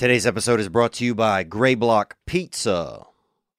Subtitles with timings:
[0.00, 3.04] Today's episode is brought to you by Gray Block Pizza.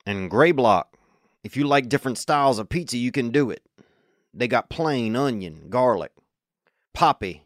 [0.08, 0.98] And Gray Block,
[1.44, 3.62] if you like different styles of pizza, you can do it.
[4.34, 6.12] They got plain onion, garlic,
[6.96, 7.46] poppy.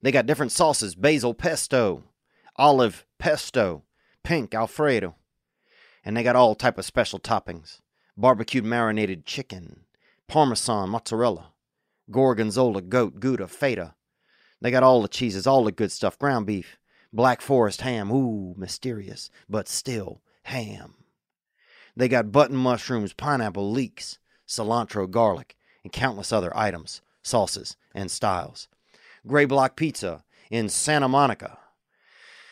[0.00, 2.04] They got different sauces, basil pesto,
[2.54, 3.82] olive pesto,
[4.22, 5.16] pink alfredo.
[6.04, 7.80] And they got all type of special toppings.
[8.16, 9.86] Barbecued marinated chicken,
[10.28, 11.46] parmesan mozzarella,
[12.12, 13.96] gorgonzola goat gouda feta.
[14.60, 16.78] They got all the cheeses, all the good stuff, ground beef,
[17.12, 20.94] Black Forest ham, ooh, mysterious, but still ham.
[21.96, 28.68] They got button mushrooms, pineapple leeks, cilantro, garlic, and countless other items, sauces, and styles.
[29.26, 31.58] Gray Block Pizza in Santa Monica.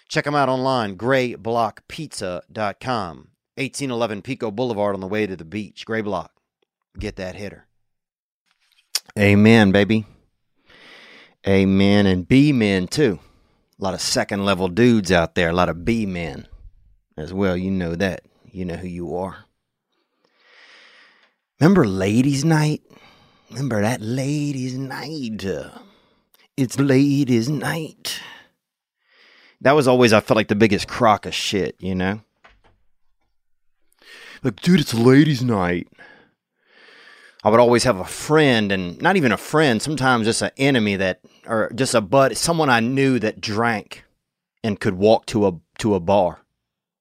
[0.09, 3.17] Check them out online, grayblockpizza.com.
[3.57, 5.85] 1811 Pico Boulevard on the way to the beach.
[5.85, 6.33] Gray Block.
[6.99, 7.67] Get that hitter.
[9.19, 10.07] Amen, baby.
[11.47, 12.07] Amen.
[12.07, 13.19] And B men, too.
[13.81, 16.49] A lot of second level dudes out there, a lot of B men
[17.17, 17.57] as well.
[17.57, 18.23] You know that.
[18.51, 19.45] You know who you are.
[21.61, 22.83] Remember Ladies' Night?
[23.51, 25.45] Remember that Ladies' Night?
[26.57, 28.21] It's Ladies' Night.
[29.61, 32.21] That was always, I felt like, the biggest crock of shit, you know?
[34.43, 35.89] Like, dude, it's Ladies' Night.
[37.45, 40.97] I would always have a friend, and not even a friend, sometimes just an enemy
[40.97, 44.05] that, or just a bud, someone I knew that drank
[44.63, 46.41] and could walk to a to a bar,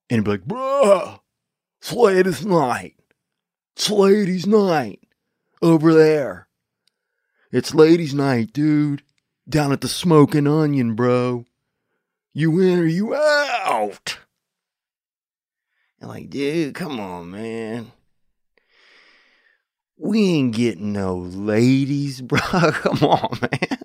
[0.10, 1.20] and be like, "Bruh,
[1.82, 2.96] it's ladies' night.
[3.76, 5.02] It's ladies' night
[5.62, 6.48] over there.
[7.52, 9.04] It's ladies' night, dude.
[9.50, 11.46] Down at the Smoking Onion, bro.
[12.34, 14.18] You in or you out?"
[16.00, 17.92] And like, dude, come on, man.
[19.98, 22.40] We ain't getting no ladies, bro.
[22.40, 23.80] Come on, man.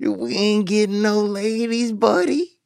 [0.00, 2.58] We ain't getting no ladies, buddy.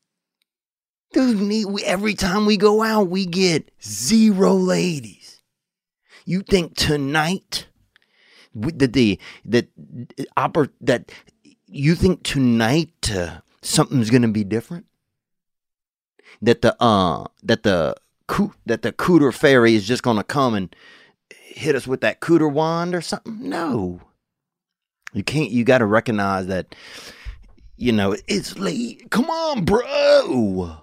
[1.12, 5.42] Dude, every time we go out, we get zero ladies.
[6.24, 7.66] You think tonight,
[8.54, 9.68] the the the,
[10.34, 11.12] the that
[11.66, 14.86] you think tonight uh, something's gonna be different?
[16.40, 17.96] That the uh that the
[18.66, 20.74] that the cooter fairy is just gonna come and
[21.30, 23.48] hit us with that cooter wand or something.
[23.48, 24.00] No,
[25.12, 25.50] you can't.
[25.50, 26.74] You got to recognize that.
[27.76, 29.10] You know, it's late.
[29.10, 30.76] Come on, bro.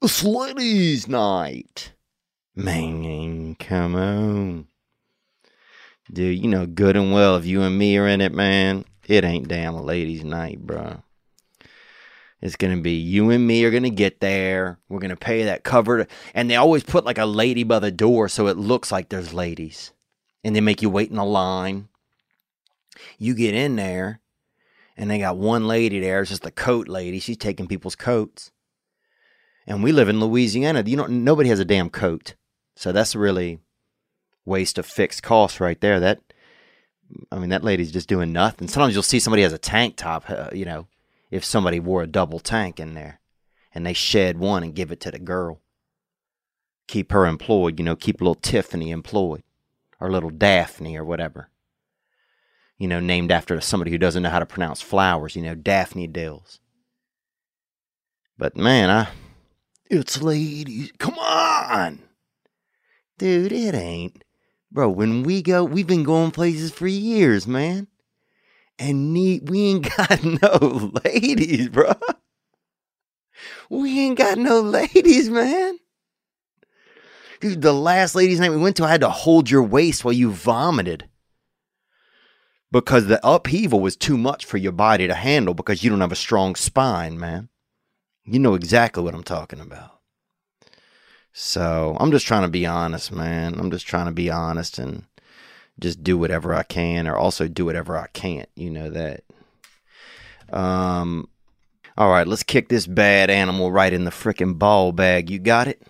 [0.00, 1.92] It's ladies' night.
[2.54, 4.68] Man, come on.
[6.10, 9.24] Dude, you know good and well if you and me are in it, man, it
[9.24, 11.02] ain't damn a ladies' night, bro.
[12.40, 14.78] It's to be you and me are to get there.
[14.88, 16.06] We're to pay that cover.
[16.34, 19.34] And they always put like a lady by the door so it looks like there's
[19.34, 19.92] ladies.
[20.44, 21.88] And they make you wait in a line.
[23.18, 24.20] You get in there
[24.98, 26.20] and they got one lady there.
[26.20, 27.20] It's just a coat lady.
[27.20, 28.50] She's taking people's coats.
[29.66, 30.82] And we live in Louisiana.
[30.84, 32.34] You know, nobody has a damn coat.
[32.74, 33.60] So that's really
[34.44, 36.00] waste of fixed costs right there.
[36.00, 36.20] That,
[37.30, 38.66] I mean, that lady's just doing nothing.
[38.66, 40.88] Sometimes you'll see somebody has a tank top, uh, you know,
[41.30, 43.20] if somebody wore a double tank in there
[43.72, 45.60] and they shed one and give it to the girl.
[46.88, 49.42] Keep her employed, you know, keep little Tiffany employed
[50.00, 51.50] or little Daphne or whatever.
[52.78, 56.06] You know, named after somebody who doesn't know how to pronounce flowers, you know, Daphne
[56.06, 56.60] Dills.
[58.36, 59.08] But man, I
[59.90, 60.92] it's ladies.
[60.98, 62.00] Come on.
[63.18, 64.22] Dude, it ain't.
[64.70, 67.88] Bro, when we go, we've been going places for years, man
[68.78, 71.92] and we ain't got no ladies, bro.
[73.68, 75.78] We ain't got no ladies, man.
[77.40, 80.12] Dude, the last ladies' night we went to, I had to hold your waist while
[80.12, 81.08] you vomited.
[82.70, 86.12] Because the upheaval was too much for your body to handle because you don't have
[86.12, 87.48] a strong spine, man.
[88.24, 90.00] You know exactly what I'm talking about.
[91.32, 93.58] So I'm just trying to be honest, man.
[93.58, 95.04] I'm just trying to be honest and
[95.80, 98.48] just do whatever I can or also do whatever I can't.
[98.54, 99.22] You know that.
[100.52, 101.28] Um,
[101.96, 105.30] all right, let's kick this bad animal right in the freaking ball bag.
[105.30, 105.82] You got it?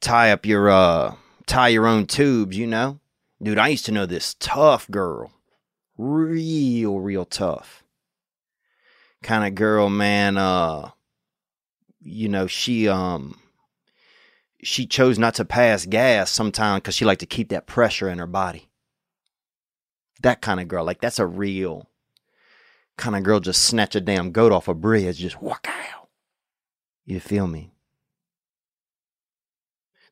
[0.00, 1.14] Tie up your, uh,
[1.46, 3.00] tie your own tubes, you know?
[3.42, 5.32] Dude, I used to know this tough girl.
[5.96, 7.84] Real, real tough.
[9.22, 10.90] Kind of girl, man, uh,
[12.00, 13.38] you know, she, um,
[14.62, 18.18] she chose not to pass gas sometimes because she liked to keep that pressure in
[18.18, 18.68] her body.
[20.22, 21.88] That kind of girl, like that's a real
[22.96, 23.40] kind of girl.
[23.40, 26.08] Just snatch a damn goat off a bridge, just walk out.
[27.06, 27.72] You feel me?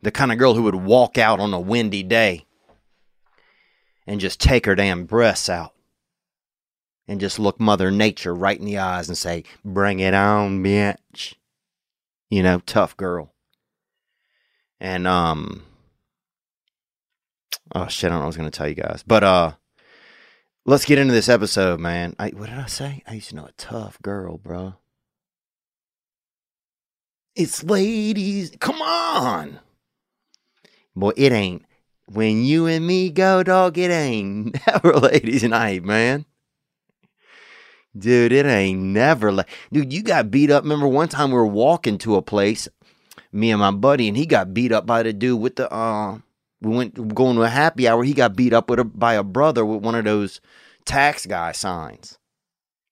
[0.01, 2.47] The kind of girl who would walk out on a windy day
[4.09, 5.75] and just take her damn breasts out
[7.07, 11.35] and just look Mother Nature right in the eyes and say, Bring it on, bitch.
[12.31, 13.35] You know, tough girl.
[14.81, 15.63] And, um,
[17.75, 19.05] oh shit, I don't know what I was going to tell you guys.
[19.07, 19.53] But, uh,
[20.65, 22.17] let's get into this episode, man.
[22.19, 23.03] I, what did I say?
[23.07, 24.75] I used to know a tough girl, bro.
[27.37, 28.53] It's ladies.
[28.59, 29.61] Come on.
[30.97, 31.65] Boy, it ain't.
[32.11, 36.25] When you and me go, dog, it ain't never ladies' night, man.
[37.97, 40.63] Dude, it ain't never like dude, you got beat up.
[40.63, 42.69] Remember one time we were walking to a place,
[43.33, 46.19] me and my buddy, and he got beat up by the dude with the uh
[46.61, 49.23] we went going to a happy hour, he got beat up with a, by a
[49.23, 50.41] brother with one of those
[50.85, 52.19] tax guy signs.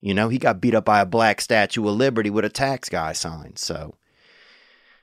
[0.00, 2.88] You know, he got beat up by a black statue of liberty with a tax
[2.88, 3.56] guy sign.
[3.56, 3.94] So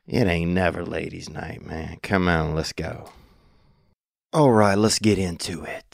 [0.07, 1.97] it ain't never ladies' night, man.
[2.01, 3.09] Come on, let's go.
[4.33, 5.93] All right, let's get into it.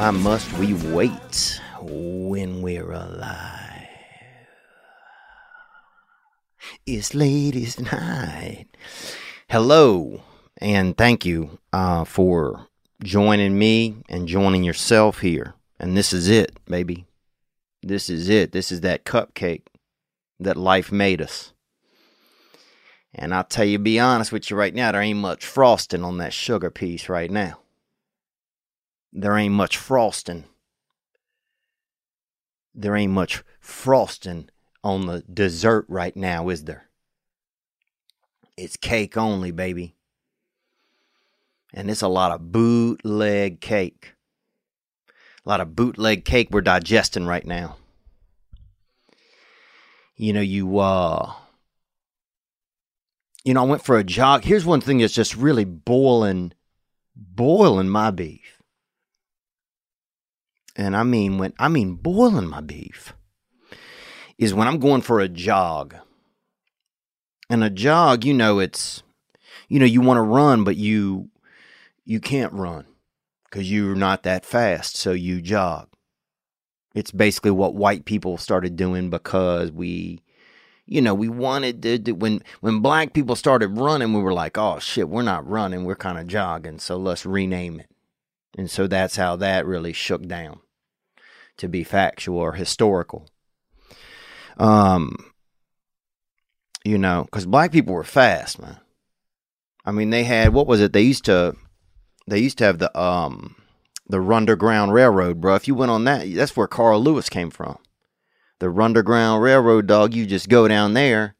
[0.00, 3.86] Why must we wait when we're alive?
[6.86, 8.68] It's ladies' night.
[9.50, 10.22] Hello,
[10.56, 12.68] and thank you uh, for
[13.02, 15.52] joining me and joining yourself here.
[15.78, 17.04] And this is it, baby.
[17.82, 18.52] This is it.
[18.52, 19.66] This is that cupcake
[20.38, 21.52] that life made us.
[23.14, 26.16] And I'll tell you, be honest with you right now, there ain't much frosting on
[26.16, 27.58] that sugar piece right now
[29.12, 30.44] there ain't much frosting.
[32.74, 34.48] There ain't much frosting
[34.84, 36.88] on the dessert right now, is there?
[38.56, 39.96] It's cake only, baby.
[41.74, 44.14] And it's a lot of bootleg cake.
[45.44, 47.76] A lot of bootleg cake we're digesting right now.
[50.16, 51.32] You know, you uh
[53.44, 54.44] you know, I went for a jog.
[54.44, 56.52] Here's one thing that's just really boiling
[57.16, 58.59] boiling my beef
[60.76, 63.12] and I mean when I mean boiling my beef
[64.38, 65.94] is when I'm going for a jog.
[67.48, 69.02] And a jog, you know, it's
[69.68, 71.30] you know, you want to run but you
[72.04, 72.86] you can't run
[73.50, 75.88] cuz you're not that fast, so you jog.
[76.94, 80.22] It's basically what white people started doing because we
[80.86, 84.58] you know, we wanted to do, when when black people started running, we were like,
[84.58, 87.89] "Oh shit, we're not running, we're kind of jogging, so let's rename it."
[88.56, 90.60] And so that's how that really shook down
[91.56, 93.28] to be factual or historical.
[94.56, 95.32] Um,
[96.84, 98.78] you know, because black people were fast, man.
[99.84, 100.92] I mean, they had what was it?
[100.92, 101.56] They used to,
[102.26, 103.56] they used to have the um,
[104.08, 105.54] the Underground Railroad, bro.
[105.54, 107.78] If you went on that, that's where Carl Lewis came from.
[108.58, 110.14] The Underground Railroad, dog.
[110.14, 111.36] You just go down there.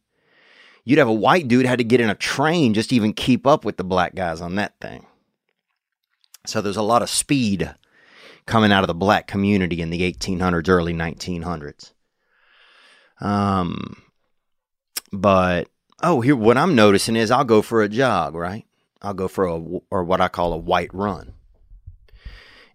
[0.85, 3.47] You'd have a white dude had to get in a train just to even keep
[3.47, 5.07] up with the black guys on that thing.
[6.47, 7.75] So there's a lot of speed
[8.47, 11.92] coming out of the black community in the 1800s, early 1900s.
[13.20, 14.02] Um,
[15.12, 15.68] but
[16.02, 18.64] oh, here what I'm noticing is I'll go for a jog, right?
[19.02, 21.35] I'll go for a or what I call a white run,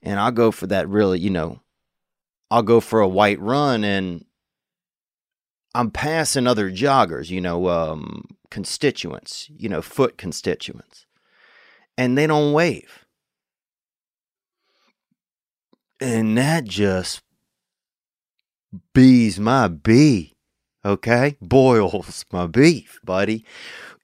[0.02, 1.62] and I'll go for that really, you know,
[2.50, 4.26] I'll go for a white run and
[5.74, 11.06] I'm passing other joggers, you know, um, constituents, you know, foot constituents,
[11.98, 13.05] and they don't wave.
[16.06, 17.24] And that just
[18.94, 20.36] bees my bee,
[20.86, 21.36] okay?
[21.42, 23.44] Boils my beef, buddy.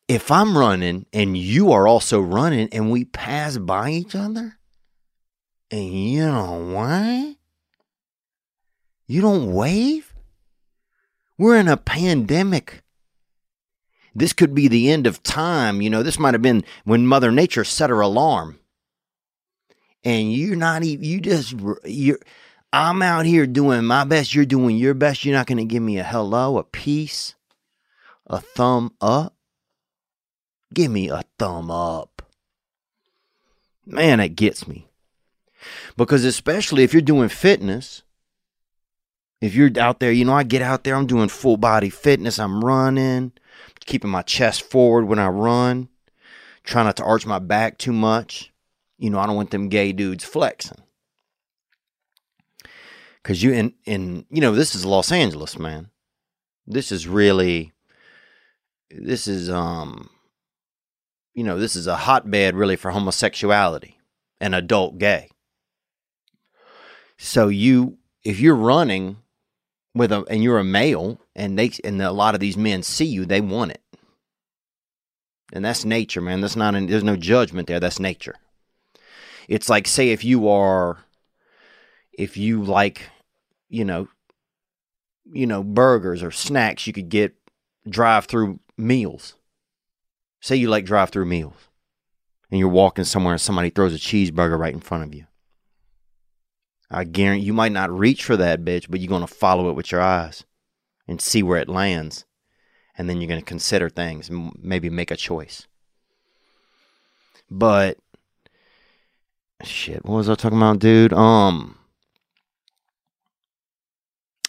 [0.07, 4.57] If I'm running and you are also running and we pass by each other
[5.69, 7.35] and you don't what?
[9.05, 10.15] You don't wave?
[11.37, 12.81] We're in a pandemic.
[14.15, 15.83] This could be the end of time.
[15.83, 18.57] You know, this might have been when Mother Nature set her alarm.
[20.03, 21.55] And you're not even, you just,
[21.85, 22.19] you're,
[22.73, 24.33] I'm out here doing my best.
[24.33, 25.25] You're doing your best.
[25.25, 27.35] You're not going to give me a hello, a peace,
[28.25, 29.35] a thumb up.
[30.73, 32.21] Give me a thumb up.
[33.85, 34.87] Man, it gets me.
[35.97, 38.03] Because especially if you're doing fitness,
[39.41, 42.39] if you're out there, you know, I get out there, I'm doing full body fitness,
[42.39, 43.33] I'm running,
[43.85, 45.89] keeping my chest forward when I run,
[46.63, 48.50] trying not to arch my back too much.
[49.01, 50.77] You know, I don't want them gay dudes flexing.
[53.23, 55.89] Cause you in in you know, this is Los Angeles, man.
[56.67, 57.71] This is really
[58.91, 60.11] this is um
[61.33, 63.97] you know, this is a hotbed really for homosexuality
[64.39, 65.29] and adult gay.
[67.17, 69.17] So you if you're running
[69.95, 73.05] with a and you're a male and they and a lot of these men see
[73.05, 73.81] you, they want it.
[75.53, 76.41] And that's nature, man.
[76.41, 77.79] That's not an, there's no judgment there.
[77.79, 78.35] That's nature.
[79.47, 80.99] It's like say if you are
[82.13, 83.09] if you like,
[83.69, 84.07] you know,
[85.31, 87.33] you know, burgers or snacks you could get
[87.87, 89.35] drive through meals.
[90.39, 91.69] Say you like drive through meals
[92.49, 95.25] and you're walking somewhere and somebody throws a cheeseburger right in front of you.
[96.89, 99.75] I guarantee you might not reach for that bitch, but you're going to follow it
[99.75, 100.43] with your eyes
[101.07, 102.25] and see where it lands.
[102.97, 105.67] And then you're going to consider things and maybe make a choice.
[107.49, 107.97] But
[109.65, 111.13] shit, what was I talking about, dude?
[111.13, 111.77] Um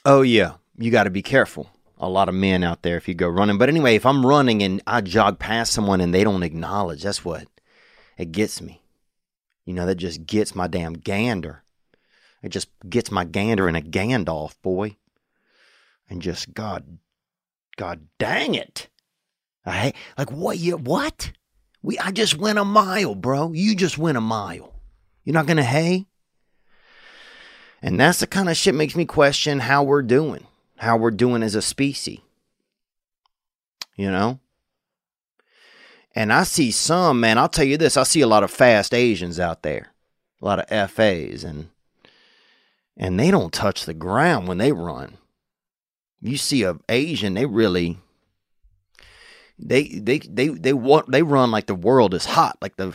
[0.05, 1.71] Oh yeah, you got to be careful.
[1.99, 3.59] A lot of men out there if you go running.
[3.59, 7.25] But anyway, if I'm running and I jog past someone and they don't acknowledge, that's
[7.25, 7.47] what
[8.19, 8.83] it gets me.
[9.65, 11.63] You know, that just gets my damn gander.
[12.43, 14.97] It just gets my gander in a Gandalf, boy.
[16.11, 16.99] And just God,
[17.77, 18.89] God dang it!
[19.65, 21.33] I hate like what you what?
[21.81, 23.53] We I just went a mile, bro.
[23.53, 24.72] You just went a mile.
[25.25, 26.07] You're not gonna hay.
[27.81, 31.43] And that's the kind of shit makes me question how we're doing, how we're doing
[31.43, 32.21] as a species.
[33.97, 34.41] You know.
[36.15, 37.39] And I see some man.
[37.39, 37.97] I'll tell you this.
[37.97, 39.93] I see a lot of fast Asians out there,
[40.41, 41.71] a lot of FAs, and
[42.97, 45.17] and they don't touch the ground when they run.
[46.21, 47.99] You see a Asian, they really
[49.59, 52.95] they they they they want they run like the world is hot, like the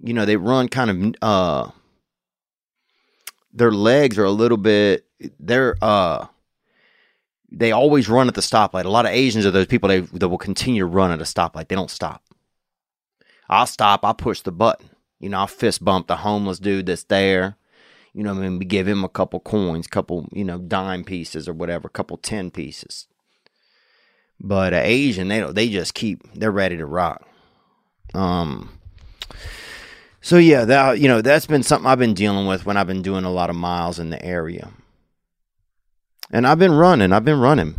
[0.00, 1.70] you know, they run kind of uh
[3.52, 5.06] their legs are a little bit
[5.38, 6.26] they're uh
[7.50, 8.84] they always run at the stoplight.
[8.84, 11.24] A lot of Asians are those people they, that will continue to run at a
[11.24, 11.68] stoplight.
[11.68, 12.24] They don't stop.
[13.48, 14.04] I'll stop.
[14.04, 14.90] I'll push the button.
[15.20, 17.56] You know, I'll fist bump the homeless dude that's there
[18.14, 21.48] you know, I mean, we give him a couple coins, couple, you know, dime pieces
[21.48, 23.08] or whatever, a couple ten pieces.
[24.38, 27.26] But uh, Asian, they they just keep, they're ready to rock.
[28.14, 28.78] Um.
[30.24, 33.02] So yeah, that you know, that's been something I've been dealing with when I've been
[33.02, 34.70] doing a lot of miles in the area.
[36.30, 37.78] And I've been running, I've been running.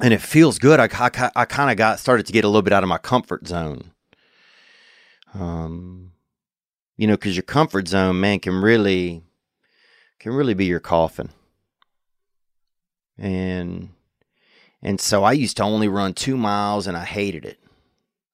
[0.00, 0.80] And it feels good.
[0.80, 2.98] I, I, I kind of got started to get a little bit out of my
[2.98, 3.92] comfort zone.
[5.32, 6.10] Um,
[6.96, 9.22] you know, because your comfort zone, man, can really
[10.18, 11.28] can really be your coffin.
[13.16, 13.90] And
[14.82, 17.59] and so I used to only run two miles, and I hated it.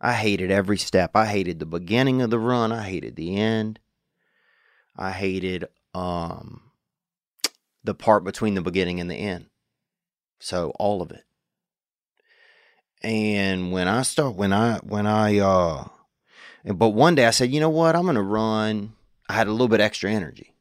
[0.00, 1.12] I hated every step.
[1.14, 2.72] I hated the beginning of the run.
[2.72, 3.78] I hated the end.
[4.96, 6.62] I hated um,
[7.84, 9.46] the part between the beginning and the end.
[10.38, 11.24] So all of it.
[13.02, 15.88] And when I start, when I when I uh,
[16.74, 17.94] but one day I said, you know what?
[17.94, 18.94] I'm going to run.
[19.28, 20.54] I had a little bit extra energy.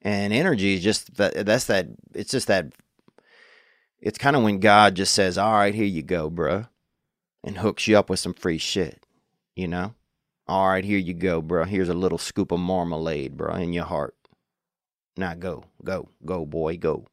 [0.00, 2.72] And energy is just that, that's that, it's just that,
[4.00, 6.68] it's kind of when God just says, all right, here you go, bruh,
[7.44, 9.04] and hooks you up with some free shit,
[9.56, 9.94] you know?
[10.48, 11.64] All right, here you go, bro.
[11.64, 14.14] Here's a little scoop of marmalade, bro, in your heart.
[15.16, 17.06] Now go, go, go, boy, go.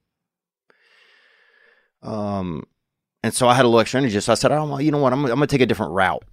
[2.01, 2.63] Um,
[3.23, 5.13] and so I had a little extra energy, so I said, "Oh, you know what?
[5.13, 6.23] I'm, I'm gonna take a different route."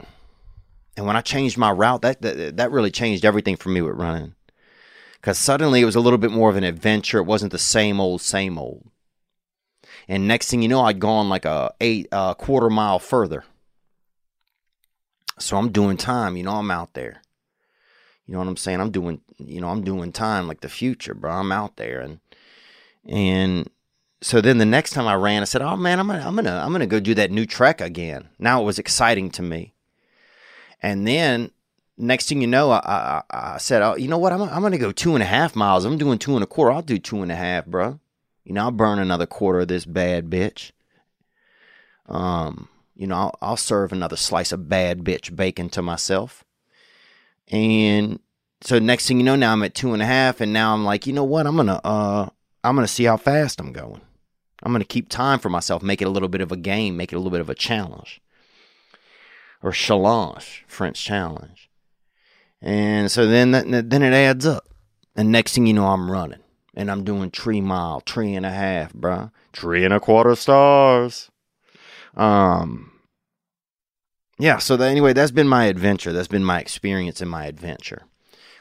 [0.97, 3.97] And when I changed my route, that that, that really changed everything for me with
[3.97, 4.35] running.
[5.21, 7.19] because suddenly it was a little bit more of an adventure.
[7.19, 8.89] It wasn't the same old, same old.
[10.09, 13.45] And next thing you know, I'd gone like a eight a quarter mile further.
[15.39, 16.37] So I'm doing time.
[16.37, 17.23] You know, I'm out there.
[18.27, 18.81] You know what I'm saying?
[18.81, 19.21] I'm doing.
[19.39, 21.33] You know, I'm doing time like the future, bro.
[21.33, 22.21] I'm out there, and
[23.09, 23.71] and
[24.21, 26.61] so then the next time I ran, I said, "Oh man, I'm gonna, I'm gonna,
[26.65, 29.75] I'm gonna go do that new trek again." Now it was exciting to me.
[30.83, 31.51] And then
[31.97, 34.33] next thing you know, I, I, I said, oh, "You know what?
[34.33, 35.85] I'm, I'm gonna go two and a half miles.
[35.85, 36.73] I'm doing two and a quarter.
[36.73, 38.01] I'll do two and a half, bro.
[38.45, 40.73] You know, I'll burn another quarter of this bad bitch.
[42.09, 46.45] Um, you know, I'll, I'll serve another slice of bad bitch bacon to myself.
[47.49, 48.19] And
[48.61, 50.85] so next thing you know, now I'm at two and a half, and now I'm
[50.85, 51.47] like, you know what?
[51.47, 52.29] I'm gonna, uh,
[52.65, 54.01] I'm gonna see how fast I'm going.
[54.63, 57.13] I'm to keep time for myself, make it a little bit of a game, make
[57.13, 58.21] it a little bit of a challenge.
[59.63, 61.71] Or challenge, French challenge.
[62.61, 64.69] And so then that, then it adds up.
[65.15, 66.41] And next thing you know, I'm running.
[66.75, 69.31] And I'm doing three mile, three and a half, bruh.
[69.53, 71.31] Three and a quarter stars.
[72.17, 72.93] Um
[74.39, 76.13] Yeah, so that, anyway, that's been my adventure.
[76.13, 78.05] That's been my experience and my adventure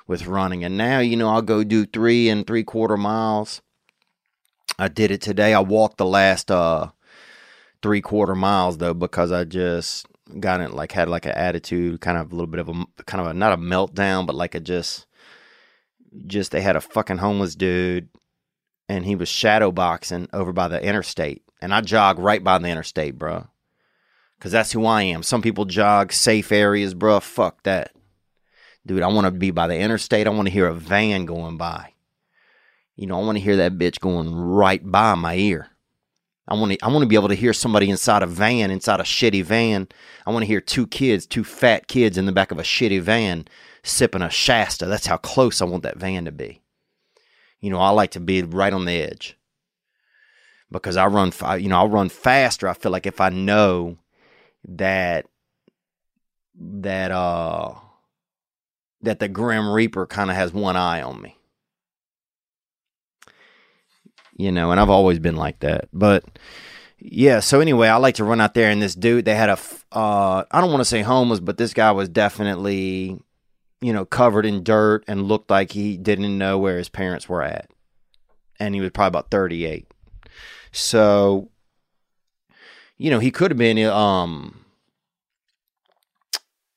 [0.07, 0.63] with running.
[0.63, 3.61] And now, you know, I'll go do three and three quarter miles
[4.77, 5.53] I did it today.
[5.53, 6.91] I walked the last uh
[7.81, 10.07] three quarter miles though because I just
[10.39, 13.21] got it like had like an attitude, kind of a little bit of a kind
[13.21, 15.05] of a not a meltdown, but like a just
[16.27, 18.09] just they had a fucking homeless dude
[18.89, 21.43] and he was shadow boxing over by the interstate.
[21.65, 23.47] And I jog right by the interstate, bro.
[24.39, 25.23] Cause that's who I am.
[25.23, 27.19] Some people jog safe areas, bro.
[27.19, 27.91] Fuck that.
[28.85, 30.27] Dude, I want to be by the interstate.
[30.27, 31.93] I want to hear a van going by.
[32.95, 35.71] You know, I want to hear that bitch going right by my ear.
[36.47, 38.99] I want to I want to be able to hear somebody inside a van, inside
[38.99, 39.87] a shitty van.
[40.27, 43.01] I want to hear two kids, two fat kids in the back of a shitty
[43.01, 43.47] van
[43.81, 44.85] sipping a Shasta.
[44.85, 46.61] That's how close I want that van to be.
[47.59, 49.35] You know, I like to be right on the edge.
[50.71, 52.67] Because I run you know, I'll run faster.
[52.67, 53.97] I feel like if I know
[54.67, 55.27] that
[56.57, 57.73] that uh
[59.01, 61.37] that the grim reaper kind of has one eye on me
[64.35, 65.87] you know, and I've always been like that.
[65.93, 66.23] But
[66.99, 69.57] yeah, so anyway, I like to run out there, and this dude, they had a,
[69.91, 73.19] uh, I don't want to say homeless, but this guy was definitely,
[73.81, 77.43] you know, covered in dirt and looked like he didn't know where his parents were
[77.43, 77.69] at.
[78.59, 79.87] And he was probably about 38.
[80.75, 81.51] So,
[82.97, 84.65] you know, he could have been, um,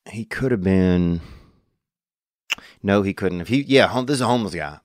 [0.08, 1.20] he could have been,
[2.80, 3.48] no, he couldn't have.
[3.48, 4.78] He, yeah, this is a homeless guy.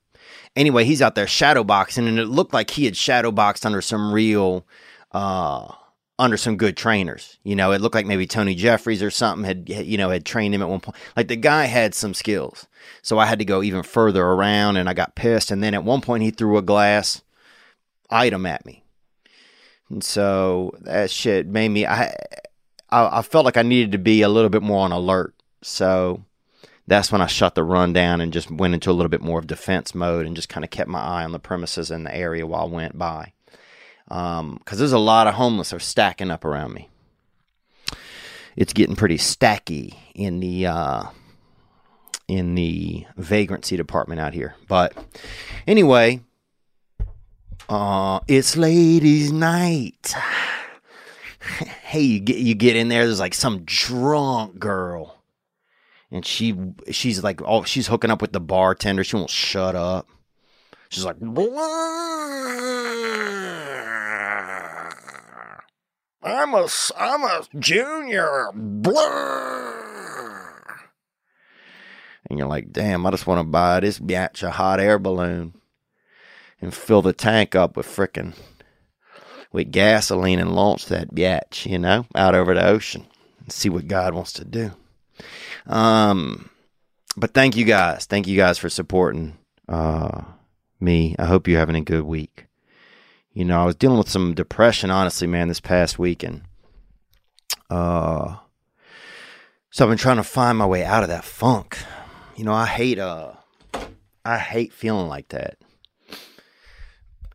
[0.56, 3.80] Anyway, he's out there shadow boxing, and it looked like he had shadow boxed under
[3.80, 4.66] some real,
[5.12, 5.72] uh,
[6.18, 7.38] under some good trainers.
[7.44, 10.56] You know, it looked like maybe Tony Jeffries or something had, you know, had trained
[10.56, 10.96] him at one point.
[11.16, 12.66] Like the guy had some skills.
[13.00, 15.52] So I had to go even further around, and I got pissed.
[15.52, 17.22] And then at one point, he threw a glass
[18.10, 18.83] item at me.
[19.90, 22.14] And so that shit made me, I,
[22.90, 25.34] I, I felt like I needed to be a little bit more on alert.
[25.62, 26.24] So
[26.86, 29.38] that's when I shut the run down and just went into a little bit more
[29.38, 32.14] of defense mode and just kind of kept my eye on the premises and the
[32.14, 33.32] area while I went by.
[34.06, 36.90] Because um, there's a lot of homeless are stacking up around me.
[38.56, 41.04] It's getting pretty stacky in the uh,
[42.28, 44.54] in the vagrancy department out here.
[44.68, 44.94] But
[45.66, 46.20] anyway,
[47.68, 50.14] uh, it's ladies' night.
[51.82, 53.06] hey, you get you get in there.
[53.06, 55.22] There's like some drunk girl.
[56.10, 56.56] And she
[56.90, 59.02] she's like oh she's hooking up with the bartender.
[59.02, 60.08] She won't shut up.
[60.88, 61.16] She's like
[66.22, 68.50] i'm a i'm a junior.
[72.30, 75.54] And you're like damn i just want to buy this bitch a hot air balloon
[76.64, 78.34] and fill the tank up with frickin'
[79.52, 83.06] with gasoline and launch that bitch you know out over the ocean
[83.40, 84.72] and see what god wants to do
[85.66, 86.50] um,
[87.16, 88.06] but thank you guys.
[88.06, 90.22] Thank you guys for supporting uh,
[90.80, 91.14] me.
[91.18, 92.46] I hope you're having a good week.
[93.32, 96.42] You know, I was dealing with some depression, honestly, man, this past week, and
[97.68, 98.36] uh,
[99.70, 101.78] so I've been trying to find my way out of that funk.
[102.36, 103.32] You know, I hate uh,
[104.24, 105.58] I hate feeling like that,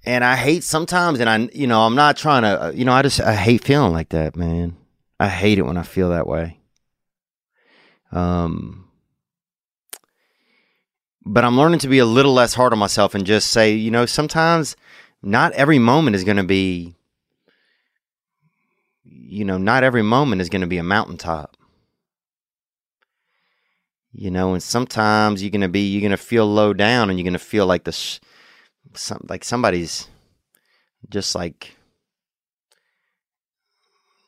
[0.05, 2.93] and I hate sometimes, and I, you know, I'm not trying to, uh, you know,
[2.93, 4.77] I just I hate feeling like that, man.
[5.19, 6.59] I hate it when I feel that way.
[8.11, 8.89] Um,
[11.25, 13.91] but I'm learning to be a little less hard on myself and just say, you
[13.91, 14.75] know, sometimes
[15.21, 16.95] not every moment is going to be,
[19.03, 21.55] you know, not every moment is going to be a mountaintop.
[24.11, 27.37] You know, and sometimes you're gonna be you're gonna feel low down, and you're gonna
[27.37, 28.19] feel like this,
[28.93, 30.07] some like somebody's
[31.09, 31.75] just like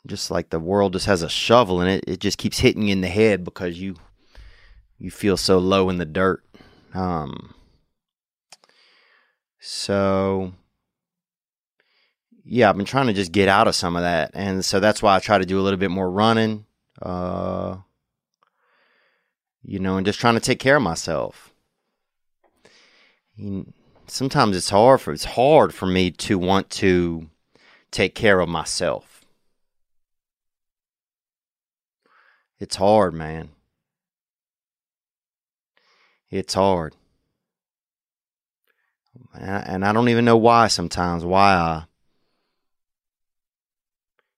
[0.08, 2.92] just like the world just has a shovel and it, it just keeps hitting you
[2.92, 3.96] in the head because you
[4.98, 6.44] you feel so low in the dirt.
[6.94, 7.54] Um
[9.60, 10.54] so
[12.44, 14.32] yeah i've been trying to just get out of some of that.
[14.34, 16.66] And so that's why i try to do a little bit more running
[17.02, 17.78] uh
[19.64, 21.54] you know and just trying to take care of myself.
[23.36, 23.72] You-
[24.12, 27.28] sometimes it's hard for it's hard for me to want to
[27.92, 29.12] take care of myself
[32.62, 33.50] It's hard, man.
[36.30, 36.96] It's hard.
[39.34, 41.86] And I, and I don't even know why sometimes, why I,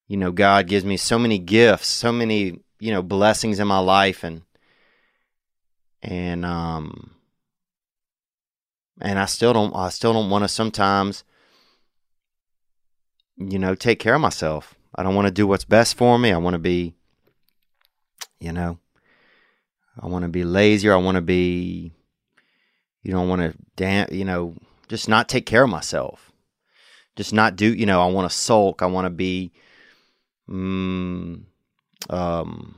[0.08, 3.80] you know, God gives me so many gifts, so many, you know, blessings in my
[3.80, 4.44] life and,
[6.02, 7.12] and, um,
[9.04, 11.24] and I still don't, I still don't want to sometimes,
[13.38, 14.74] you know, take care of myself.
[14.96, 16.32] I don't want to do what's best for me.
[16.32, 16.96] I want to be,
[18.44, 18.78] you know
[20.02, 20.94] i want to be lazier.
[20.94, 21.94] I want to be
[23.02, 24.56] you i want to damn you know
[24.90, 26.32] just not take care of myself.
[27.16, 28.82] Just not do you know i want to sulk.
[28.82, 29.52] I want to be
[30.50, 31.44] mm,
[32.10, 32.76] um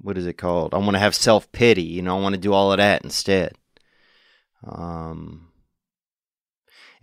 [0.00, 0.74] what is it called?
[0.74, 3.54] I want to have self-pity you know i want to do all of that instead
[4.64, 5.48] um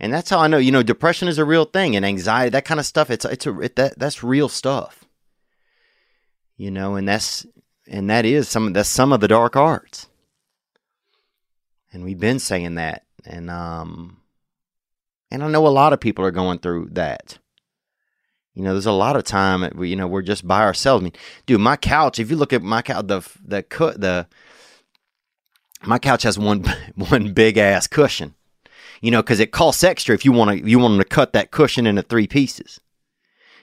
[0.00, 2.64] and that's how i know you know depression is a real thing and anxiety that
[2.64, 5.04] kind of stuff it's it's a it, that that's real stuff.
[6.56, 7.46] You know and that's
[7.86, 10.08] and that is some that's some of the dark arts.
[11.92, 14.18] And we've been saying that and um
[15.30, 17.38] and i know a lot of people are going through that.
[18.54, 21.02] You know there's a lot of time you know we're just by ourselves.
[21.02, 21.12] I mean
[21.46, 23.64] dude my couch if you look at my couch the the
[23.96, 24.26] the
[25.86, 28.34] my couch has one one big ass cushion
[29.00, 31.50] you know because it costs extra if you want to you want to cut that
[31.50, 32.80] cushion into three pieces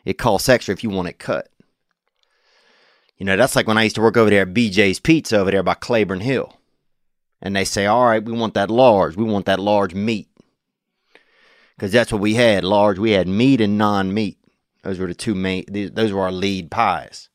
[0.06, 1.52] it costs extra if you want it cut
[3.22, 5.52] you know, that's like when I used to work over there at BJ's Pizza over
[5.52, 6.58] there by Claiborne Hill.
[7.40, 9.16] And they say, all right, we want that large.
[9.16, 10.28] We want that large meat.
[11.76, 12.98] Because that's what we had large.
[12.98, 14.40] We had meat and non meat.
[14.82, 17.30] Those were the two main, those were our lead pies.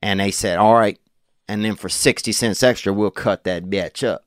[0.00, 1.00] And they said, all right.
[1.48, 4.24] And then for 60 cents extra, we'll cut that bitch up.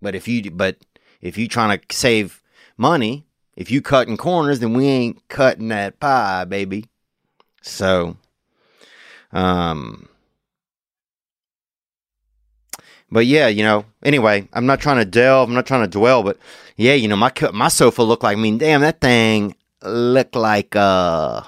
[0.00, 0.76] But if you, but
[1.20, 2.42] if you trying to save
[2.76, 3.24] money,
[3.56, 6.86] if you cutting corners, then we ain't cutting that pie, baby.
[7.60, 8.16] So,
[9.30, 10.08] um,
[13.10, 13.84] but yeah, you know.
[14.02, 15.48] Anyway, I'm not trying to delve.
[15.48, 16.24] I'm not trying to dwell.
[16.24, 16.38] But
[16.76, 18.36] yeah, you know, my my sofa looked like.
[18.36, 20.74] I mean, damn, that thing looked like.
[20.74, 21.42] uh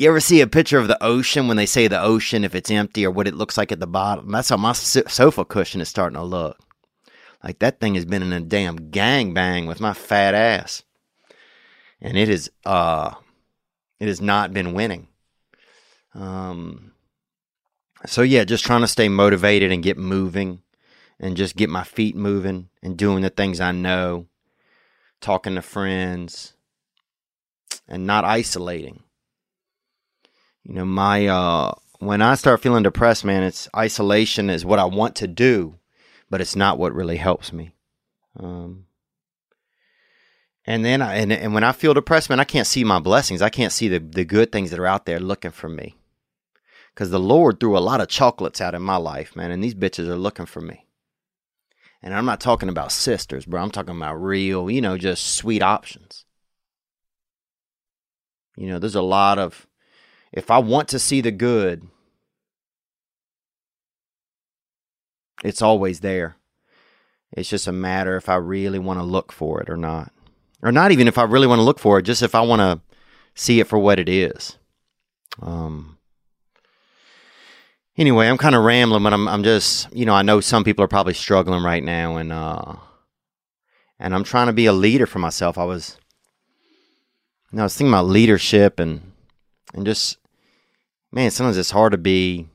[0.00, 2.70] You ever see a picture of the ocean when they say the ocean if it's
[2.70, 4.32] empty or what it looks like at the bottom?
[4.32, 6.58] That's how my sofa cushion is starting to look.
[7.44, 10.84] Like that thing has been in a damn gang bang with my fat ass,
[12.00, 12.50] and it is.
[12.64, 13.12] uh
[13.98, 15.08] It has not been winning.
[16.14, 16.92] Um,
[18.06, 20.62] so yeah, just trying to stay motivated and get moving
[21.18, 24.28] and just get my feet moving and doing the things I know,
[25.20, 26.54] talking to friends
[27.86, 29.02] and not isolating.
[30.70, 34.84] You know, my uh when I start feeling depressed, man, it's isolation is what I
[34.84, 35.80] want to do,
[36.30, 37.72] but it's not what really helps me.
[38.38, 38.86] Um
[40.64, 43.42] and then I, and and when I feel depressed, man, I can't see my blessings.
[43.42, 45.96] I can't see the the good things that are out there looking for me
[46.94, 49.74] because the Lord threw a lot of chocolates out in my life, man, and these
[49.74, 50.86] bitches are looking for me.
[52.00, 53.60] And I'm not talking about sisters, bro.
[53.60, 56.24] I'm talking about real, you know, just sweet options.
[58.56, 59.66] You know, there's a lot of,
[60.32, 61.86] if I want to see the good,
[65.42, 66.36] it's always there.
[67.32, 70.12] It's just a matter if I really want to look for it or not.
[70.62, 72.60] Or not even if I really want to look for it, just if I want
[72.60, 72.80] to
[73.34, 74.58] see it for what it is.
[75.40, 75.98] Um,
[77.96, 80.84] anyway, I'm kind of rambling, but I'm I'm just you know I know some people
[80.84, 82.74] are probably struggling right now, and uh,
[83.98, 85.56] and I'm trying to be a leader for myself.
[85.56, 85.96] I was,
[87.52, 89.12] you know, I was thinking about leadership and
[89.72, 90.18] and just
[91.12, 92.48] man, sometimes it's hard to be.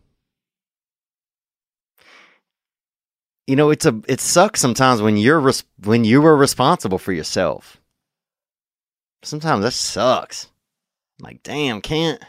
[3.47, 7.13] You know, it's a it sucks sometimes when you're res- when you were responsible for
[7.13, 7.77] yourself.
[9.23, 10.47] Sometimes that sucks.
[11.19, 12.21] Like, damn, can't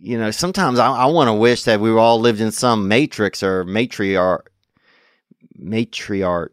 [0.00, 3.42] you know, sometimes I, I want to wish that we all lived in some matrix
[3.42, 4.46] or matriarch,
[5.60, 6.50] matriarch,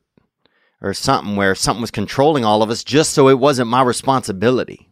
[0.82, 4.90] or something where something was controlling all of us just so it wasn't my responsibility.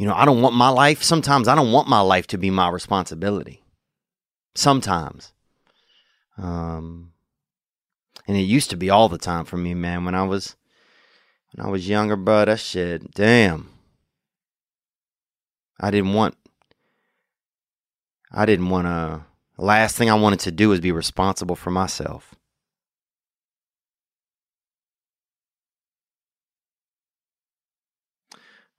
[0.00, 1.02] You know, I don't want my life.
[1.02, 3.62] Sometimes I don't want my life to be my responsibility.
[4.54, 5.34] Sometimes.
[6.38, 7.12] Um,
[8.26, 10.06] and it used to be all the time for me, man.
[10.06, 10.56] When I was
[11.52, 13.68] when I was younger, bro, that shit, damn.
[15.78, 16.34] I didn't want.
[18.32, 19.26] I didn't want to.
[19.58, 22.34] Last thing I wanted to do was be responsible for myself.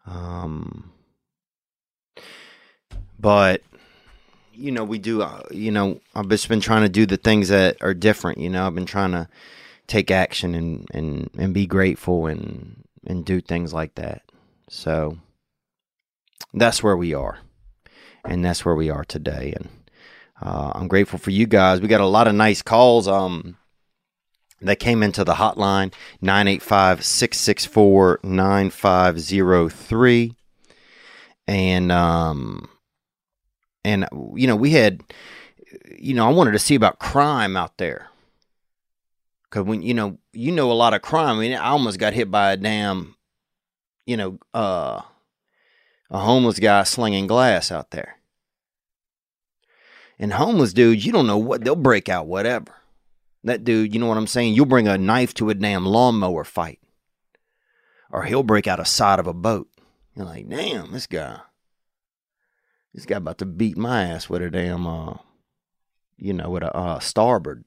[0.07, 0.90] Um,
[3.21, 3.61] but
[4.53, 5.21] you know, we do.
[5.21, 8.37] Uh, you know, I've just been trying to do the things that are different.
[8.37, 9.27] You know, I've been trying to
[9.87, 14.23] take action and and and be grateful and and do things like that.
[14.69, 15.17] So
[16.53, 17.39] that's where we are,
[18.25, 19.53] and that's where we are today.
[19.55, 19.69] And
[20.41, 21.81] uh, I'm grateful for you guys.
[21.81, 23.07] We got a lot of nice calls.
[23.07, 23.57] Um,
[24.63, 30.35] that came into the hotline 985 664 9503
[31.47, 32.69] and um
[33.83, 35.01] and you know we had
[35.97, 38.07] you know i wanted to see about crime out there
[39.43, 42.13] because when you know you know a lot of crime i mean i almost got
[42.13, 43.15] hit by a damn
[44.05, 45.01] you know uh
[46.09, 48.17] a homeless guy slinging glass out there
[50.19, 52.73] and homeless dudes you don't know what they'll break out whatever
[53.43, 54.53] that dude, you know what I'm saying?
[54.53, 56.79] You'll bring a knife to a damn lawnmower fight.
[58.11, 59.69] Or he'll break out a side of a boat.
[60.15, 61.39] You're like, damn, this guy.
[62.93, 65.15] This guy about to beat my ass with a damn uh
[66.21, 67.65] you know, with a uh, starboard.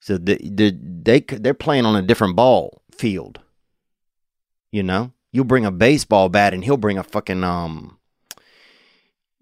[0.00, 3.40] So they, they they they're playing on a different ball field.
[4.70, 5.12] You know?
[5.32, 7.98] You'll bring a baseball bat and he'll bring a fucking um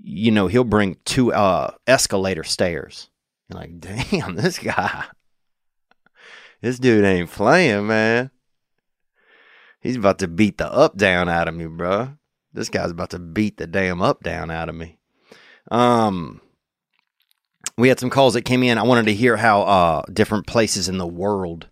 [0.02, 3.10] you know, he'll bring two uh escalator stairs.
[3.48, 5.04] You're like, damn, this guy,
[6.62, 8.30] this dude ain't playing, man.
[9.80, 12.16] He's about to beat the up down out of me, bro.
[12.56, 14.98] This guy's about to beat the damn up down out of me.
[15.70, 16.40] Um,
[17.76, 18.78] we had some calls that came in.
[18.78, 21.68] I wanted to hear how uh different places in the world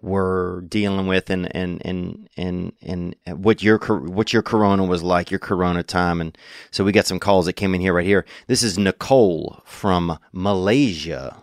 [0.00, 5.30] were dealing with and and and and and what your what your corona was like
[5.30, 6.38] your corona time and
[6.70, 10.16] so we got some calls that came in here right here this is Nicole from
[10.32, 11.42] Malaysia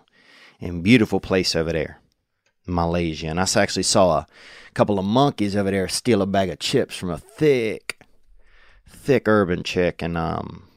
[0.62, 2.00] and beautiful place over there
[2.66, 4.28] Malaysia and I actually saw a
[4.74, 7.95] couple of monkeys over there steal a bag of chips from a thick
[9.06, 10.68] thick urban chick and um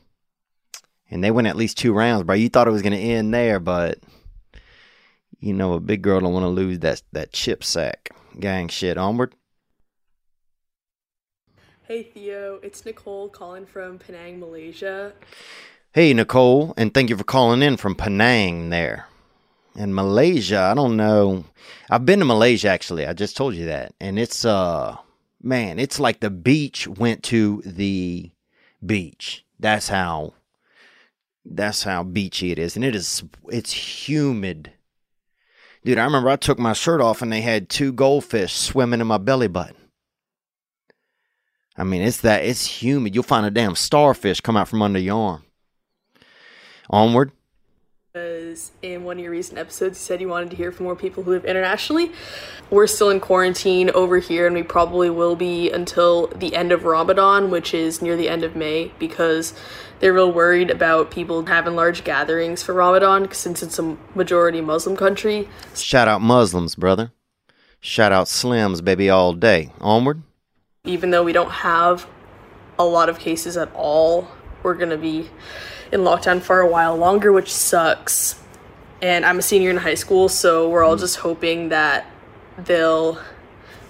[1.11, 3.33] and they went at least two rounds bro you thought it was going to end
[3.33, 3.99] there but
[5.41, 8.11] you know, a big girl don't want to lose that that chip sack.
[8.39, 8.99] Gang shit.
[8.99, 9.35] Onward.
[11.83, 15.15] Hey Theo, it's Nicole calling from Penang, Malaysia.
[15.93, 19.07] Hey Nicole, and thank you for calling in from Penang there.
[19.75, 21.45] In Malaysia, I don't know.
[21.89, 23.07] I've been to Malaysia actually.
[23.07, 23.95] I just told you that.
[24.01, 24.97] And it's uh
[25.43, 28.31] man, it's like the beach went to the
[28.85, 29.45] beach.
[29.59, 30.35] That's how
[31.45, 32.77] that's how beachy it is.
[32.77, 34.73] And it is it's humid
[35.85, 39.07] Dude, I remember I took my shirt off and they had two goldfish swimming in
[39.07, 39.77] my belly button.
[41.77, 43.15] I mean, it's that, it's humid.
[43.15, 45.45] You'll find a damn starfish come out from under your arm.
[46.91, 47.33] Onward.
[48.15, 50.97] Because in one of your recent episodes, you said you wanted to hear from more
[50.97, 52.11] people who live internationally.
[52.71, 56.85] We're still in quarantine over here, and we probably will be until the end of
[56.85, 59.53] Ramadan, which is near the end of May, because
[60.01, 64.97] they're real worried about people having large gatherings for Ramadan since it's a majority Muslim
[64.97, 65.47] country.
[65.75, 67.13] Shout out Muslims, brother.
[67.79, 69.71] Shout out Slims, baby, all day.
[69.83, 70.23] Onward.
[70.85, 72.07] Even though we don't have
[72.79, 74.29] a lot of cases at all,
[74.63, 75.29] we're going to be
[75.93, 78.41] in lockdown for a while longer, which sucks.
[79.01, 81.01] And I'm a senior in high school, so we're all mm.
[81.01, 82.07] just hoping that
[82.57, 83.21] they'll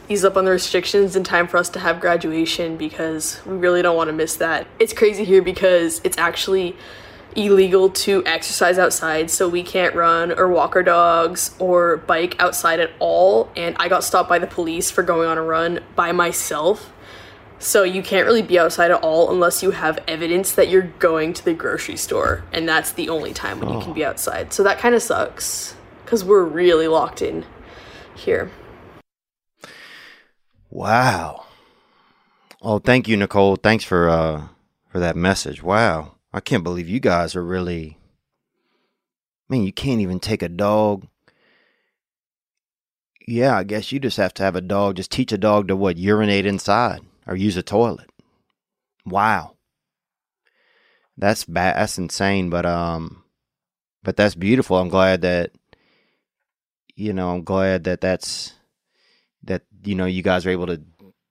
[0.08, 3.82] ease up on the restrictions in time for us to have graduation because we really
[3.82, 4.66] don't want to miss that.
[4.78, 6.76] It's crazy here because it's actually
[7.36, 12.80] illegal to exercise outside, so we can't run or walk our dogs or bike outside
[12.80, 13.50] at all.
[13.54, 16.92] And I got stopped by the police for going on a run by myself.
[17.60, 21.32] So you can't really be outside at all unless you have evidence that you're going
[21.34, 24.52] to the grocery store, and that's the only time when you can be outside.
[24.52, 27.44] So that kind of sucks because we're really locked in
[28.14, 28.50] here.
[30.70, 31.46] Wow.
[32.62, 33.56] Oh, thank you, Nicole.
[33.56, 34.48] Thanks for uh
[34.88, 35.62] for that message.
[35.62, 36.14] Wow.
[36.32, 37.98] I can't believe you guys are really
[39.48, 41.08] Man, you can't even take a dog.
[43.26, 44.96] Yeah, I guess you just have to have a dog.
[44.96, 45.96] Just teach a dog to what?
[45.96, 48.10] Urinate inside or use a toilet.
[49.06, 49.54] Wow.
[51.16, 51.76] That's bad.
[51.76, 52.48] That's insane.
[52.50, 53.22] But um,
[54.02, 54.78] but that's beautiful.
[54.78, 55.52] I'm glad that
[56.96, 57.30] you know.
[57.30, 58.54] I'm glad that that's
[59.44, 60.80] that you know you guys are able to,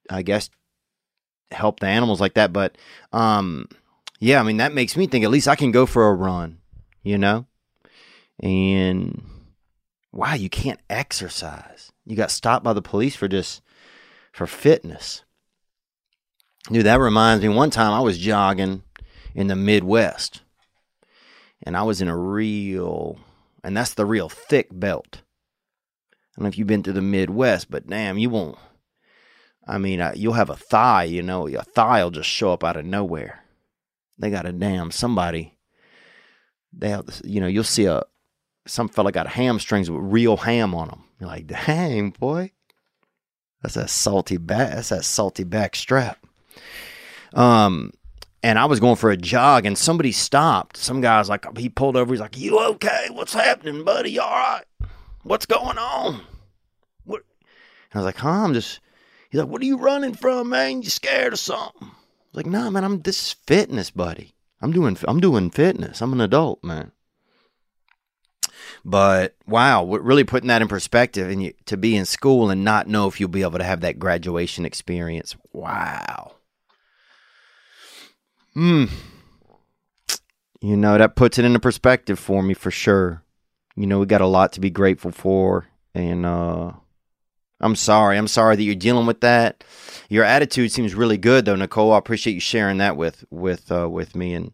[0.08, 0.50] I guess,
[1.50, 2.52] help the animals like that.
[2.52, 2.76] But
[3.12, 3.66] um,
[4.20, 6.58] yeah, I mean that makes me think at least I can go for a run,
[7.02, 7.46] you know.
[8.40, 9.22] And
[10.12, 11.90] wow, you can't exercise.
[12.04, 13.62] You got stopped by the police for just
[14.32, 15.24] for fitness.
[16.70, 17.48] Dude, that reminds me.
[17.48, 18.82] One time I was jogging
[19.34, 20.42] in the Midwest,
[21.62, 23.18] and I was in a real,
[23.64, 25.22] and that's the real thick belt.
[26.12, 28.58] I don't know if you've been to the Midwest, but damn, you won't.
[29.66, 32.76] I mean, you'll have a thigh, you know, your thigh will just show up out
[32.76, 33.44] of nowhere.
[34.18, 35.54] They got a damn somebody.
[36.72, 38.02] They have, you know, you'll see a
[38.66, 41.04] some fella got hamstrings with real ham on them.
[41.18, 42.52] You're like, dang boy,
[43.62, 44.74] that's a salty back.
[44.74, 46.26] That's that salty back strap.
[47.34, 47.92] Um,
[48.42, 50.76] and I was going for a jog, and somebody stopped.
[50.76, 52.12] Some guy's like, he pulled over.
[52.12, 53.08] He's like, "You okay?
[53.10, 54.12] What's happening, buddy?
[54.12, 54.64] You all right?
[55.22, 56.22] What's going on?"
[57.04, 57.22] What?
[57.94, 58.28] I was like, "Huh?
[58.28, 58.80] I'm just."
[59.30, 60.82] He's like, "What are you running from, man?
[60.82, 62.84] You scared of something?" I was like, "Nah, man.
[62.84, 64.34] I'm this is fitness, buddy.
[64.62, 66.00] I'm doing I'm doing fitness.
[66.00, 66.92] I'm an adult, man."
[68.84, 72.86] But wow, really putting that in perspective, and you, to be in school and not
[72.86, 75.36] know if you'll be able to have that graduation experience.
[75.52, 76.37] Wow.
[78.58, 78.86] Hmm.
[80.60, 83.22] You know, that puts it into perspective for me for sure.
[83.76, 85.68] You know, we got a lot to be grateful for.
[85.94, 86.72] And uh
[87.60, 88.18] I'm sorry.
[88.18, 89.62] I'm sorry that you're dealing with that.
[90.08, 91.92] Your attitude seems really good though, Nicole.
[91.92, 94.50] I appreciate you sharing that with with uh with me and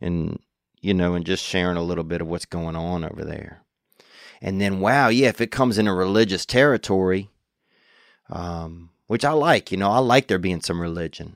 [0.00, 0.38] and
[0.80, 3.64] you know, and just sharing a little bit of what's going on over there.
[4.40, 7.28] And then wow, yeah, if it comes into religious territory,
[8.30, 11.34] um, which I like, you know, I like there being some religion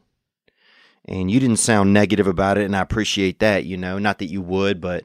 [1.07, 4.27] and you didn't sound negative about it and i appreciate that you know not that
[4.27, 5.05] you would but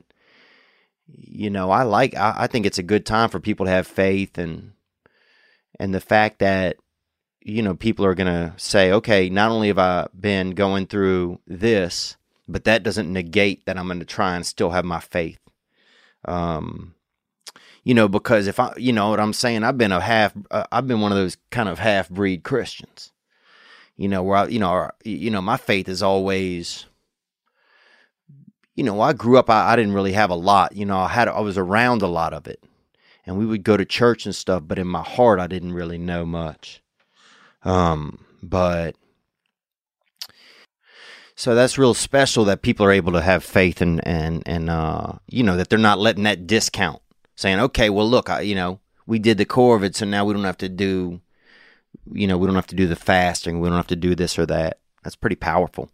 [1.07, 3.87] you know i like I, I think it's a good time for people to have
[3.87, 4.73] faith and
[5.79, 6.77] and the fact that
[7.41, 11.39] you know people are going to say okay not only have i been going through
[11.47, 15.39] this but that doesn't negate that i'm going to try and still have my faith.
[16.25, 16.93] Um
[17.83, 19.63] you know because if i you know what i'm saying?
[19.63, 23.13] I've been a half uh, i've been one of those kind of half breed christians
[23.97, 26.85] you know where I, you know or, you know my faith is always
[28.75, 31.09] you know I grew up I, I didn't really have a lot you know I
[31.09, 32.63] had I was around a lot of it.
[33.25, 35.97] And we would go to church and stuff but in my heart I didn't really
[35.97, 36.81] know much.
[37.63, 38.95] Um but
[41.35, 45.13] so that's real special that people are able to have faith and and and uh
[45.27, 47.01] you know that they're not letting that discount
[47.35, 50.23] saying okay well look I, you know we did the core of it so now
[50.23, 51.21] we don't have to do
[52.11, 53.59] you know, we don't have to do the fasting.
[53.59, 54.79] We don't have to do this or that.
[55.03, 55.89] That's pretty powerful.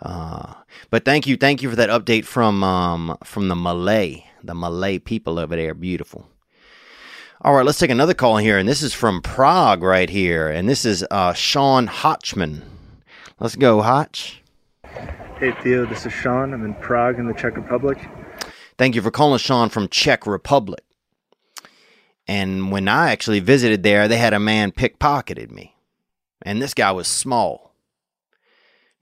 [0.00, 0.54] Uh,
[0.90, 4.98] but thank you, thank you for that update from um, from the Malay, the Malay
[4.98, 5.74] people over there.
[5.74, 6.26] Beautiful.
[7.40, 10.68] All right, let's take another call here, and this is from Prague right here, and
[10.68, 12.62] this is uh, Sean Hotchman.
[13.40, 14.42] Let's go, Hotch.
[15.38, 16.54] Hey Theo, this is Sean.
[16.54, 17.98] I'm in Prague in the Czech Republic.
[18.78, 20.84] Thank you for calling, Sean from Czech Republic.
[22.26, 25.76] And when I actually visited there, they had a man pickpocketed me.
[26.42, 27.74] And this guy was small.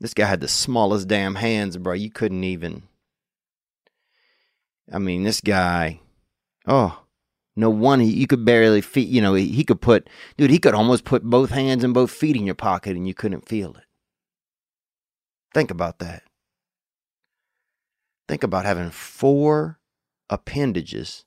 [0.00, 1.92] This guy had the smallest damn hands, bro.
[1.92, 2.85] You couldn't even.
[4.92, 6.00] I mean, this guy.
[6.66, 7.02] Oh,
[7.54, 8.00] no one.
[8.00, 9.09] You could barely feet.
[9.09, 10.09] You know, he, he could put.
[10.38, 13.14] Dude, he could almost put both hands and both feet in your pocket and you
[13.14, 13.85] couldn't feel it.
[15.52, 16.22] Think about that.
[18.28, 19.80] Think about having four
[20.30, 21.24] appendages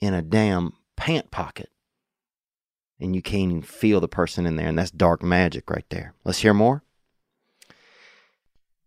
[0.00, 1.70] in a damn pant pocket.
[2.98, 4.68] And you can't even feel the person in there.
[4.68, 6.14] And that's dark magic right there.
[6.24, 6.82] Let's hear more.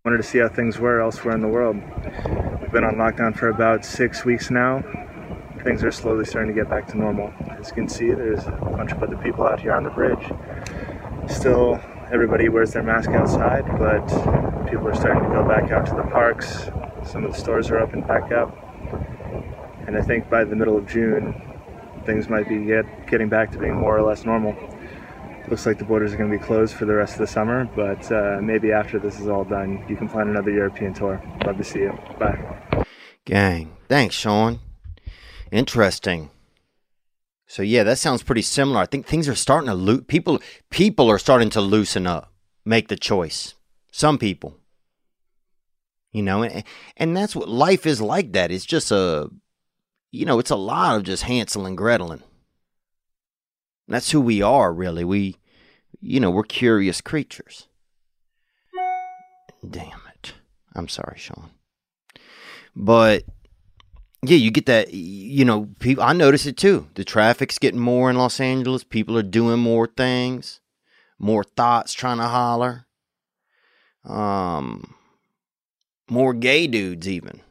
[0.05, 1.77] Wanted to see how things were elsewhere in the world.
[2.61, 4.83] We've been on lockdown for about six weeks now.
[5.63, 7.33] Things are slowly starting to get back to normal.
[7.57, 10.29] As you can see, there's a bunch of other people out here on the bridge.
[11.27, 11.79] Still,
[12.11, 14.05] everybody wears their mask outside, but
[14.69, 16.69] people are starting to go back out to the parks.
[17.09, 18.62] Some of the stores are up and back up.
[19.87, 21.33] And I think by the middle of June,
[22.05, 24.55] things might be get, getting back to being more or less normal.
[25.49, 27.65] Looks like the borders are going to be closed for the rest of the summer,
[27.75, 31.21] but uh, maybe after this is all done, you can plan another European tour.
[31.45, 31.97] Love to see you.
[32.17, 32.85] Bye.
[33.25, 33.75] Gang.
[33.89, 34.59] Thanks, Sean.
[35.51, 36.29] Interesting.
[37.45, 38.79] So yeah, that sounds pretty similar.
[38.79, 42.33] I think things are starting to loo- people people are starting to loosen up,
[42.65, 43.53] make the choice.
[43.91, 44.57] Some people.
[46.11, 46.63] You know, and,
[46.97, 48.51] and that's what life is like that.
[48.51, 49.29] It's just a
[50.13, 52.19] you know, it's a lot of just Hansel and Gretel.
[53.87, 55.03] That's who we are, really.
[55.03, 55.37] We,
[55.99, 57.67] you know, we're curious creatures.
[59.67, 60.33] Damn it.
[60.75, 61.49] I'm sorry, Sean.
[62.75, 63.23] But
[64.21, 64.93] yeah, you get that.
[64.93, 66.03] You know, people.
[66.03, 66.87] I notice it too.
[66.93, 68.83] The traffic's getting more in Los Angeles.
[68.83, 70.59] People are doing more things,
[71.17, 72.85] more thoughts trying to holler.
[74.05, 74.93] Um,
[76.07, 77.41] more gay dudes, even.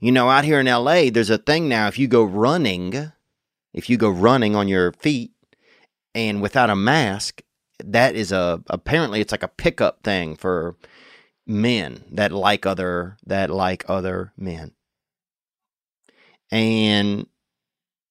[0.00, 1.86] You know, out here in LA, there's a thing now.
[1.86, 3.12] If you go running,
[3.74, 5.32] if you go running on your feet
[6.14, 7.42] and without a mask,
[7.84, 10.76] that is a apparently it's like a pickup thing for
[11.46, 14.72] men that like other that like other men.
[16.50, 17.26] And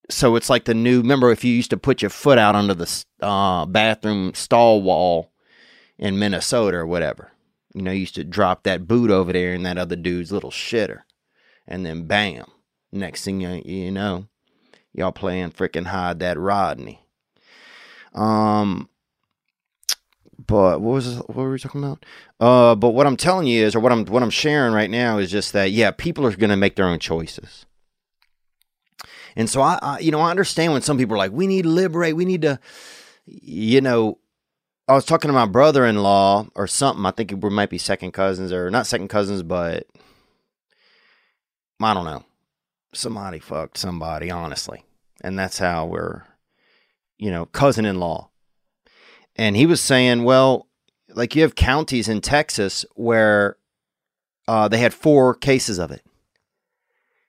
[0.08, 1.00] so it's like the new.
[1.00, 5.32] Remember, if you used to put your foot out under the uh, bathroom stall wall
[5.98, 7.32] in Minnesota or whatever,
[7.74, 10.50] you know, you used to drop that boot over there in that other dude's little
[10.50, 11.00] shitter,
[11.70, 12.44] and then bam,
[12.92, 14.26] next thing you, you know,
[14.92, 17.00] y'all playing freaking hide that Rodney.
[18.14, 18.88] Um,
[20.46, 22.04] but what was what were we talking about?
[22.40, 25.18] Uh, but what I'm telling you is, or what I'm what I'm sharing right now
[25.18, 27.66] is just that yeah, people are going to make their own choices.
[29.36, 31.62] And so I, I, you know, I understand when some people are like, we need
[31.62, 32.58] to liberate, we need to,
[33.26, 34.18] you know,
[34.88, 37.06] I was talking to my brother-in-law or something.
[37.06, 39.86] I think we might be second cousins or not second cousins, but
[41.80, 42.24] I don't know.
[42.92, 44.84] Somebody fucked somebody, honestly,
[45.22, 46.22] and that's how we're,
[47.18, 48.28] you know, cousin-in-law.
[49.36, 50.66] And he was saying, well,
[51.14, 53.56] like you have counties in Texas where
[54.48, 56.04] uh, they had four cases of it.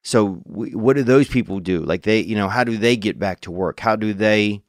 [0.03, 1.79] So w- what do those people do?
[1.81, 3.79] Like they, you know, how do they get back to work?
[3.79, 4.61] How do they?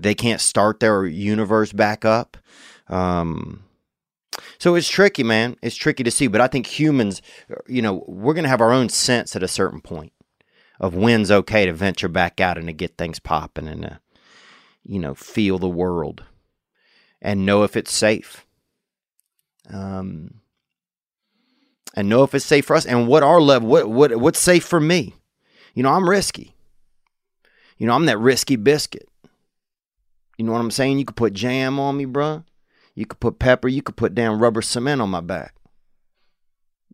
[0.00, 2.36] They can't start their universe back up.
[2.88, 3.62] Um,
[4.58, 5.56] so it's tricky, man.
[5.62, 7.20] It's tricky to see, but I think humans,
[7.66, 10.12] you know, we're going to have our own sense at a certain point
[10.80, 14.00] of when's okay to venture back out and to get things popping and, to,
[14.82, 16.24] you know, feel the world
[17.20, 18.46] and know if it's safe.
[19.70, 20.40] Um,
[21.94, 24.64] and know if it's safe for us and what our level what what what's safe
[24.64, 25.14] for me.
[25.74, 26.54] You know, I'm risky.
[27.78, 29.08] You know, I'm that risky biscuit.
[30.36, 30.98] You know what I'm saying?
[30.98, 32.44] You could put jam on me, bruh.
[32.94, 33.68] You could put pepper.
[33.68, 35.54] You could put down rubber cement on my back.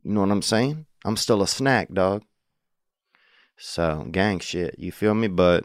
[0.05, 0.87] You know what I'm saying?
[1.05, 2.23] I'm still a snack, dog.
[3.57, 4.77] So, gang shit.
[4.79, 5.27] You feel me?
[5.27, 5.65] But,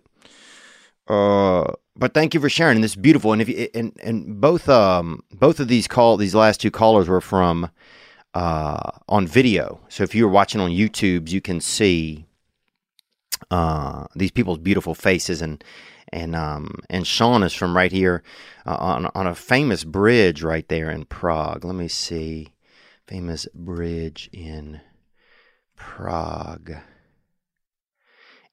[1.08, 2.78] uh, but thank you for sharing.
[2.78, 3.34] And this is beautiful.
[3.34, 7.08] And if you, and and both um both of these call these last two callers
[7.08, 7.70] were from
[8.34, 9.80] uh, on video.
[9.90, 12.26] So if you're watching on YouTube, you can see
[13.52, 15.64] uh, these people's beautiful faces and
[16.14, 18.24] and um, and Sean is from right here
[18.66, 21.66] uh, on on a famous bridge right there in Prague.
[21.66, 22.54] Let me see,
[23.08, 24.82] famous bridge in
[25.76, 26.72] Prague,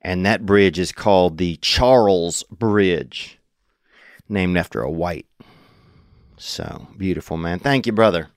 [0.00, 3.38] and that bridge is called the Charles Bridge,
[4.28, 5.26] named after a white.
[6.38, 7.58] So beautiful, man.
[7.58, 8.30] Thank you, brother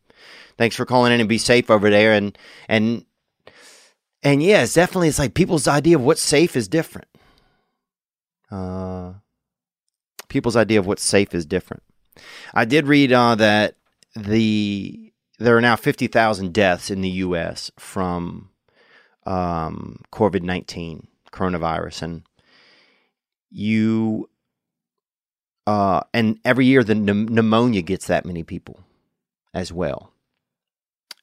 [0.57, 3.05] thanks for calling in and be safe over there and and
[4.21, 7.07] and yeah it's definitely it's like people's idea of what's safe is different
[8.53, 9.13] uh
[10.29, 11.83] people's idea of what's safe is different
[12.53, 13.75] i did read uh that
[14.15, 18.49] the there are now 50,000 deaths in the US from
[19.25, 22.23] um covid-19 coronavirus and
[23.49, 24.29] you
[25.65, 28.79] uh and every year the pneumonia gets that many people
[29.53, 30.13] as well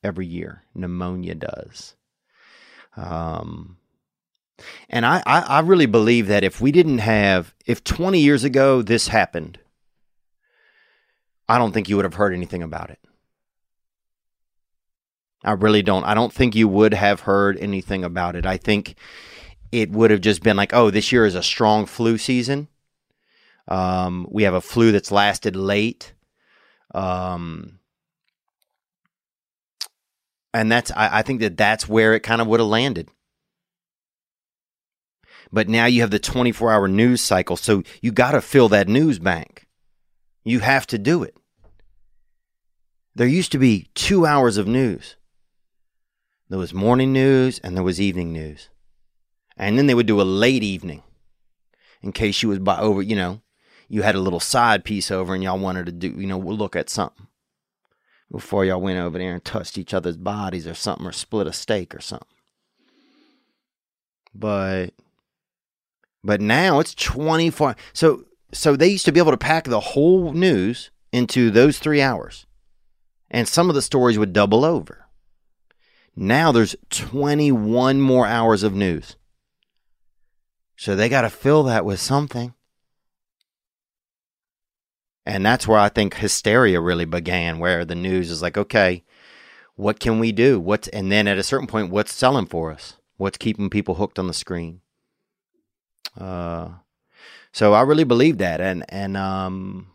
[0.03, 0.63] every year.
[0.75, 1.95] Pneumonia does.
[2.97, 3.79] Um,
[4.89, 8.83] and I, I, I really believe that if we didn't have, if 20 years ago
[8.83, 9.59] this happened,
[11.49, 12.99] I don't think you would have heard anything about it.
[15.43, 16.05] I really don't.
[16.05, 18.45] I don't think you would have heard anything about it.
[18.45, 18.95] I think
[19.73, 22.69] it would have just been like, oh, this year is a strong flu season.
[23.69, 26.13] Um, we have a flu that's lasted late.
[26.95, 27.79] Um,
[30.53, 33.09] and that's I, I think that that's where it kind of would have landed.
[35.53, 38.89] But now you have the 24 hour news cycle, so you got to fill that
[38.89, 39.67] news bank.
[40.45, 41.37] You have to do it.
[43.15, 45.17] There used to be two hours of news.
[46.49, 48.69] There was morning news and there was evening news.
[49.57, 51.03] And then they would do a late evening
[52.03, 53.43] in case you was by over, you know,
[53.89, 56.77] you had a little side piece over and y'all wanted to do, you know, look
[56.77, 57.27] at something
[58.31, 61.53] before y'all went over there and touched each other's bodies or something or split a
[61.53, 62.27] steak or something.
[64.33, 64.91] But
[66.23, 70.33] but now it's 24 so so they used to be able to pack the whole
[70.33, 72.47] news into those 3 hours.
[73.31, 75.07] And some of the stories would double over.
[76.17, 79.17] Now there's 21 more hours of news.
[80.77, 82.55] So they got to fill that with something.
[85.25, 89.05] And that's where I think hysteria really began, where the news is like, okay,
[89.77, 90.59] what can we do?
[90.59, 92.97] What's and then at a certain point, what's selling for us?
[93.17, 94.81] What's keeping people hooked on the screen?
[96.19, 96.71] Uh,
[97.53, 99.89] so I really believe that, and and um,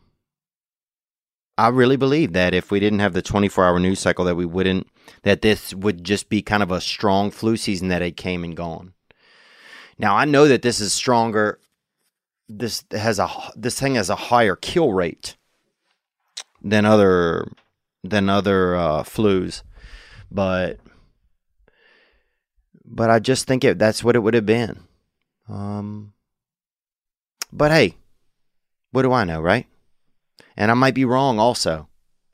[1.58, 4.45] I really believe that if we didn't have the 24 hour news cycle, that we
[4.45, 4.88] wouldn't,
[5.24, 8.56] that this would just be kind of a strong flu season that had came and
[8.58, 8.93] gone.
[9.97, 11.60] Now I know that this is stronger.
[12.49, 15.38] This has a this thing has a higher kill rate
[16.62, 17.47] than other
[18.03, 19.64] than other uh, flus,
[20.30, 20.80] but
[22.84, 24.84] but I just think it that's what it would have been.
[25.50, 26.14] Um,
[27.52, 27.96] but hey,
[28.91, 29.68] what do I know, right?
[30.58, 31.88] And I might be wrong also.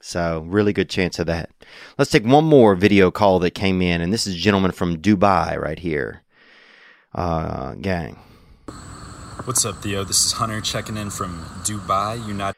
[0.04, 1.52] So, really good chance of that.
[1.98, 4.98] Let's take one more video call that came in, and this is a gentleman from
[4.98, 6.24] Dubai right here.
[7.14, 8.18] Uh, gang.
[9.44, 10.04] What's up, Theo?
[10.04, 12.58] This is Hunter checking in from Dubai, United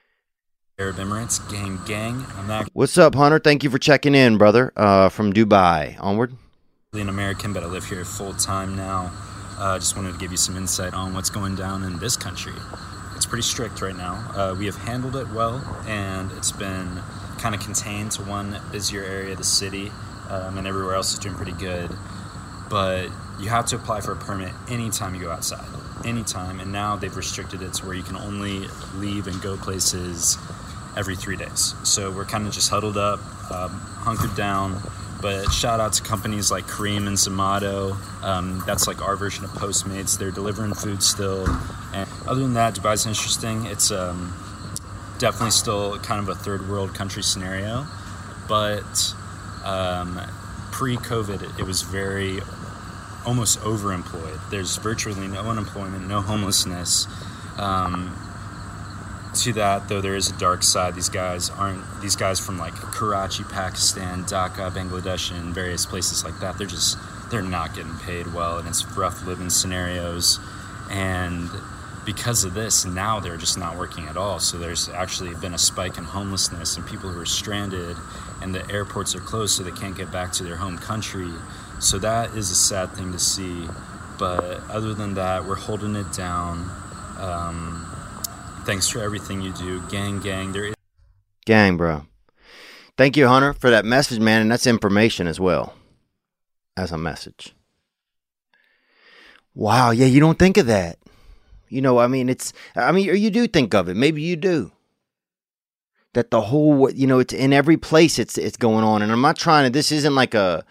[0.79, 1.39] Arab Emirates.
[1.51, 2.25] Gang, gang.
[2.37, 3.39] I'm actually What's up, Hunter?
[3.39, 4.71] Thank you for checking in, brother.
[4.75, 5.97] Uh, from Dubai.
[5.99, 6.35] Onward.
[6.93, 9.11] an American, but I live here full time now.
[9.63, 12.17] I uh, just wanted to give you some insight on what's going down in this
[12.17, 12.51] country.
[13.15, 14.15] It's pretty strict right now.
[14.35, 16.99] Uh, we have handled it well, and it's been
[17.37, 19.89] kind of contained to one busier area of the city,
[20.29, 21.89] um, and everywhere else is doing pretty good.
[22.69, 23.07] But
[23.39, 25.65] you have to apply for a permit anytime you go outside,
[26.03, 26.59] anytime.
[26.59, 30.37] And now they've restricted it to where you can only leave and go places
[30.97, 31.73] every three days.
[31.83, 34.81] So we're kind of just huddled up, um, hunkered down.
[35.23, 37.95] But shout out to companies like Careem and Zomato.
[38.21, 40.19] Um, that's like our version of Postmates.
[40.19, 41.47] They're delivering food still.
[41.93, 43.65] And other than that, Dubai's interesting.
[43.67, 44.35] It's um,
[45.19, 47.85] definitely still kind of a third world country scenario.
[48.49, 49.15] But
[49.63, 50.19] um,
[50.73, 52.41] pre COVID, it was very
[53.25, 54.41] almost overemployed.
[54.49, 57.07] There's virtually no unemployment, no homelessness.
[57.57, 58.13] Um,
[59.35, 60.95] to that though there is a dark side.
[60.95, 66.39] These guys aren't these guys from like karachi pakistan dhaka bangladesh and various places like
[66.39, 66.97] that they're just
[67.31, 70.39] they're not getting paid well and it's rough living scenarios.
[70.89, 71.49] And
[72.05, 74.39] because of this now they're just not working at all.
[74.39, 77.97] So there's actually been a spike in homelessness and people who are stranded
[78.41, 81.31] and the airports are closed so they can't get back to their home country.
[81.79, 83.67] So that is a sad thing to see.
[84.19, 86.69] But other than that we're holding it down.
[87.17, 87.92] Um,
[88.65, 90.73] thanks for everything you do gang gang there is
[91.45, 92.05] Gang, bro.
[92.97, 94.41] Thank you, Hunter, for that message, man.
[94.41, 95.73] And that's information as well
[96.77, 97.53] as a message.
[99.53, 99.91] Wow.
[99.91, 100.99] Yeah, you don't think of that.
[101.69, 103.95] You know, I mean, it's, I mean, you do think of it.
[103.95, 104.71] Maybe you do.
[106.13, 109.01] That the whole, you know, it's in every place it's it's going on.
[109.01, 110.63] And I'm not trying to, this isn't like a,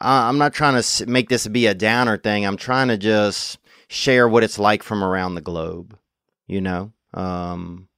[0.00, 2.46] I'm not trying to make this be a downer thing.
[2.46, 5.98] I'm trying to just share what it's like from around the globe,
[6.46, 6.92] you know?
[7.16, 7.88] Um,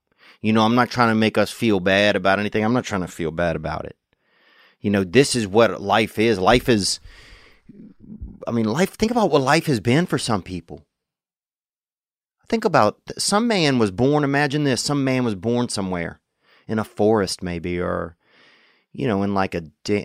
[0.41, 2.65] you know, I'm not trying to make us feel bad about anything.
[2.65, 3.97] I'm not trying to feel bad about it.
[4.81, 6.39] You know, this is what life is.
[6.39, 7.01] Life is,
[8.47, 10.85] I mean, life, think about what life has been for some people.
[12.49, 16.21] Think about some man was born, imagine this some man was born somewhere
[16.67, 18.17] in a forest, maybe, or,
[18.93, 19.65] you know, in like a,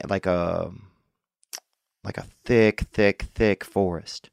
[0.09, 0.71] like a,
[2.03, 4.29] like a thick, thick, thick forest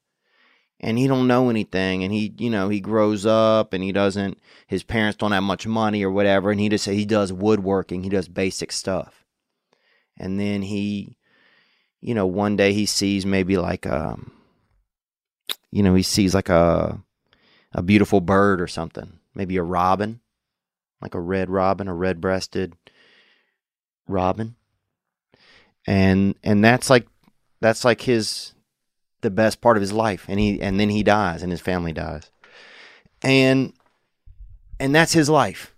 [0.80, 4.38] and he don't know anything and he you know he grows up and he doesn't
[4.66, 8.08] his parents don't have much money or whatever and he just he does woodworking he
[8.08, 9.24] does basic stuff.
[10.18, 11.16] And then he
[12.00, 14.18] you know one day he sees maybe like a
[15.70, 17.00] you know he sees like a
[17.72, 20.20] a beautiful bird or something maybe a robin
[21.00, 22.74] like a red robin a red breasted
[24.10, 24.56] robin.
[25.86, 27.06] And and that's like
[27.60, 28.52] that's like his
[29.22, 31.92] the best part of his life and he and then he dies and his family
[31.92, 32.30] dies.
[33.22, 33.72] And
[34.78, 35.74] and that's his life.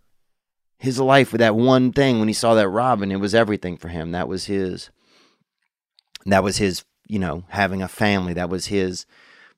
[0.78, 3.88] His life with that one thing when he saw that robin it was everything for
[3.88, 4.12] him.
[4.12, 4.90] That was his
[6.26, 8.32] that was his you know having a family.
[8.32, 9.06] That was his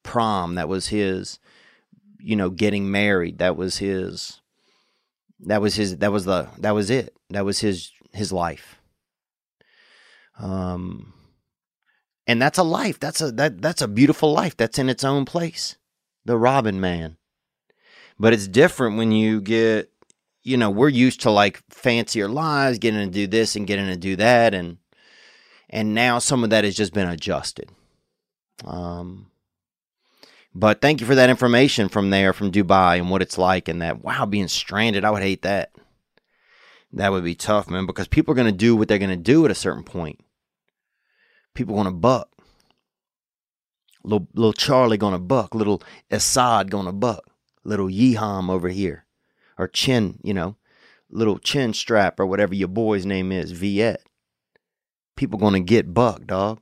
[0.02, 0.54] prom.
[0.54, 1.38] That was his
[2.18, 3.38] you know getting married.
[3.38, 4.40] That was his
[5.40, 7.14] that was his that was the that was it.
[7.30, 8.80] That was his his life.
[10.38, 11.12] Um
[12.26, 12.98] and that's a life.
[12.98, 15.76] That's a that that's a beautiful life that's in its own place
[16.24, 17.16] the robin man.
[18.18, 19.90] But it's different when you get
[20.42, 23.96] you know we're used to like fancier lives getting to do this and getting to
[23.96, 24.78] do that and
[25.70, 27.70] and now some of that has just been adjusted.
[28.64, 29.30] Um
[30.56, 33.82] but thank you for that information from there from dubai and what it's like and
[33.82, 35.72] that wow being stranded i would hate that.
[36.92, 39.16] That would be tough man because people are going to do what they're going to
[39.16, 40.23] do at a certain point
[41.54, 42.28] people to buck.
[44.02, 45.54] Little, little Charlie to buck.
[45.54, 47.30] Little Assad to buck.
[47.64, 49.06] Little Yeham over here.
[49.56, 50.56] Or Chin, you know,
[51.10, 54.02] little Chin Strap or whatever your boy's name is, Viet.
[55.16, 56.60] People to get buck, dog.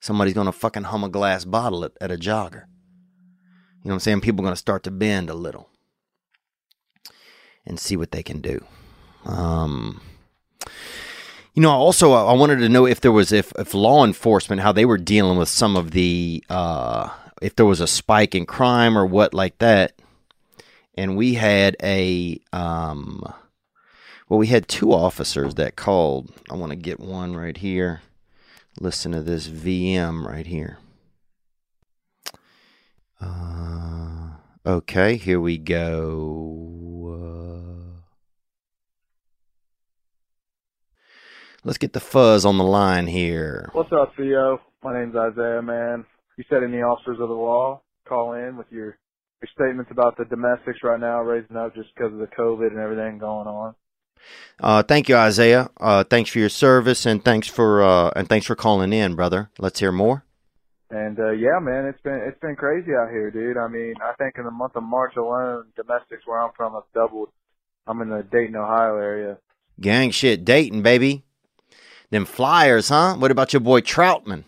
[0.00, 2.66] Somebody's to fucking hum a glass bottle at, at a jogger.
[3.82, 4.20] You know what I'm saying?
[4.20, 5.70] People to start to bend a little
[7.66, 8.64] and see what they can do.
[9.24, 10.00] Um,
[11.58, 14.62] You know, also I I wanted to know if there was if if law enforcement
[14.62, 17.08] how they were dealing with some of the uh,
[17.42, 20.00] if there was a spike in crime or what like that.
[20.94, 23.24] And we had a um,
[24.28, 26.30] well, we had two officers that called.
[26.48, 28.02] I want to get one right here.
[28.78, 30.78] Listen to this VM right here.
[33.20, 34.28] Uh,
[34.64, 37.16] okay, here we go.
[37.16, 37.77] Uh,
[41.64, 43.70] let's get the fuzz on the line here.
[43.72, 44.60] What's up, Theo?
[44.82, 46.04] My name's Isaiah, man.
[46.36, 48.96] You said any officers of the law call in with your
[49.40, 52.78] your statements about the domestics right now raising up just because of the COVID and
[52.78, 53.74] everything going on.
[54.58, 55.70] Uh, thank you, Isaiah.
[55.78, 59.50] Uh, thanks for your service and thanks for uh, and thanks for calling in, brother.
[59.58, 60.24] Let's hear more.
[60.90, 63.58] And uh yeah, man, it's been it's been crazy out here, dude.
[63.58, 66.84] I mean, I think in the month of March alone, domestics where I'm from have
[66.94, 67.28] doubled.
[67.86, 69.38] I'm in the Dayton, Ohio area.
[69.80, 71.24] Gang shit, Dayton, baby.
[72.10, 73.16] Them Flyers, huh?
[73.16, 74.44] What about your boy Trautman?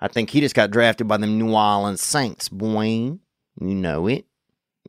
[0.00, 2.84] I think he just got drafted by them New Orleans Saints, boy.
[2.84, 3.20] You
[3.60, 4.24] know it.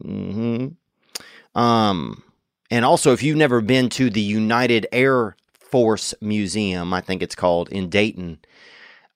[0.03, 1.59] Mm-hmm.
[1.59, 2.23] Um,
[2.69, 7.35] and also, if you've never been to the United Air Force Museum, I think it's
[7.35, 8.39] called in Dayton,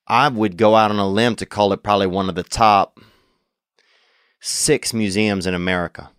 [0.07, 2.99] I would go out on a limb to call it probably one of the top
[4.41, 6.11] six museums in America.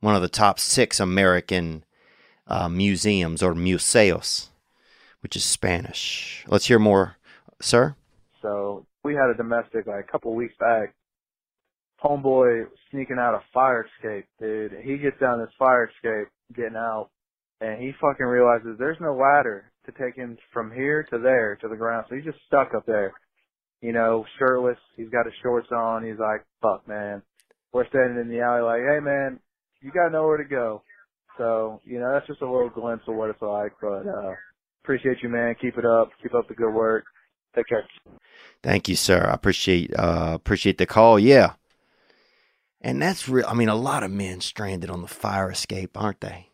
[0.00, 1.84] One of the top six American
[2.46, 4.50] uh, museums or museos,
[5.20, 6.44] which is Spanish.
[6.48, 7.16] Let's hear more,
[7.60, 7.96] sir.
[8.42, 10.94] So we had a domestic like a couple weeks back.
[12.02, 14.72] Homeboy sneaking out a fire escape, dude.
[14.84, 17.08] He gets down this fire escape, getting out,
[17.60, 21.68] and he fucking realizes there's no ladder to take him from here to there to
[21.68, 22.06] the ground.
[22.08, 23.12] So he's just stuck up there,
[23.80, 24.78] you know, shirtless.
[24.96, 26.04] He's got his shorts on.
[26.04, 27.22] He's like, "Fuck, man."
[27.72, 29.40] We're standing in the alley, like, "Hey, man,
[29.80, 30.82] you got nowhere to go."
[31.38, 33.72] So you know, that's just a little glimpse of what it's like.
[33.80, 34.34] But uh
[34.86, 35.56] appreciate you, man.
[35.60, 36.10] Keep it up.
[36.22, 37.04] Keep up the good work.
[37.56, 37.84] Take care.
[38.62, 39.28] Thank you, sir.
[39.28, 41.18] I appreciate uh, appreciate the call.
[41.18, 41.54] Yeah,
[42.80, 43.46] and that's real.
[43.48, 46.50] I mean, a lot of men stranded on the fire escape, aren't they?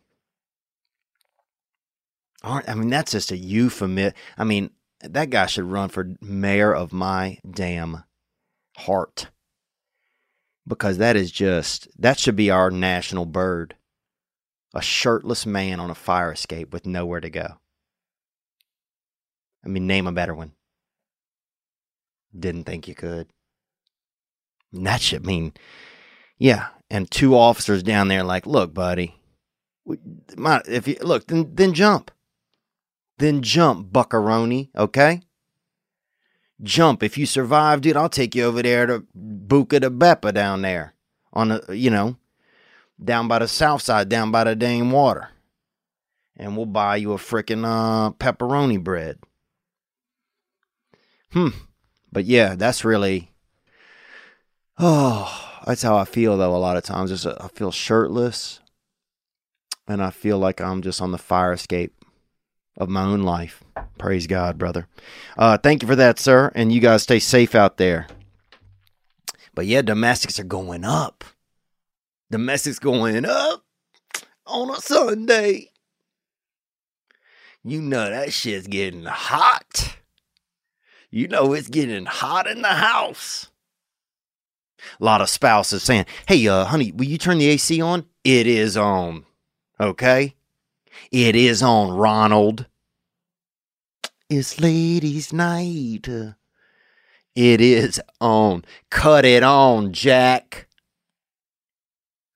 [2.41, 4.13] Aren't I mean that's just a euphemism.
[4.37, 4.71] I mean
[5.01, 8.03] that guy should run for mayor of my damn
[8.77, 9.29] heart
[10.67, 13.75] because that is just that should be our national bird.
[14.75, 17.59] A shirtless man on a fire escape with nowhere to go.
[19.63, 20.51] I mean, name a better one.
[22.37, 23.27] Didn't think you could.
[24.73, 25.53] And that should mean,
[26.37, 26.69] yeah.
[26.89, 29.15] And two officers down there, like, look, buddy,
[30.35, 32.11] my, if you look, then then jump,
[33.17, 34.69] then jump, Buckaroni.
[34.75, 35.21] Okay,
[36.61, 37.03] jump.
[37.03, 40.93] If you survive, dude, I'll take you over there to Buca di Beppo down there
[41.31, 42.17] on the, you know,
[43.03, 45.29] down by the south side, down by the dang water,
[46.37, 49.17] and we'll buy you a frickin' uh, pepperoni bread.
[51.33, 51.49] Hmm.
[52.11, 53.31] But yeah, that's really.
[54.77, 56.55] Oh, that's how I feel though.
[56.55, 58.59] A lot of times, just I feel shirtless,
[59.87, 61.93] and I feel like I'm just on the fire escape
[62.77, 63.63] of my own life.
[63.97, 64.87] Praise God, brother.
[65.37, 66.51] Uh, thank you for that, sir.
[66.55, 68.07] And you guys stay safe out there.
[69.55, 71.23] But yeah, domestics are going up.
[72.31, 73.63] Domestics going up
[74.47, 75.69] on a Sunday.
[77.63, 79.97] You know that shit's getting hot.
[81.13, 83.51] You know it's getting hot in the house.
[84.99, 88.47] A lot of spouses saying, "Hey, uh, honey, will you turn the AC on?" It
[88.47, 89.23] is on.
[89.79, 90.33] Okay,
[91.11, 92.65] it is on, Ronald.
[94.27, 96.07] It's ladies' night.
[97.35, 98.65] It is on.
[98.89, 100.67] Cut it on, Jack.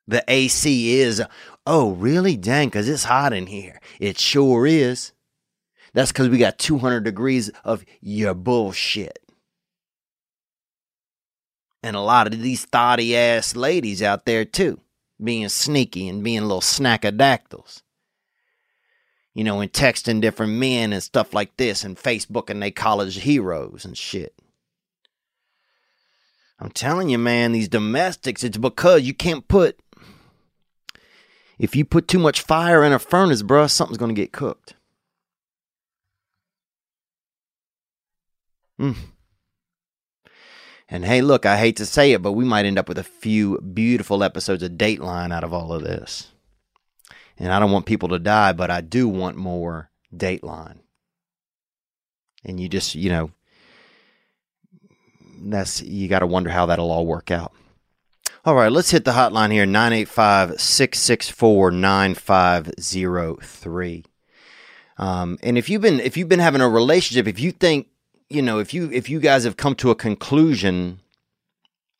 [0.07, 1.23] The AC is.
[1.65, 2.37] Oh, really?
[2.37, 3.81] Dang, because it's hot in here.
[3.99, 5.13] It sure is.
[5.97, 9.17] That's because we got 200 degrees of your bullshit.
[11.81, 14.79] And a lot of these thotty ass ladies out there, too,
[15.23, 17.81] being sneaky and being little snackadactyls.
[19.33, 23.83] You know, and texting different men and stuff like this and Facebooking they college heroes
[23.83, 24.35] and shit.
[26.59, 29.79] I'm telling you, man, these domestics, it's because you can't put.
[31.57, 34.75] If you put too much fire in a furnace, bruh, something's to get cooked.
[38.79, 38.95] Mm.
[40.89, 43.03] And hey, look, I hate to say it, but we might end up with a
[43.03, 46.29] few beautiful episodes of Dateline out of all of this.
[47.37, 50.79] And I don't want people to die, but I do want more Dateline.
[52.45, 53.31] And you just, you know,
[55.39, 57.51] that's you got to wonder how that'll all work out.
[58.45, 64.05] All right, let's hit the hotline here 985 664 9503.
[64.99, 67.87] Um, and if you've been if you've been having a relationship, if you think
[68.29, 70.99] you know if you if you guys have come to a conclusion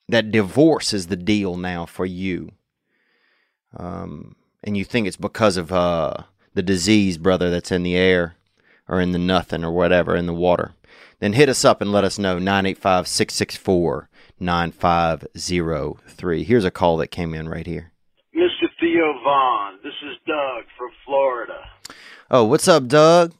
[0.09, 2.51] that divorce is the deal now for you,
[3.75, 6.13] um, and you think it's because of uh,
[6.53, 8.35] the disease, brother, that's in the air
[8.87, 10.73] or in the nothing or whatever in the water,
[11.19, 14.09] then hit us up and let us know 985 664
[14.39, 16.43] 9503.
[16.43, 17.91] Here's a call that came in right here.
[18.35, 18.67] Mr.
[18.79, 21.59] Theo Von, this is Doug from Florida.
[22.29, 23.33] Oh, what's up, Doug?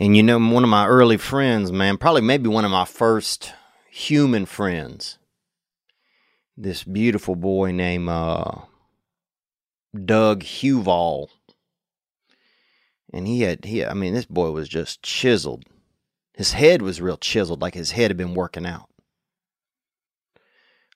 [0.00, 3.52] And you know, one of my early friends, man, probably maybe one of my first
[3.90, 5.18] human friends.
[6.56, 8.62] This beautiful boy named uh,
[10.04, 11.28] Doug Huval.
[13.12, 15.64] And he had, he, I mean, this boy was just chiseled.
[16.34, 18.88] His head was real chiseled, like his head had been working out.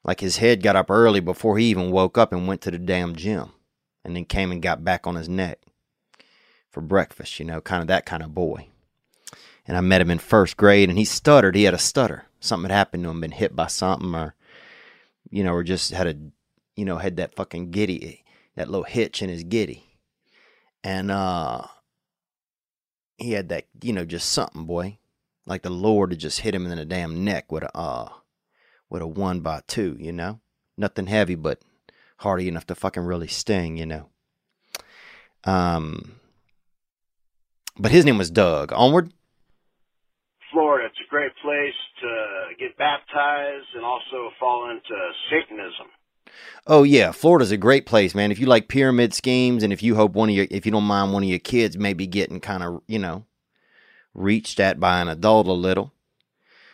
[0.05, 2.79] Like his head got up early before he even woke up and went to the
[2.79, 3.51] damn gym.
[4.05, 5.61] And then came and got back on his neck
[6.71, 8.72] for breakfast, you know, kind of that kind of boy.
[9.67, 11.55] And I met him in first grade and he stuttered.
[11.55, 12.27] He had a stutter.
[12.41, 14.35] Something had happened to him, been hit by something or,
[15.31, 16.17] you know, or just had a,
[16.77, 18.25] you know, had that fucking giddy,
[18.57, 19.85] that little hitch in his giddy.
[20.83, 21.63] And, uh,
[23.19, 24.99] he had that, you know, just something, boy.
[25.47, 28.09] Like the Lord had just hit him in the damn neck with a, uh,
[28.91, 30.41] with a one by two, you know?
[30.77, 31.61] Nothing heavy, but
[32.19, 34.09] hardy enough to fucking really sting, you know?
[35.45, 36.17] Um,
[37.79, 38.73] but his name was Doug.
[38.73, 39.13] Onward.
[40.85, 44.95] It's a great place to get baptized and also fall into
[45.31, 45.87] Satanism.
[46.67, 48.31] Oh yeah, Florida's a great place, man.
[48.31, 50.85] If you like pyramid schemes and if you hope one of your if you don't
[50.85, 53.27] mind one of your kids maybe getting kind of, you know,
[54.15, 55.93] reached at by an adult a little.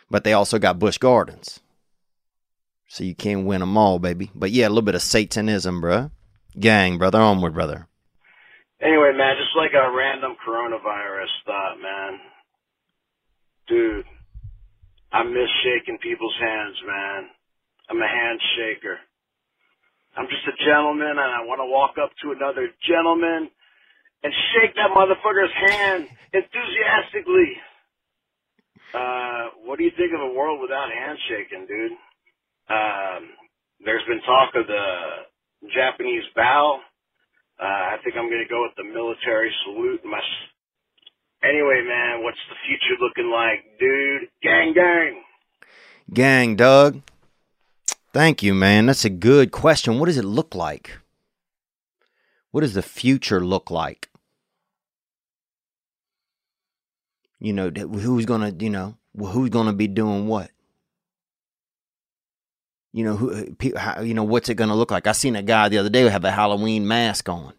[0.09, 1.59] But they also got Busch Gardens.
[2.87, 4.31] So you can't win them all, baby.
[4.33, 6.11] But yeah, a little bit of Satanism, bruh.
[6.59, 7.19] Gang, brother.
[7.19, 7.87] Onward, brother.
[8.81, 12.19] Anyway, man, just like a random coronavirus thought, man.
[13.69, 14.05] Dude,
[15.11, 17.29] I miss shaking people's hands, man.
[17.89, 18.97] I'm a handshaker.
[20.17, 23.49] I'm just a gentleman and I want to walk up to another gentleman
[24.23, 27.51] and shake that motherfucker's hand enthusiastically.
[28.93, 31.93] Uh, what do you think of a world without handshaking, dude?
[32.69, 33.29] Um,
[33.85, 36.79] there's been talk of the Japanese bow.
[37.61, 40.01] Uh, I think I'm going to go with the military salute.
[40.05, 40.21] My
[41.43, 44.29] anyway, man, what's the future looking like, dude?
[44.41, 45.23] Gang, gang.
[46.13, 47.01] Gang, Doug.
[48.11, 48.87] Thank you, man.
[48.87, 49.99] That's a good question.
[49.99, 50.99] What does it look like?
[52.51, 54.09] What does the future look like?
[57.39, 60.49] You know, who's gonna, you know, who's gonna be doing what?
[62.91, 63.55] You know, who,
[64.03, 65.05] you know, what's it gonna look like?
[65.05, 67.53] I seen a guy the other day have a Halloween mask on.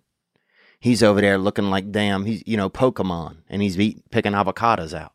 [0.80, 4.94] He's over there looking like damn, he's you know Pokemon, and he's eating, picking avocados
[4.94, 5.12] out.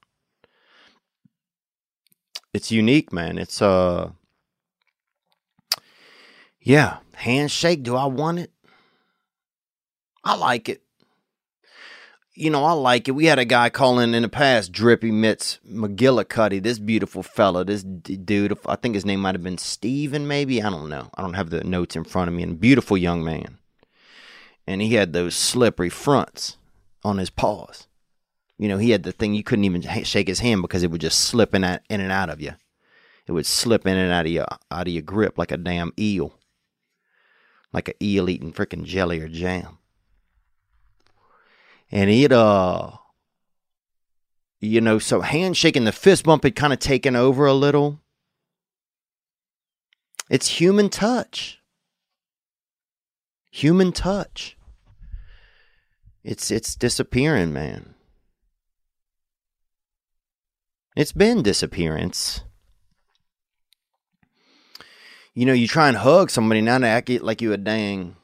[2.53, 3.37] It's unique, man.
[3.37, 4.11] It's uh,
[6.61, 7.83] yeah, handshake.
[7.83, 8.51] Do I want it?
[10.23, 10.81] I like it.
[12.33, 13.11] You know, I like it.
[13.11, 17.83] We had a guy calling in the past, Drippy Mitts McGillicuddy, this beautiful fella, this
[17.83, 18.57] d- dude.
[18.65, 20.61] I think his name might have been Steven, maybe.
[20.61, 21.09] I don't know.
[21.15, 22.43] I don't have the notes in front of me.
[22.43, 23.57] And beautiful young man.
[24.67, 26.57] And he had those slippery fronts
[27.03, 27.87] on his paws.
[28.57, 31.01] You know, he had the thing you couldn't even shake his hand because it would
[31.01, 32.53] just slip in, in and out of you.
[33.27, 35.91] It would slip in and out of your out of your grip like a damn
[35.99, 36.35] eel,
[37.73, 39.79] like an eel eating freaking jelly or jam.
[41.91, 42.91] And it uh,
[44.59, 47.99] you know, so handshaking, the fist bump had kind of taken over a little.
[50.29, 51.59] It's human touch.
[53.55, 54.57] Human touch.
[56.25, 57.95] It's it's disappearing, man.
[60.97, 62.41] It's been disappearance.
[65.33, 68.17] You know, you try and hug somebody now they act like you a dang.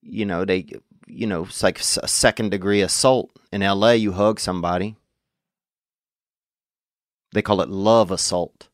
[0.00, 0.64] You know they,
[1.06, 3.94] you know, it's like a second degree assault in L.A.
[3.94, 4.96] You hug somebody.
[7.34, 8.68] They call it love assault.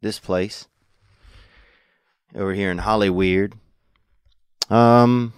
[0.00, 0.68] This place
[2.36, 3.54] over here in Hollyweird.
[4.70, 5.32] Um,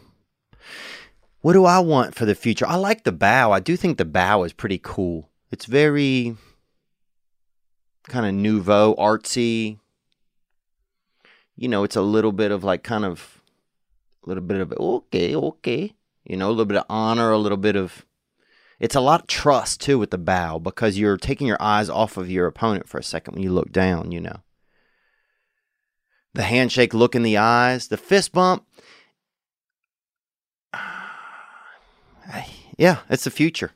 [1.41, 2.67] what do I want for the future?
[2.67, 3.53] I like the bow.
[3.53, 5.31] I do think the bow is pretty cool.
[5.51, 6.37] It's very
[8.09, 9.79] kind of nouveau, artsy.
[11.57, 13.41] You know, it's a little bit of like kind of
[14.25, 15.95] a little bit of okay, okay.
[16.25, 18.05] You know, a little bit of honor, a little bit of
[18.79, 22.17] it's a lot of trust too with the bow because you're taking your eyes off
[22.17, 24.41] of your opponent for a second when you look down, you know.
[26.35, 28.67] The handshake look in the eyes, the fist bump.
[32.77, 33.73] Yeah, it's the future.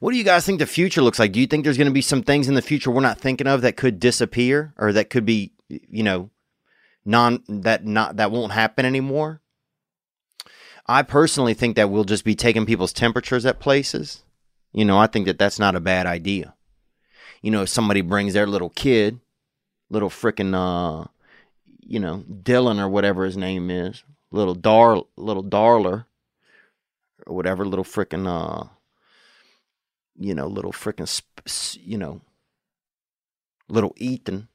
[0.00, 1.32] What do you guys think the future looks like?
[1.32, 3.46] Do you think there's going to be some things in the future we're not thinking
[3.46, 6.30] of that could disappear or that could be, you know,
[7.04, 9.42] non that not that won't happen anymore?
[10.86, 14.22] I personally think that we'll just be taking people's temperatures at places.
[14.72, 16.54] You know, I think that that's not a bad idea.
[17.42, 19.20] You know, if somebody brings their little kid,
[19.90, 21.06] little frickin' uh,
[21.80, 26.06] you know, Dylan or whatever his name is, little Dar, little Darler,
[27.30, 28.68] or whatever, little frickin' uh,
[30.18, 32.20] you know, little frickin' sp- you know,
[33.68, 34.48] little Ethan,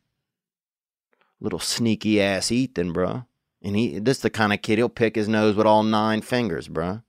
[1.39, 3.25] little sneaky ass Ethan, bruh.
[3.61, 6.67] And he, this the kind of kid he'll pick his nose with all nine fingers,
[6.67, 7.01] bruh.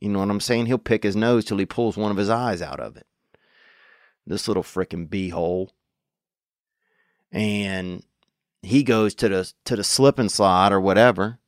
[0.00, 0.66] You know what I'm saying?
[0.66, 3.06] He'll pick his nose till he pulls one of his eyes out of it.
[4.24, 5.70] This little frickin' beehole.
[7.32, 8.04] And
[8.62, 11.40] he goes to the to the slip and slide or whatever,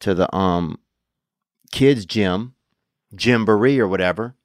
[0.00, 0.80] to the um
[1.74, 2.54] kids gym,
[3.14, 4.36] Gymboree or whatever.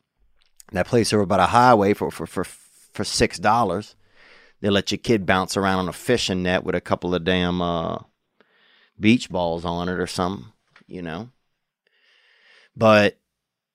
[0.71, 3.95] That place over by the highway for for for for six dollars.
[4.61, 7.61] They let your kid bounce around on a fishing net with a couple of damn
[7.61, 7.99] uh,
[8.99, 10.51] beach balls on it or something,
[10.87, 11.29] you know.
[12.75, 13.19] But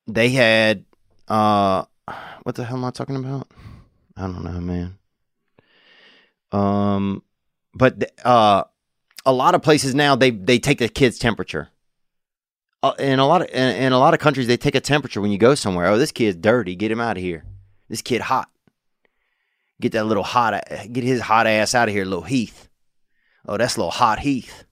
[0.06, 0.84] they had
[1.28, 1.84] uh
[2.42, 3.48] what the hell am I talking about?
[4.16, 4.98] I don't know, man.
[6.52, 7.22] Um
[7.72, 8.64] but uh
[9.24, 11.70] a lot of places now they they take the kid's temperature.
[12.84, 15.22] Uh, in a lot of in, in a lot of countries they take a temperature
[15.22, 15.86] when you go somewhere.
[15.86, 16.76] Oh, this kid's dirty.
[16.76, 17.42] Get him out of here.
[17.88, 18.50] This kid hot.
[19.80, 20.62] Get that little hot
[20.92, 22.68] get his hot ass out of here, little Heath.
[23.48, 24.64] Oh, that's little hot Heath.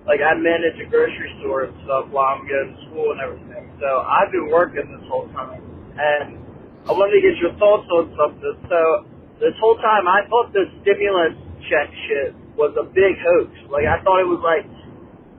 [0.08, 3.68] like I manage a grocery store and stuff while I'm going to school and everything.
[3.76, 5.60] So I've been working this whole time,
[6.00, 6.40] and
[6.88, 8.56] I wanted to get your thoughts on something.
[8.72, 8.80] So
[9.36, 11.36] this whole time, I thought the stimulus
[11.68, 13.52] check shit was a big hoax.
[13.68, 14.64] Like I thought it was like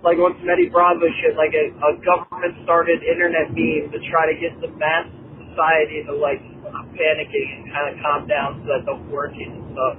[0.06, 4.36] like on some Bravo shit, like a, a government started internet meme to try to
[4.38, 5.10] get the mass
[5.50, 9.66] society to like stop panicking and kind of calm down so that they'll quarantine and
[9.74, 9.96] stuff.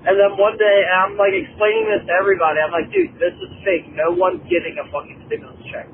[0.00, 2.58] And then one day, I'm like explaining this to everybody.
[2.58, 3.92] I'm like, dude, this is fake.
[3.92, 5.86] No one's getting a fucking stimulus check.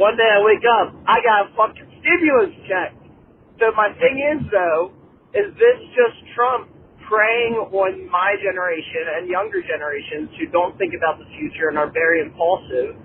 [0.00, 2.98] One day I wake up, I got a fucking stimulus check.
[3.62, 4.90] So my thing is though,
[5.30, 6.74] is this just Trump
[7.06, 11.92] preying on my generation and younger generations who don't think about the future and are
[11.92, 12.96] very impulsive,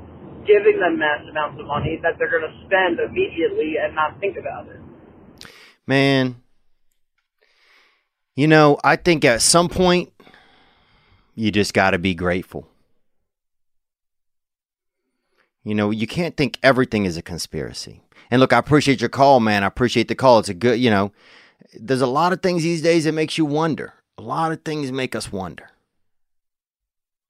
[0.47, 4.39] giving them mass amounts of money that they're going to spend immediately and not think
[4.39, 4.78] about it.
[5.89, 6.35] Man,
[8.35, 10.13] you know, I think at some point,
[11.33, 12.67] you just got to be grateful.
[15.63, 18.03] You know, you can't think everything is a conspiracy.
[18.29, 19.63] And look, I appreciate your call, man.
[19.63, 20.37] I appreciate the call.
[20.37, 21.11] It's a good, you know,
[21.73, 23.95] there's a lot of things these days that makes you wonder.
[24.19, 25.71] A lot of things make us wonder.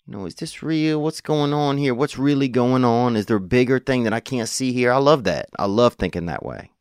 [0.06, 1.02] You know, is this real?
[1.02, 1.96] What's going on here?
[1.96, 3.16] What's really going on?
[3.16, 4.92] Is there a bigger thing that I can't see here?
[4.92, 5.48] I love that.
[5.58, 6.72] I love thinking that way.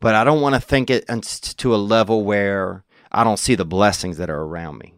[0.00, 3.64] But I don't want to think it to a level where I don't see the
[3.64, 4.94] blessings that are around me.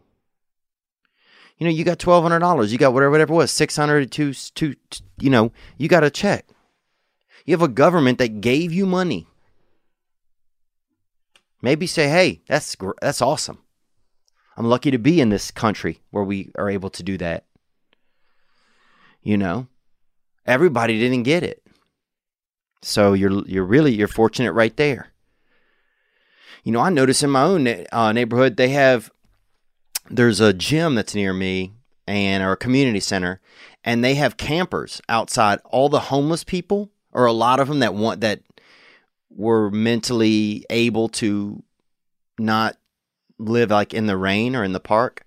[1.57, 2.71] You know, you got twelve hundred dollars.
[2.71, 4.75] You got whatever, whatever it was, six hundred to two.
[5.19, 6.45] You know, you got a check.
[7.45, 9.27] You have a government that gave you money.
[11.61, 13.59] Maybe say, "Hey, that's that's awesome.
[14.55, 17.45] I'm lucky to be in this country where we are able to do that."
[19.21, 19.67] You know,
[20.45, 21.61] everybody didn't get it,
[22.81, 25.09] so you're you're really you're fortunate right there.
[26.63, 29.11] You know, I notice in my own uh, neighborhood they have
[30.09, 31.73] there's a gym that's near me
[32.07, 33.39] and or a community center
[33.83, 35.59] and they have campers outside.
[35.65, 38.41] All the homeless people or a lot of them that want that
[39.29, 41.63] were mentally able to
[42.37, 42.77] not
[43.37, 45.25] live like in the rain or in the park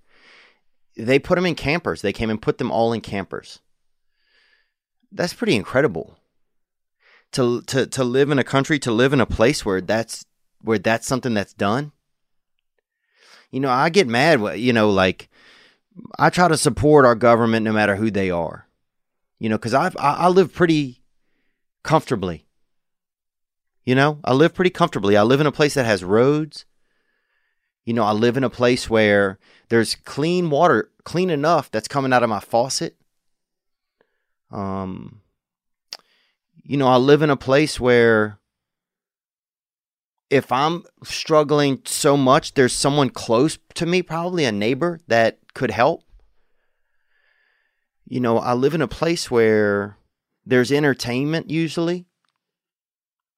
[0.97, 2.03] they put them in campers.
[2.03, 3.61] They came and put them all in campers.
[5.11, 6.19] That's pretty incredible
[7.33, 10.25] to to to live in a country to live in a place where that's
[10.63, 11.93] where that's something that's done
[13.53, 14.59] you know, I get mad.
[14.59, 15.29] You know, like
[16.19, 18.67] I try to support our government no matter who they are.
[19.39, 21.03] You know, because I, I live pretty
[21.83, 22.47] comfortably.
[23.85, 25.17] You know, I live pretty comfortably.
[25.17, 26.65] I live in a place that has roads.
[27.85, 32.13] You know, I live in a place where there's clean water, clean enough that's coming
[32.13, 32.97] out of my faucet.
[34.53, 35.22] Um,
[36.65, 38.39] you know, I live in a place where
[40.31, 45.71] if I'm struggling so much, there's someone close to me, probably a neighbor that could
[45.71, 46.05] help.
[48.07, 49.97] You know, I live in a place where
[50.47, 52.07] there's entertainment usually.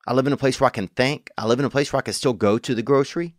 [0.06, 1.30] I live in a place where I can think.
[1.38, 3.34] I live in a place where I can still go to the grocery.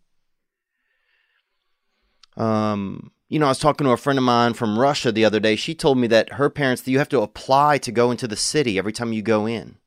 [2.36, 5.40] Um, you know, I was talking to a friend of mine from Russia the other
[5.40, 5.56] day.
[5.56, 8.36] She told me that her parents, that you have to apply to go into the
[8.36, 9.78] city every time you go in.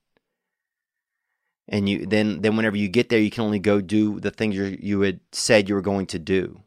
[1.68, 4.56] And you then then whenever you get there, you can only go do the things
[4.56, 6.62] you you had said you were going to do.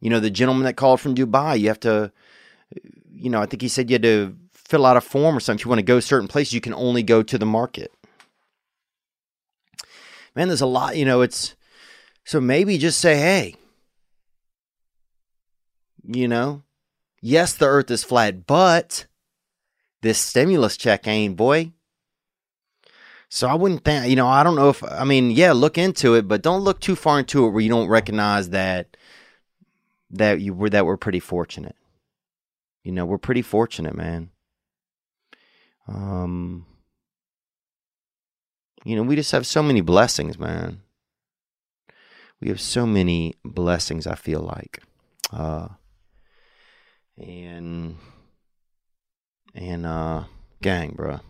[0.00, 2.12] You know, the gentleman that called from Dubai, you have to,
[3.10, 5.60] you know, I think he said you had to fill out a form or something.
[5.60, 7.92] If you want to go certain places, you can only go to the market.
[10.36, 11.54] Man, there's a lot, you know, it's
[12.24, 13.56] so maybe just say, hey,
[16.12, 16.62] you know,
[17.20, 19.06] yes, the earth is flat, but
[20.02, 21.72] this stimulus check ain't, boy.
[23.28, 26.14] So I wouldn't think, you know, I don't know if, I mean, yeah, look into
[26.14, 28.96] it, but don't look too far into it where you don't recognize that,
[30.10, 31.76] that you were, that we're pretty fortunate.
[32.82, 34.30] You know, we're pretty fortunate, man.
[35.86, 36.66] Um,
[38.84, 40.80] you know, we just have so many blessings, man.
[42.40, 44.82] We have so many blessings, I feel like.
[45.32, 45.68] Uh,
[47.20, 47.96] and,
[49.54, 50.24] and, uh,
[50.62, 51.20] gang, bruh.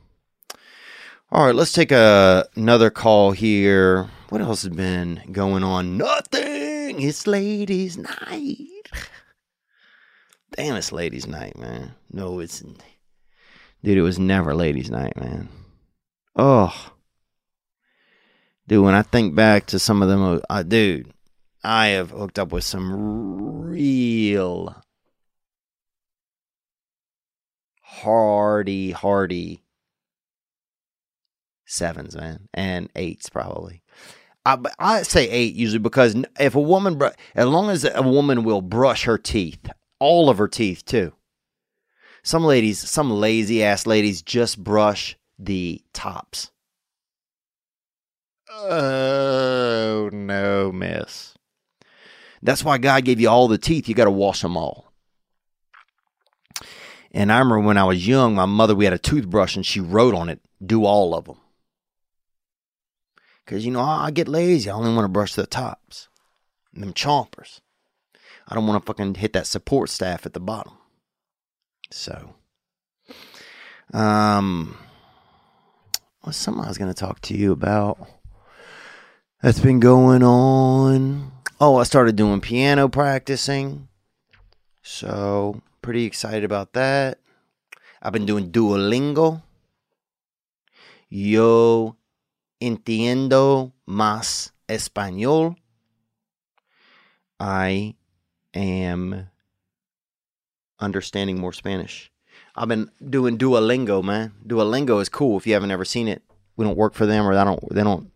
[1.33, 4.09] All right, let's take a, another call here.
[4.31, 5.97] What else has been going on?
[5.97, 7.01] Nothing.
[7.01, 8.89] It's ladies' night.
[10.57, 11.95] Damn, it's ladies' night, man.
[12.11, 13.97] No, it's dude.
[13.97, 15.49] It was never ladies' night, man.
[16.35, 16.93] Oh,
[18.67, 18.85] dude.
[18.85, 21.13] When I think back to some of them, uh, dude,
[21.63, 24.83] I have hooked up with some real
[28.03, 29.63] hardy, hardy
[31.67, 33.83] sevens, man, and eights probably.
[34.45, 38.43] I, I say eight usually because if a woman, br- as long as a woman
[38.43, 41.13] will brush her teeth, all of her teeth too.
[42.23, 46.51] Some ladies, some lazy ass ladies, just brush the tops.
[48.53, 51.35] Oh no, miss.
[52.43, 53.89] That's why God gave you all the teeth.
[53.89, 54.90] You got to wash them all.
[57.13, 59.81] And I remember when I was young, my mother, we had a toothbrush and she
[59.81, 61.39] wrote on it, do all of them.
[63.45, 64.71] Because, you know, I, get lazy.
[64.71, 66.09] I only want to brush the tops.
[66.73, 67.61] Them chompers.
[68.47, 70.75] I don't want to fucking hit that support staff at the bottom.
[71.91, 72.35] So,
[73.93, 74.79] um,
[76.21, 78.09] what's something I was going to talk to you about
[79.43, 81.33] that's been going on?
[81.61, 83.89] Oh, I started doing piano practicing.
[84.83, 87.19] So, pretty excited about that.
[88.03, 89.43] I've been doing Duolingo.
[91.09, 91.97] Yo
[92.61, 95.57] entiendo más español.
[97.39, 97.95] I
[98.55, 99.29] am
[100.79, 102.11] understanding more Spanish.
[102.55, 104.33] I've been doing Duolingo, man.
[104.47, 106.23] Duolingo is cool if you haven't ever seen it.
[106.57, 108.11] We don't work for them or they don't they don't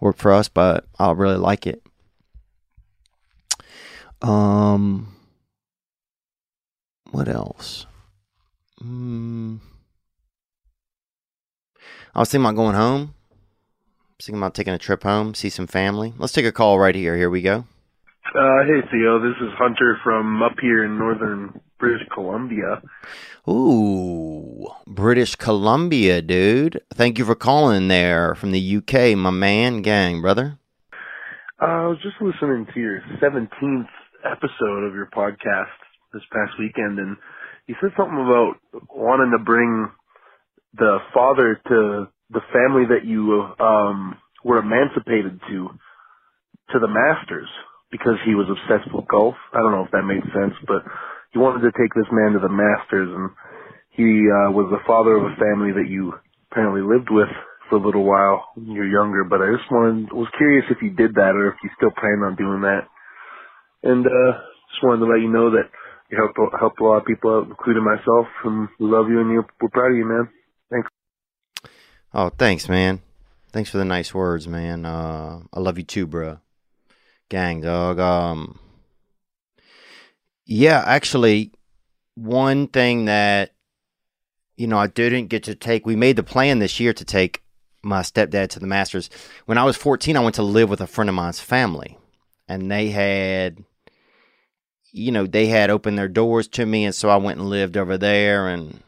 [0.00, 1.82] work for us, but I really like it.
[4.20, 5.14] Um
[7.10, 7.86] what else?
[8.82, 9.58] Mm,
[12.14, 13.14] I was thinking about going home.
[13.30, 16.12] I was thinking about taking a trip home, see some family.
[16.18, 17.16] Let's take a call right here.
[17.16, 17.64] Here we go.
[18.34, 22.82] Uh, hey Theo, this is Hunter from up here in northern British Columbia.
[23.48, 26.82] Ooh, British Columbia, dude.
[26.92, 30.58] Thank you for calling there from the UK, my man, gang, brother.
[31.60, 33.88] Uh, I was just listening to your 17th
[34.24, 35.66] episode of your podcast
[36.12, 37.16] this past weekend, and
[37.66, 38.56] you said something about
[38.94, 39.90] wanting to bring
[40.76, 45.70] the father to the family that you um, were emancipated to
[46.72, 47.48] to the Masters
[47.90, 49.34] because he was obsessed with golf.
[49.52, 50.84] I don't know if that made sense, but
[51.34, 53.30] you wanted to take this man to the Masters, and
[53.96, 56.12] he uh, was the father of a family that you
[56.50, 57.28] apparently lived with
[57.68, 59.24] for a little while when you were younger.
[59.24, 62.20] But I just wanted was curious if you did that or if you still plan
[62.24, 62.88] on doing that.
[63.82, 64.32] And uh,
[64.70, 65.70] just wanted to let you know that
[66.10, 66.18] you
[66.58, 69.92] helped a lot of people including myself, and we love you and you, we're proud
[69.92, 70.28] of you, man.
[70.70, 70.88] Thanks.
[72.14, 73.02] Oh, thanks, man.
[73.52, 74.84] Thanks for the nice words, man.
[74.84, 76.38] Uh, I love you too, bro.
[77.28, 77.98] Gang, dog.
[77.98, 78.58] Um,
[80.46, 81.52] Yeah, actually,
[82.14, 83.52] one thing that
[84.56, 85.86] you know I didn't get to take.
[85.86, 87.42] We made the plan this year to take
[87.82, 89.08] my stepdad to the Masters.
[89.46, 91.98] When I was 14, I went to live with a friend of mine's family,
[92.48, 93.64] and they had,
[94.92, 97.76] you know, they had opened their doors to me, and so I went and lived
[97.76, 98.82] over there, and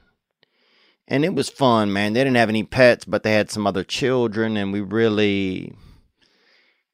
[1.08, 2.12] and it was fun, man.
[2.12, 5.74] They didn't have any pets, but they had some other children, and we really,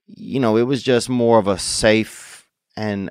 [0.07, 2.36] you know, it was just more of a safe
[2.76, 3.11] and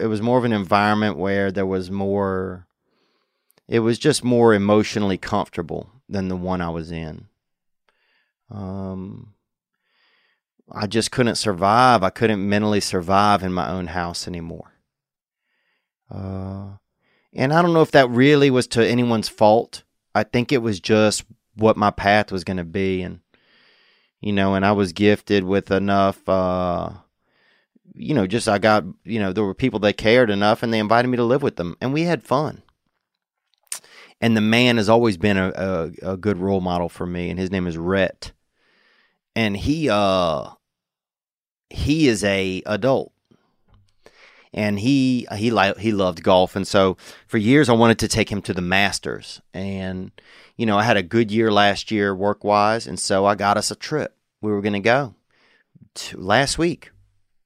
[0.00, 2.66] it was more of an environment where there was more.
[3.68, 7.26] It was just more emotionally comfortable than the one I was in.
[8.50, 9.34] Um,
[10.70, 12.02] I just couldn't survive.
[12.02, 14.71] I couldn't mentally survive in my own house anymore.
[16.12, 16.76] Uh,
[17.32, 19.82] and I don't know if that really was to anyone's fault.
[20.14, 23.20] I think it was just what my path was going to be, and
[24.20, 26.28] you know, and I was gifted with enough.
[26.28, 26.90] Uh,
[27.94, 30.78] you know, just I got you know there were people that cared enough, and they
[30.78, 32.62] invited me to live with them, and we had fun.
[34.20, 37.40] And the man has always been a, a, a good role model for me, and
[37.40, 38.32] his name is Rhett
[39.34, 40.50] and he uh
[41.70, 43.12] he is a adult
[44.52, 46.54] and he he li- he loved golf.
[46.56, 46.96] And so
[47.26, 49.40] for years I wanted to take him to the Masters.
[49.54, 50.10] And
[50.56, 53.56] you know I had a good year last year work wise and so I got
[53.56, 54.16] us a trip.
[54.40, 55.14] We were going to go
[55.94, 56.90] to, last week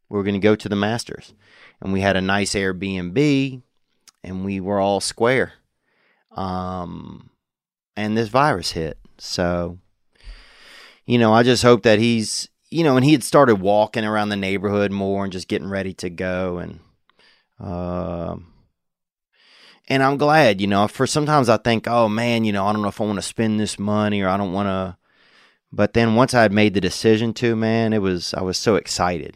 [0.08, 1.32] we were going to go to the Masters.
[1.80, 3.62] And we had a nice Airbnb
[4.24, 5.54] and we were all square.
[6.32, 7.30] Um
[7.96, 8.98] and this virus hit.
[9.18, 9.78] So
[11.06, 14.30] you know, I just hope that he's, you know, and he had started walking around
[14.30, 16.58] the neighborhood more and just getting ready to go.
[16.58, 16.80] And,
[17.60, 18.36] uh,
[19.88, 22.82] and I'm glad, you know, for sometimes I think, oh man, you know, I don't
[22.82, 24.96] know if I want to spend this money or I don't want to.
[25.72, 28.76] But then once I had made the decision to, man, it was, I was so
[28.76, 29.34] excited.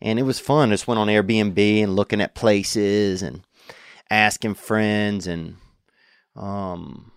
[0.00, 0.68] And it was fun.
[0.68, 3.42] I just went on Airbnb and looking at places and
[4.10, 5.56] asking friends and,
[6.36, 7.12] um,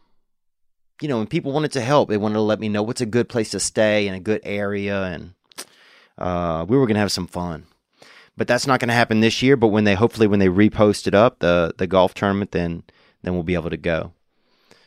[1.02, 2.10] you know, and people wanted to help.
[2.10, 4.42] They wanted to let me know what's a good place to stay in a good
[4.44, 5.34] area, and
[6.18, 7.66] uh, we were gonna have some fun.
[8.40, 9.58] But that's not gonna happen this year.
[9.58, 12.84] But when they hopefully when they repost it up the the golf tournament, then
[13.22, 14.14] then we'll be able to go.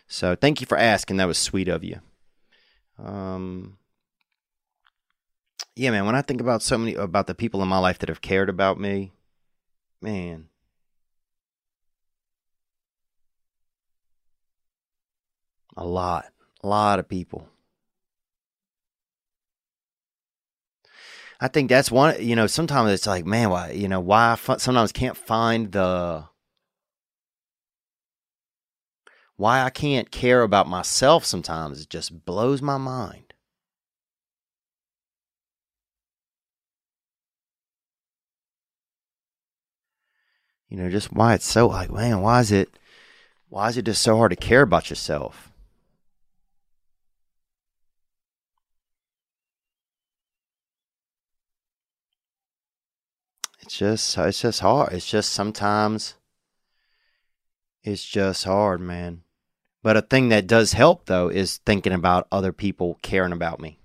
[0.09, 1.19] So thank you for asking.
[1.19, 2.01] That was sweet of you.
[2.99, 3.77] Um,
[5.77, 6.07] yeah, man.
[6.07, 8.49] When I think about so many about the people in my life that have cared
[8.49, 9.13] about me,
[10.01, 10.49] man,
[15.77, 16.27] A lot.
[16.63, 17.49] A lot of people.
[21.43, 24.57] I think that's one, you know, sometimes it's like, man, why, you know, why I
[24.59, 26.27] sometimes can't find the,
[29.35, 31.81] why I can't care about myself sometimes.
[31.81, 33.35] It just blows my mind.
[40.69, 42.71] You know, just why it's so like, man, why is it,
[43.49, 45.53] why is it just so hard to care about yourself?
[53.62, 54.93] it's just it's just hard.
[54.93, 56.15] It's just sometimes
[57.83, 59.23] it's just hard, man.
[59.83, 63.79] But a thing that does help though is thinking about other people caring about me.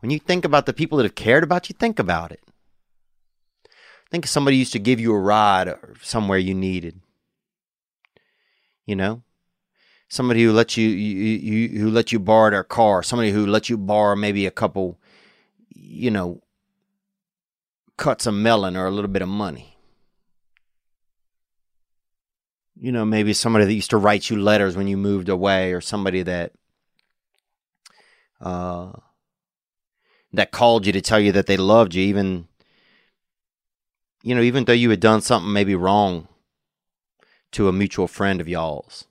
[0.00, 2.42] When you think about the people that have cared about you, think about it.
[4.10, 7.00] Think somebody used to give you a ride somewhere you needed.
[8.86, 9.22] You know,
[10.08, 13.70] somebody who let you, you, you who let you borrow their car, somebody who let
[13.70, 15.00] you borrow maybe a couple,
[15.70, 16.43] you know,
[17.96, 19.76] cuts of melon or a little bit of money.
[22.76, 25.80] You know, maybe somebody that used to write you letters when you moved away, or
[25.80, 26.52] somebody that
[28.40, 28.92] uh,
[30.32, 32.48] that called you to tell you that they loved you, even
[34.24, 36.28] you know, even though you had done something maybe wrong
[37.52, 39.06] to a mutual friend of y'all's.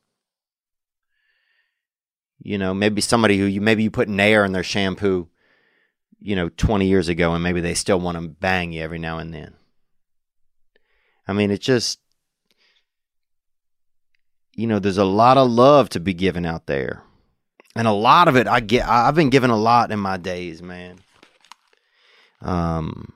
[2.39, 5.29] You know, maybe somebody who you maybe you put Nair in their shampoo
[6.23, 9.17] you know, 20 years ago, and maybe they still want to bang you every now
[9.17, 9.53] and then.
[11.27, 11.99] I mean, it's just,
[14.55, 17.03] you know, there's a lot of love to be given out there.
[17.75, 20.61] And a lot of it, I get, I've been given a lot in my days,
[20.61, 20.99] man.
[22.41, 23.11] Um,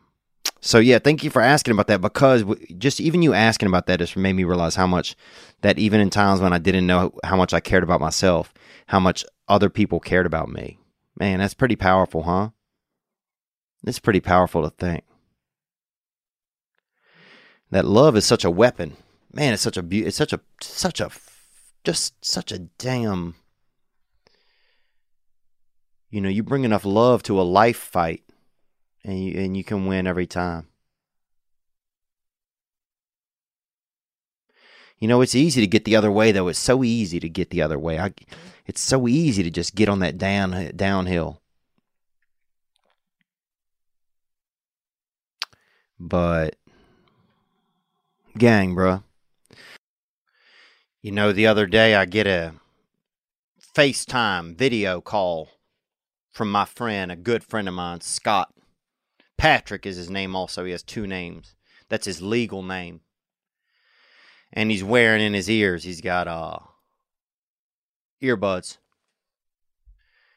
[0.60, 2.44] so yeah, thank you for asking about that because
[2.78, 5.16] just even you asking about that just made me realize how much
[5.62, 8.54] that even in times when I didn't know how much I cared about myself,
[8.88, 10.80] how much other people cared about me.
[11.18, 12.50] Man, that's pretty powerful, huh?
[13.86, 15.04] It's pretty powerful to think.
[17.70, 18.98] That love is such a weapon.
[19.34, 21.12] Man, it's such a be- it's such a such a
[21.84, 23.36] just such a damn
[26.10, 28.24] you know, you bring enough love to a life fight
[29.04, 30.68] and you and you can win every time.
[35.00, 36.48] You know, it's easy to get the other way, though.
[36.48, 38.00] It's so easy to get the other way.
[38.00, 38.14] I,
[38.66, 41.42] it's so easy to just get on that down downhill.
[46.00, 46.56] But,
[48.38, 49.04] gang, bruh.
[51.02, 52.54] You know, the other day I get a
[53.76, 55.50] FaceTime video call
[56.32, 58.54] from my friend, a good friend of mine, Scott.
[59.38, 60.66] Patrick is his name also.
[60.66, 61.56] He has two names.
[61.90, 63.02] That's his legal name.
[64.52, 66.60] And he's wearing in his ears, he's got uh
[68.22, 68.78] earbuds.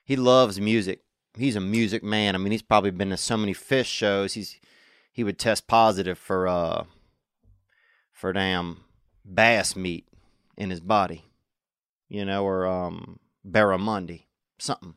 [0.05, 1.01] He loves music.
[1.37, 2.35] He's a music man.
[2.35, 4.35] I mean, he's probably been to so many Phish shows.
[4.35, 4.59] He's
[5.20, 6.84] he would test positive for uh
[8.10, 8.84] for damn
[9.22, 10.06] bass meat
[10.56, 11.26] in his body.
[12.09, 14.22] You know, or um barramundi,
[14.59, 14.94] something.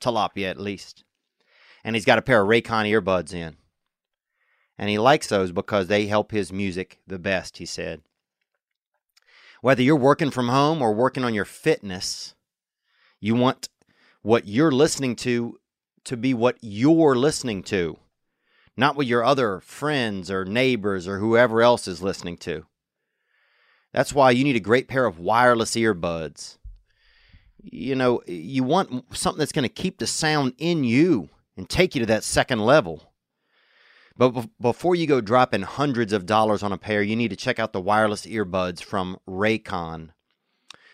[0.00, 1.04] Tilapia at least.
[1.84, 3.56] And he's got a pair of Raycon earbuds in.
[4.78, 8.00] And he likes those because they help his music the best, he said.
[9.60, 12.34] Whether you're working from home or working on your fitness,
[13.20, 13.68] you want
[14.22, 15.60] what you're listening to
[16.04, 17.98] to be what you're listening to,
[18.76, 22.66] not what your other friends or neighbors or whoever else is listening to.
[23.92, 26.58] That's why you need a great pair of wireless earbuds.
[27.62, 31.94] You know, you want something that's going to keep the sound in you and take
[31.94, 33.12] you to that second level.
[34.16, 37.36] But be- before you go dropping hundreds of dollars on a pair, you need to
[37.36, 40.10] check out the wireless earbuds from Raycon.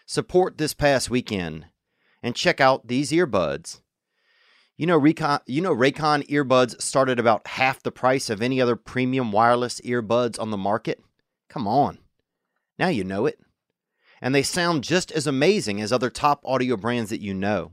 [0.07, 1.67] Support this past weekend
[2.23, 3.81] and check out these earbuds.
[4.83, 8.61] You know, Recon, you know Raycon earbuds start at about half the price of any
[8.61, 11.01] other premium wireless earbuds on the market.
[11.49, 11.99] Come on.
[12.81, 13.39] Now you know it.
[14.21, 17.71] And they sound just as amazing as other top audio brands that you know.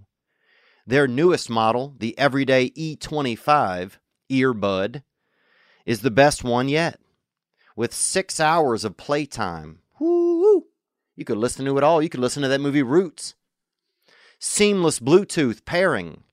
[0.85, 3.93] Their newest model, the Everyday E25
[4.31, 5.01] earbud,
[5.87, 6.99] is the best one yet.
[7.75, 9.79] With six hours of playtime.
[9.99, 12.03] You could listen to it all.
[12.03, 13.33] You could listen to that movie Roots.
[14.37, 16.23] Seamless Bluetooth pairing.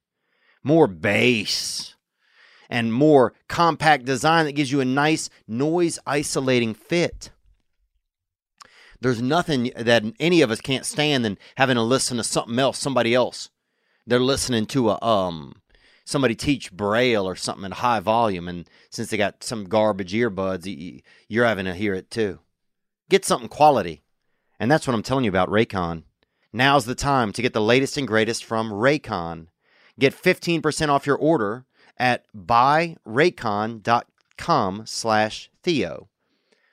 [0.66, 1.94] More bass.
[2.68, 7.30] And more compact design that gives you a nice noise isolating fit.
[9.00, 12.78] There's nothing that any of us can't stand than having to listen to something else,
[12.78, 13.48] somebody else.
[14.08, 15.62] They're listening to a um
[16.04, 21.02] somebody teach braille or something at high volume and since they got some garbage earbuds
[21.28, 22.38] you're having to hear it too
[23.10, 24.02] get something quality
[24.60, 26.04] and that's what i'm telling you about raycon
[26.52, 29.48] now's the time to get the latest and greatest from raycon
[29.98, 31.64] get 15% off your order
[31.96, 36.08] at buyraycon.com slash theo.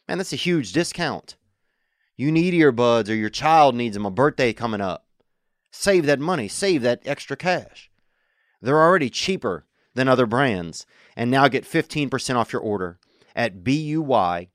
[0.08, 1.36] Man that's a huge discount.
[2.16, 5.08] You need earbuds or your child needs them a birthday coming up.
[5.72, 6.48] Save that money.
[6.48, 7.90] Save that extra cash.
[8.62, 10.86] They're already cheaper than other brands.
[11.16, 13.00] And now get 15% off your order
[13.36, 14.50] at B-U-Y-R-A-Y-C-O-N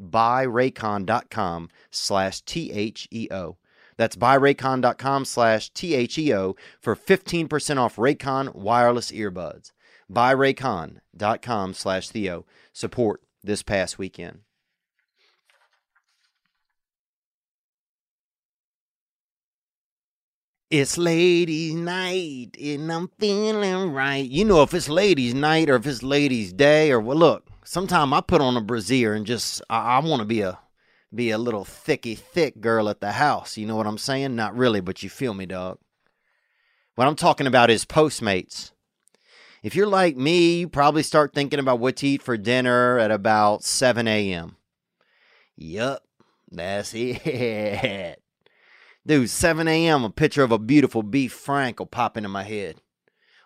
[0.00, 3.56] buyraycon.com slash T-H-E-O.
[4.00, 9.72] That's buyraycon.com slash T-H-E-O for 15% off Raycon wireless earbuds.
[10.10, 12.46] Buyraycon.com slash Theo.
[12.72, 14.38] Support this past weekend.
[20.70, 24.24] It's ladies' night and I'm feeling right.
[24.24, 28.14] You know, if it's ladies' night or if it's ladies' day or well, look, sometime
[28.14, 30.58] I put on a brassiere and just I, I want to be a
[31.14, 33.56] be a little thicky thick girl at the house.
[33.56, 34.36] You know what I'm saying?
[34.36, 35.78] Not really, but you feel me, dog.
[36.94, 38.72] What I'm talking about is Postmates.
[39.62, 43.10] If you're like me, you probably start thinking about what to eat for dinner at
[43.10, 44.56] about 7 a.m.
[45.56, 46.02] Yup,
[46.50, 48.22] that's it.
[49.06, 52.80] Dude, 7 a.m., a picture of a beautiful beef frank will pop into my head.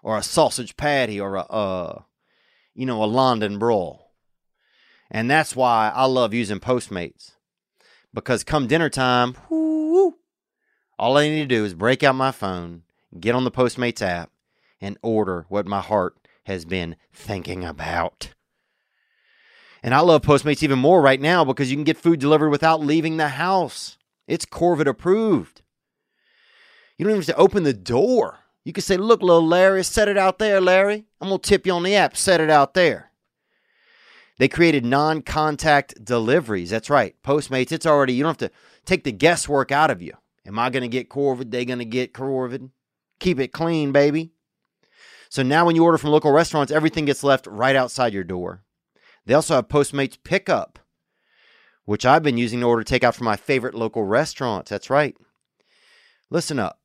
[0.03, 2.03] Or a sausage patty or a, uh,
[2.75, 4.11] you know, a London broil.
[5.11, 7.33] And that's why I love using Postmates.
[8.15, 10.15] Because come dinner time, whoo,
[10.99, 12.83] all I need to do is break out my phone,
[13.19, 14.31] get on the Postmates app,
[14.81, 18.31] and order what my heart has been thinking about.
[19.83, 22.81] And I love Postmates even more right now because you can get food delivered without
[22.81, 23.99] leaving the house.
[24.29, 25.63] It's Corvid approved.
[26.97, 28.39] You don't even have to open the door.
[28.65, 31.05] You can say, Look, little Larry, set it out there, Larry.
[31.21, 32.17] I'm going to tip you on the app.
[32.17, 33.11] Set it out there.
[34.39, 36.71] They created non contact deliveries.
[36.71, 37.15] That's right.
[37.23, 40.13] Postmates, it's already, you don't have to take the guesswork out of you.
[40.47, 41.51] Am I going to get Corvid?
[41.51, 42.71] They going to get Corvid?
[43.21, 44.33] Keep it clean, baby.
[45.29, 48.63] So now when you order from local restaurants, everything gets left right outside your door.
[49.27, 50.79] They also have Postmates pickup,
[51.85, 54.71] which I've been using to order takeout from my favorite local restaurants.
[54.71, 55.17] That's right.
[56.31, 56.81] Listen up.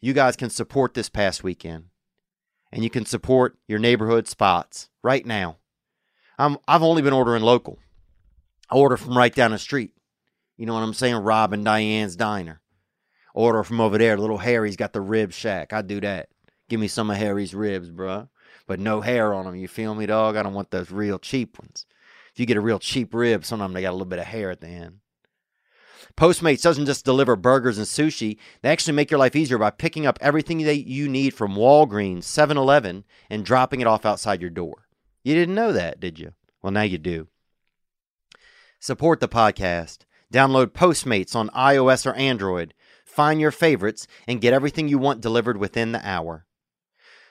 [0.00, 1.86] You guys can support this past weekend,
[2.72, 5.58] and you can support your neighborhood spots right now.
[6.38, 7.78] I'm, I've only been ordering local.
[8.70, 9.92] I order from right down the street.
[10.56, 11.16] You know what I'm saying?
[11.16, 12.60] Rob and Diane's Diner.
[13.34, 14.16] Order from over there.
[14.18, 15.72] Little Harry's got the rib shack.
[15.72, 16.28] I do that.
[16.68, 18.28] Give me some of Harry's ribs, bruh.
[18.66, 19.56] But no hair on them.
[19.56, 20.36] You feel me, dog?
[20.36, 21.86] I don't want those real cheap ones.
[22.32, 24.50] If you get a real cheap rib, sometimes they got a little bit of hair
[24.50, 24.98] at the end.
[26.16, 28.38] Postmates doesn't just deliver burgers and sushi.
[28.62, 32.24] They actually make your life easier by picking up everything that you need from Walgreens,
[32.24, 34.87] 7 Eleven, and dropping it off outside your door.
[35.28, 36.32] You didn't know that, did you?
[36.62, 37.28] Well, now you do.
[38.80, 40.06] Support the podcast.
[40.32, 42.72] Download Postmates on iOS or Android.
[43.04, 46.46] Find your favorites and get everything you want delivered within the hour.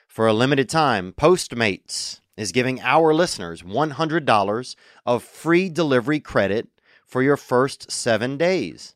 [0.06, 6.68] For a limited time, Postmates is giving our listeners $100 of free delivery credit
[7.04, 8.94] for your first seven days.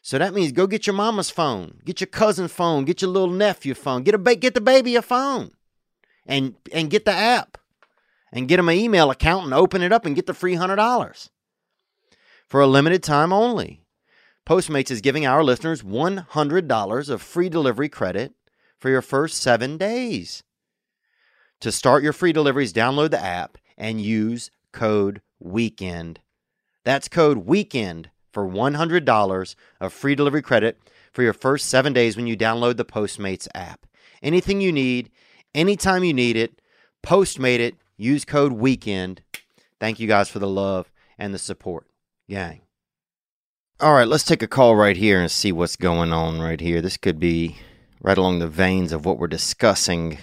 [0.00, 3.34] So that means go get your mama's phone, get your cousin's phone, get your little
[3.34, 5.50] nephew phone, get a ba- get the baby a phone,
[6.24, 7.58] and and get the app,
[8.32, 10.76] and get them an email account and open it up and get the free hundred
[10.76, 11.30] dollars
[12.48, 13.82] for a limited time only.
[14.46, 18.34] Postmates is giving our listeners $100 of free delivery credit
[18.78, 20.44] for your first seven days.
[21.60, 26.18] To start your free deliveries, download the app and use code WEEKEND.
[26.84, 30.78] That's code WEEKEND for $100 of free delivery credit
[31.10, 33.86] for your first seven days when you download the Postmates app.
[34.22, 35.10] Anything you need,
[35.54, 36.60] anytime you need it,
[37.06, 39.20] Postmate it, use code WEEKEND.
[39.80, 41.86] Thank you guys for the love and the support,
[42.28, 42.62] gang.
[43.80, 46.80] All right, let's take a call right here and see what's going on right here.
[46.80, 47.56] This could be
[48.00, 50.18] right along the veins of what we're discussing,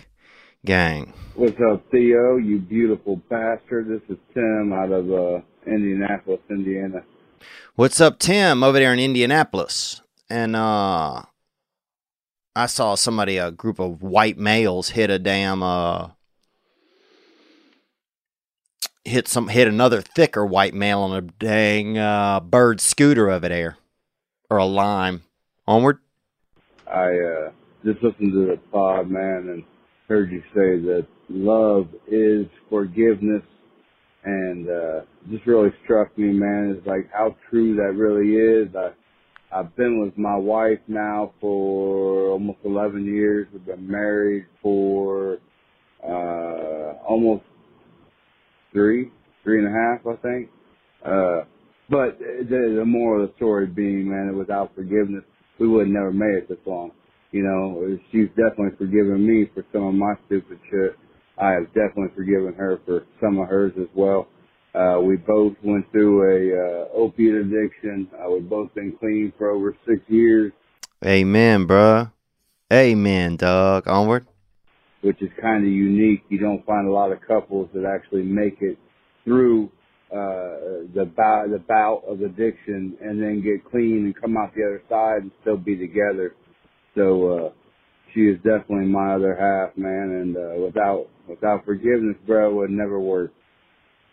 [0.66, 1.14] gang.
[1.36, 2.38] What's up, Theo?
[2.38, 3.88] You beautiful bastard.
[3.90, 7.04] This is Tim out of uh, Indianapolis, Indiana.
[7.76, 10.02] What's up, Tim, over there in Indianapolis?
[10.30, 11.24] And uh
[12.56, 16.10] I saw somebody, a group of white males, hit a damn uh
[19.06, 23.78] hit some hit another thicker white male on a dang uh bird scooter over there.
[24.50, 25.24] Or a lime.
[25.68, 26.00] Onward.
[26.88, 27.52] I uh,
[27.84, 29.64] just listened to the pod, man, and
[30.08, 33.42] heard you say that love is forgiveness,
[34.24, 35.02] and uh,
[35.32, 36.78] just really struck me, man.
[36.78, 38.76] Is like how true that really is.
[38.76, 38.92] I
[39.54, 43.48] I've been with my wife now for almost 11 years.
[43.54, 45.38] We've been married for
[46.04, 47.44] uh, almost
[48.74, 49.12] three,
[49.44, 50.50] three and a half, I think.
[51.06, 51.46] Uh,
[51.90, 55.24] but the, the moral of the story being, man, without forgiveness,
[55.60, 56.92] we would have never made it this long.
[57.32, 60.98] You know, she's definitely forgiven me for some of my stupid shit.
[61.38, 64.28] I have definitely forgiven her for some of hers as well.
[64.76, 68.08] Uh, we both went through a uh, opiate addiction.
[68.14, 70.52] Uh, we've both been clean for over six years,
[71.06, 72.12] Amen, bruh.
[72.72, 73.88] Amen, dog.
[73.88, 74.26] Onward.
[75.04, 76.24] Which is kind of unique.
[76.30, 78.78] You don't find a lot of couples that actually make it
[79.26, 79.70] through
[80.12, 84.64] uh, the bout the bout of addiction and then get clean and come out the
[84.64, 86.36] other side and still be together.
[86.96, 87.50] So uh,
[88.14, 90.12] she is definitely my other half, man.
[90.12, 93.32] And uh, without without forgiveness, bro, it would never work.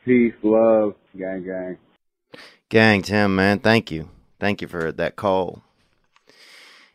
[0.04, 1.78] Peace, love, gang, gang.
[2.68, 4.08] Gang, Tim, man, thank you.
[4.38, 5.62] Thank you for that call.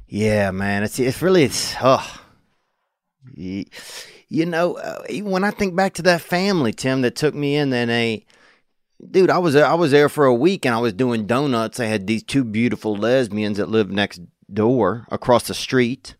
[0.07, 2.24] Yeah, man, it's it's really it's oh,
[3.33, 7.55] you, know, uh, even when I think back to that family, Tim, that took me
[7.55, 8.25] in, then they,
[9.09, 11.79] dude, I was there, I was there for a week and I was doing donuts.
[11.79, 14.21] I had these two beautiful lesbians that lived next
[14.51, 16.15] door across the street.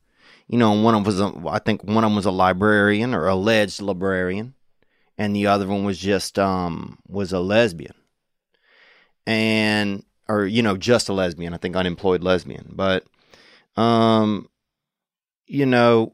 [0.48, 2.32] You know, and one of them was, a, I think one of them was a
[2.32, 4.54] librarian or alleged librarian,
[5.18, 7.94] and the other one was just um was a lesbian
[9.26, 13.06] and or you know just a lesbian i think unemployed lesbian but
[13.76, 14.48] um
[15.48, 16.14] you know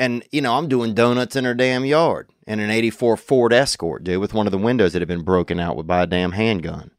[0.00, 4.02] and you know i'm doing donuts in her damn yard in an 84 ford escort
[4.02, 6.32] dude with one of the windows that had been broken out with by a damn
[6.32, 6.90] handgun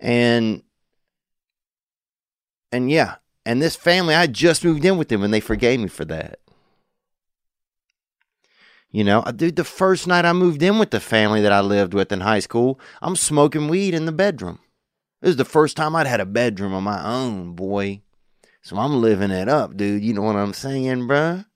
[0.00, 0.62] and
[2.72, 5.88] and yeah and this family i just moved in with them and they forgave me
[5.88, 6.40] for that
[8.94, 11.62] you know, Uh, dude, the first night I moved in with the family that I
[11.62, 14.58] lived with in high school, I'm smoking weed in the bedroom.
[15.22, 18.02] This is the first time I'd had a bedroom of my own, boy.
[18.60, 20.04] So I'm living it up, dude.
[20.04, 21.46] You know what I'm saying, bruh?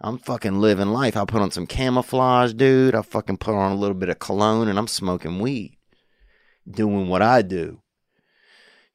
[0.00, 1.16] I'm fucking living life.
[1.16, 2.94] I put on some camouflage, dude.
[2.94, 5.76] I fucking put on a little bit of cologne and I'm smoking weed.
[6.70, 7.82] Doing what I do.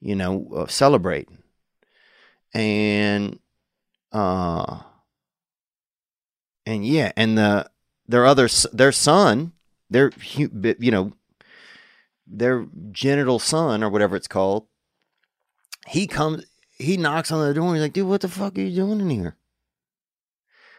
[0.01, 1.39] You know, uh, celebrating.
[2.53, 3.39] And,
[4.11, 4.79] uh,
[6.65, 7.69] and yeah, and the
[8.07, 9.53] their other their son,
[9.89, 11.13] their you know,
[12.25, 14.67] their genital son or whatever it's called.
[15.87, 16.45] He comes,
[16.77, 17.67] he knocks on the door.
[17.67, 19.37] And he's like, "Dude, what the fuck are you doing in here?"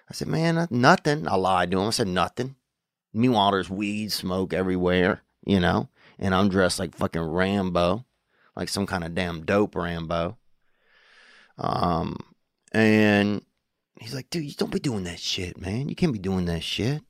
[0.08, 1.88] I said, "Man, nothing." I lied to him.
[1.88, 2.56] I said, "Nothing."
[3.12, 5.88] Meanwhile, there's weed, smoke everywhere, you know.
[6.18, 8.04] and I'm dressed like fucking Rambo,
[8.54, 10.36] like some kind of damn dope Rambo.
[11.58, 12.16] Um,
[12.72, 13.42] and
[13.98, 15.88] he's like, dude, you don't be doing that shit, man.
[15.88, 17.02] You can't be doing that shit.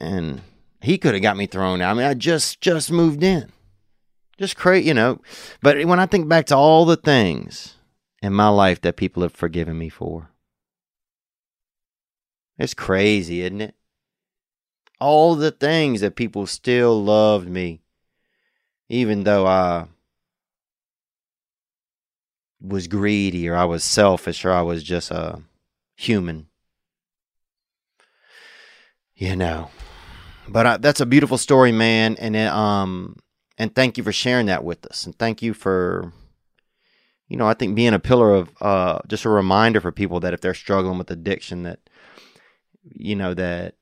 [0.00, 0.42] And
[0.80, 1.90] he could have got me thrown out.
[1.90, 3.50] I mean, I just just moved in,
[4.38, 5.20] just crazy, you know.
[5.62, 7.76] But when I think back to all the things
[8.22, 10.29] in my life that people have forgiven me for,
[12.60, 13.74] it's crazy, isn't it?
[15.00, 17.80] All the things that people still loved me,
[18.90, 19.86] even though I
[22.60, 25.40] was greedy or I was selfish or I was just a
[25.96, 26.48] human.
[29.14, 29.70] You know.
[30.46, 33.16] But I, that's a beautiful story, man, and it, um
[33.56, 35.06] and thank you for sharing that with us.
[35.06, 36.12] And thank you for
[37.26, 40.34] you know, I think being a pillar of uh just a reminder for people that
[40.34, 41.80] if they're struggling with addiction that
[42.92, 43.74] you know that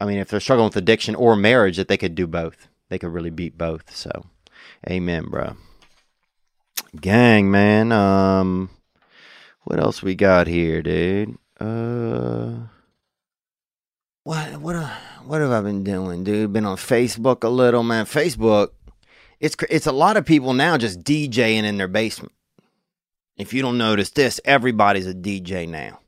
[0.00, 2.68] I mean if they're struggling with addiction or marriage that they could do both.
[2.88, 3.94] They could really beat both.
[3.94, 4.10] So
[4.88, 5.56] amen, bro.
[7.00, 7.92] Gang, man.
[7.92, 8.70] Um
[9.64, 11.38] what else we got here, dude?
[11.58, 12.68] Uh
[14.24, 14.88] what what uh,
[15.24, 16.52] what have I been doing, dude?
[16.52, 18.04] Been on Facebook a little, man.
[18.04, 18.70] Facebook,
[19.40, 22.32] it's it's a lot of people now just DJing in their basement.
[23.36, 25.98] If you don't notice this, everybody's a DJ now.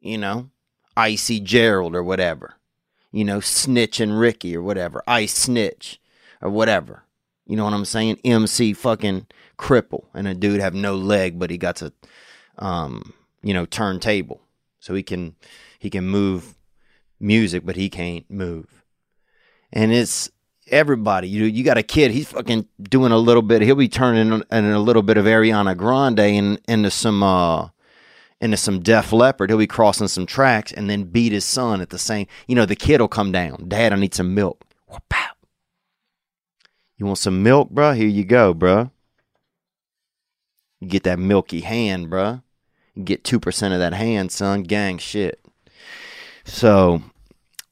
[0.00, 0.50] You know,
[0.98, 2.56] Icy Gerald or whatever.
[3.12, 5.02] You know, Snitch and Ricky or whatever.
[5.06, 6.00] Ice Snitch
[6.42, 7.04] or whatever.
[7.46, 8.18] You know what I'm saying?
[8.24, 9.26] MC fucking
[9.56, 11.92] cripple and a dude have no leg, but he got a
[12.58, 14.40] um, you know, turntable.
[14.80, 15.36] So he can
[15.78, 16.54] he can move
[17.20, 18.82] music, but he can't move.
[19.72, 20.30] And it's
[20.66, 21.28] everybody.
[21.28, 23.62] You you got a kid, he's fucking doing a little bit.
[23.62, 27.68] He'll be turning in, a little bit of Ariana Grande and into some uh
[28.40, 29.50] into some Def Leppard.
[29.50, 32.26] He'll be crossing some tracks and then beat his son at the same.
[32.46, 33.68] You know, the kid will come down.
[33.68, 34.64] Dad, I need some milk.
[36.98, 37.96] You want some milk, bruh?
[37.96, 38.90] Here you go, bruh.
[40.80, 42.42] You get that milky hand, bruh.
[42.94, 44.64] You get 2% of that hand, son.
[44.64, 45.40] Gang shit.
[46.44, 47.02] So,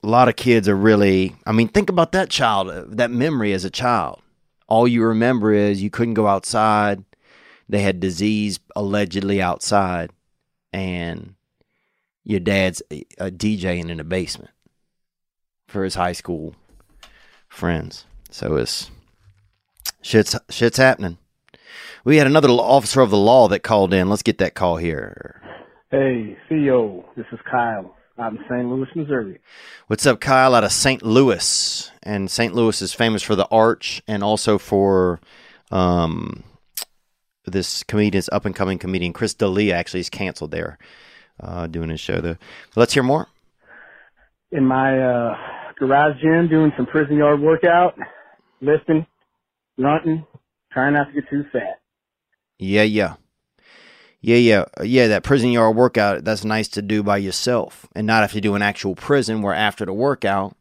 [0.03, 3.53] a lot of kids are really, I mean, think about that child, uh, that memory
[3.53, 4.21] as a child.
[4.69, 7.05] All you remember is you couldn't go outside.
[7.69, 10.11] They had disease allegedly outside,
[10.77, 11.35] and
[12.23, 14.51] your dad's a, DJing in the basement
[15.67, 16.55] for his high school
[17.49, 18.05] friends.
[18.31, 18.91] So it's
[20.03, 21.17] shit's shit's happening.
[22.05, 24.11] We had another officer of the law that called in.
[24.11, 25.41] Let's get that call here.
[25.91, 28.69] Hey, Theo, this is Kyle out in St.
[28.69, 29.39] Louis, Missouri.
[29.87, 30.55] What's up, Kyle?
[30.55, 31.03] Out of St.
[31.03, 32.55] Louis, and St.
[32.55, 35.21] Louis is famous for the Arch and also for
[35.71, 36.45] um,
[37.47, 39.75] this comedian's up and coming comedian Chris D'Elia.
[39.75, 40.79] Actually, is canceled there,
[41.41, 42.21] uh, doing his show.
[42.21, 42.37] Though,
[42.75, 43.27] let's hear more.
[44.53, 45.37] In my uh,
[45.79, 47.99] garage gym, doing some prison yard workout,
[48.61, 49.07] lifting,
[49.79, 50.27] grunting,
[50.73, 51.81] trying not to get too fat.
[52.59, 53.15] Yeah, yeah.
[54.21, 55.09] Yeah, yeah, yeah.
[55.09, 58.55] That prison yard workout, that's nice to do by yourself and not have to do
[58.55, 60.57] an actual prison where after the workout,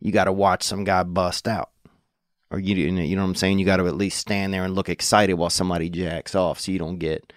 [0.00, 1.70] you got to watch some guy bust out.
[2.50, 3.58] Or you, you know what I'm saying?
[3.58, 6.72] You got to at least stand there and look excited while somebody jacks off so
[6.72, 7.32] you don't get,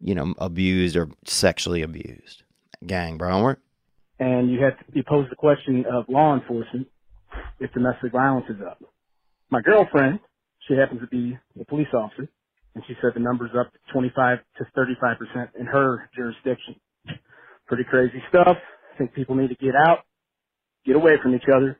[0.00, 2.44] you know, abused or sexually abused.
[2.86, 3.56] Gang, bro.
[4.20, 6.86] And you had you posed the question of law enforcement
[7.58, 8.82] if domestic violence is up.
[9.50, 10.20] My girlfriend,
[10.66, 12.28] she happens to be a police officer,
[12.74, 16.76] and she said the number's up 25 to 35 percent in her jurisdiction.
[17.66, 18.56] Pretty crazy stuff.
[18.94, 19.98] I think people need to get out,
[20.84, 21.78] get away from each other.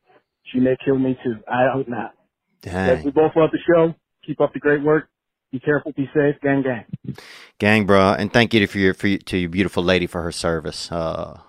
[0.53, 1.37] She may kill me too.
[1.49, 2.15] I hope not.
[2.63, 3.95] Guys, we both love the show.
[4.27, 5.09] Keep up the great work.
[5.53, 5.93] Be careful.
[5.93, 6.37] Be safe.
[6.43, 7.17] Gang, gang.
[7.59, 10.33] Gang, bro, and thank you for your for your, to your beautiful lady for her
[10.33, 10.93] service.
[10.93, 11.41] Uh,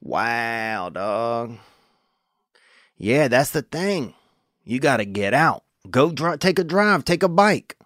[0.00, 1.56] wow, dog.
[2.98, 4.14] Yeah, that's the thing.
[4.64, 5.64] You got to get out.
[5.90, 6.40] Go drive.
[6.40, 7.04] Take a drive.
[7.04, 7.76] Take a bike.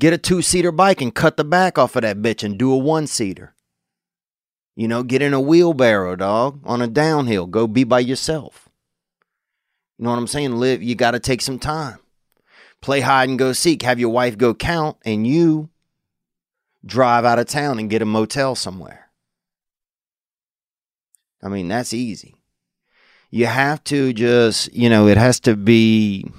[0.00, 2.72] Get a two seater bike and cut the back off of that bitch and do
[2.72, 3.54] a one seater.
[4.76, 7.46] You know, get in a wheelbarrow, dog, on a downhill.
[7.46, 8.67] Go be by yourself.
[9.98, 10.56] You know what I'm saying?
[10.56, 10.82] Live.
[10.82, 11.98] You got to take some time.
[12.80, 13.82] Play hide and go seek.
[13.82, 15.68] Have your wife go count, and you
[16.86, 19.10] drive out of town and get a motel somewhere.
[21.42, 22.36] I mean, that's easy.
[23.30, 26.30] You have to just, you know, it has to be,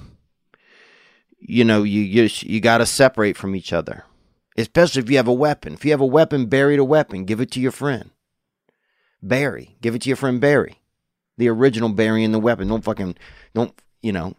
[1.38, 4.04] you know, you you, you got to separate from each other.
[4.56, 5.74] Especially if you have a weapon.
[5.74, 7.24] If you have a weapon, bury the weapon.
[7.24, 8.10] Give it to your friend.
[9.22, 9.76] Bury.
[9.80, 10.80] Give it to your friend Barry.
[11.38, 12.68] The original Barry burying the weapon.
[12.68, 13.16] Don't fucking,
[13.54, 13.72] don't,
[14.02, 14.34] you know,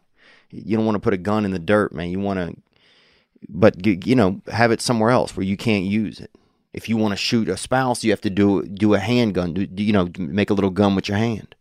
[0.50, 2.10] you don't want to put a gun in the dirt, man.
[2.10, 2.56] You want to,
[3.48, 6.32] but you know, have it somewhere else where you can't use it.
[6.74, 9.54] If you want to shoot a spouse, you have to do do a handgun.
[9.54, 11.56] Do, you know, make a little gun with your hand,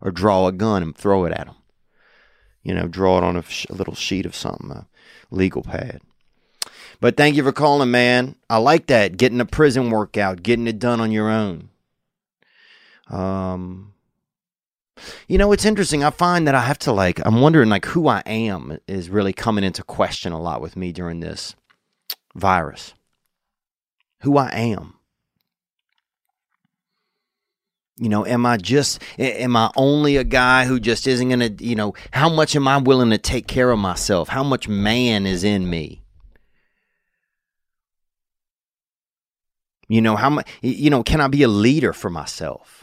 [0.00, 1.56] or draw a gun and throw it at them.
[2.62, 4.86] You know, draw it on a, a little sheet of something, a
[5.30, 6.00] legal pad.
[7.00, 8.36] But thank you for calling, man.
[8.48, 9.16] I like that.
[9.16, 11.70] Getting a prison workout, getting it done on your own.
[13.08, 13.91] Um,
[15.28, 16.04] you know, it's interesting.
[16.04, 19.32] I find that I have to like, I'm wondering like who I am is really
[19.32, 21.54] coming into question a lot with me during this
[22.34, 22.94] virus.
[24.20, 24.94] Who I am.
[27.98, 31.64] You know, am I just, am I only a guy who just isn't going to,
[31.64, 34.28] you know, how much am I willing to take care of myself?
[34.28, 36.02] How much man is in me?
[39.88, 42.81] You know, how much, you know, can I be a leader for myself?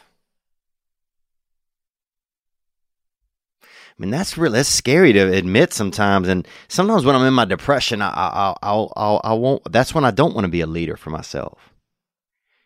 [4.00, 6.30] I mean, that's really that's scary to admit sometimes.
[6.30, 9.70] And sometimes when I'm in my depression, I I I I, I won't.
[9.70, 11.74] That's when I don't want to be a leader for myself.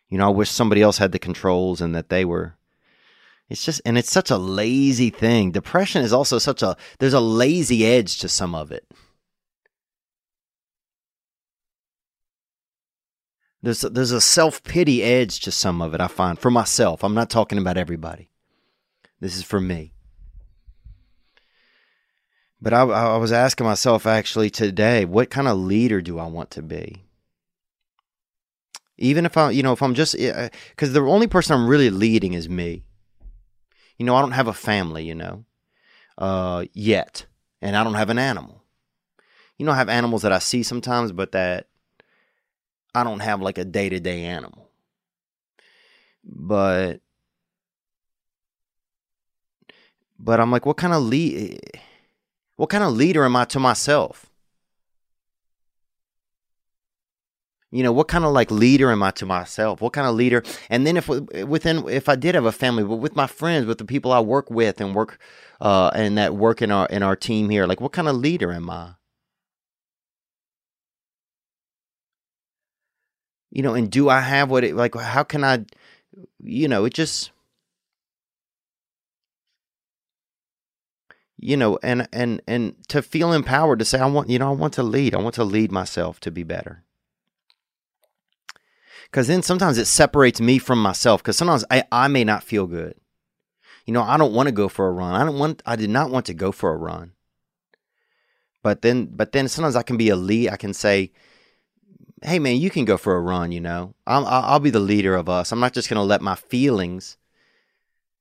[0.08, 2.54] You know, I wish somebody else had the controls and that they were.
[3.48, 5.50] It's just, and it's such a lazy thing.
[5.50, 6.76] Depression is also such a.
[7.00, 8.86] There's a lazy edge to some of it.
[13.60, 16.00] There's a, there's a self pity edge to some of it.
[16.00, 17.02] I find for myself.
[17.02, 18.30] I'm not talking about everybody.
[19.18, 19.93] This is for me.
[22.64, 26.50] But I, I was asking myself actually today, what kind of leader do I want
[26.52, 27.02] to be?
[28.96, 31.68] Even if I, you know, if I'm just, eh, eh, because the only person I'm
[31.68, 32.84] really leading is me.
[33.98, 35.44] You know, I don't have a family, you know,
[36.16, 37.26] uh, yet,
[37.60, 38.62] and I don't have an animal.
[39.58, 41.66] You know, I have animals that I see sometimes, but that
[42.94, 44.70] I don't have like a day to day animal.
[46.24, 47.02] But,
[50.18, 51.60] but I'm like, what kind of lead?
[51.62, 51.78] Eh,
[52.56, 54.30] What kind of leader am I to myself?
[57.74, 59.80] You know, what kind of like leader am I to myself?
[59.80, 60.44] What kind of leader?
[60.70, 63.78] And then if within, if I did have a family, but with my friends, with
[63.78, 65.18] the people I work with and work,
[65.60, 68.52] uh, and that work in our in our team here, like what kind of leader
[68.52, 68.94] am I?
[73.50, 74.94] You know, and do I have what it like?
[74.94, 75.64] How can I?
[76.40, 77.32] You know, it just
[81.44, 84.54] you know and and and to feel empowered to say i want you know i
[84.54, 85.14] want to lead.
[85.14, 86.82] I want to lead myself to be better.
[89.04, 92.66] Because then sometimes it separates me from myself because sometimes I, I may not feel
[92.66, 92.94] good.
[93.84, 95.14] You know i don't want to go for a run.
[95.14, 97.12] I don't want i did not want to go for a run.
[98.62, 101.12] But then but then sometimes i can be a lead i can say
[102.22, 103.94] hey man you can go for a run you know?
[104.06, 105.52] I'll, I'll be the leader of us.
[105.52, 107.18] I'm not just going to let my feelings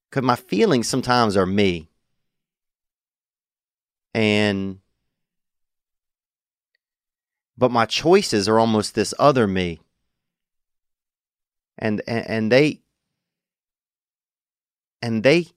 [0.09, 1.89] because my feelings sometimes are me
[4.13, 4.79] and
[7.57, 9.79] but my choices are almost this other me.
[11.77, 12.81] And and, and they
[15.01, 15.47] and they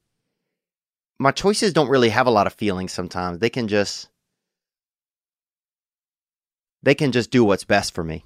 [1.18, 3.38] my choices don't really have a lot of feelings sometimes.
[3.38, 4.08] They can just
[6.82, 8.24] they can just do what's best for me.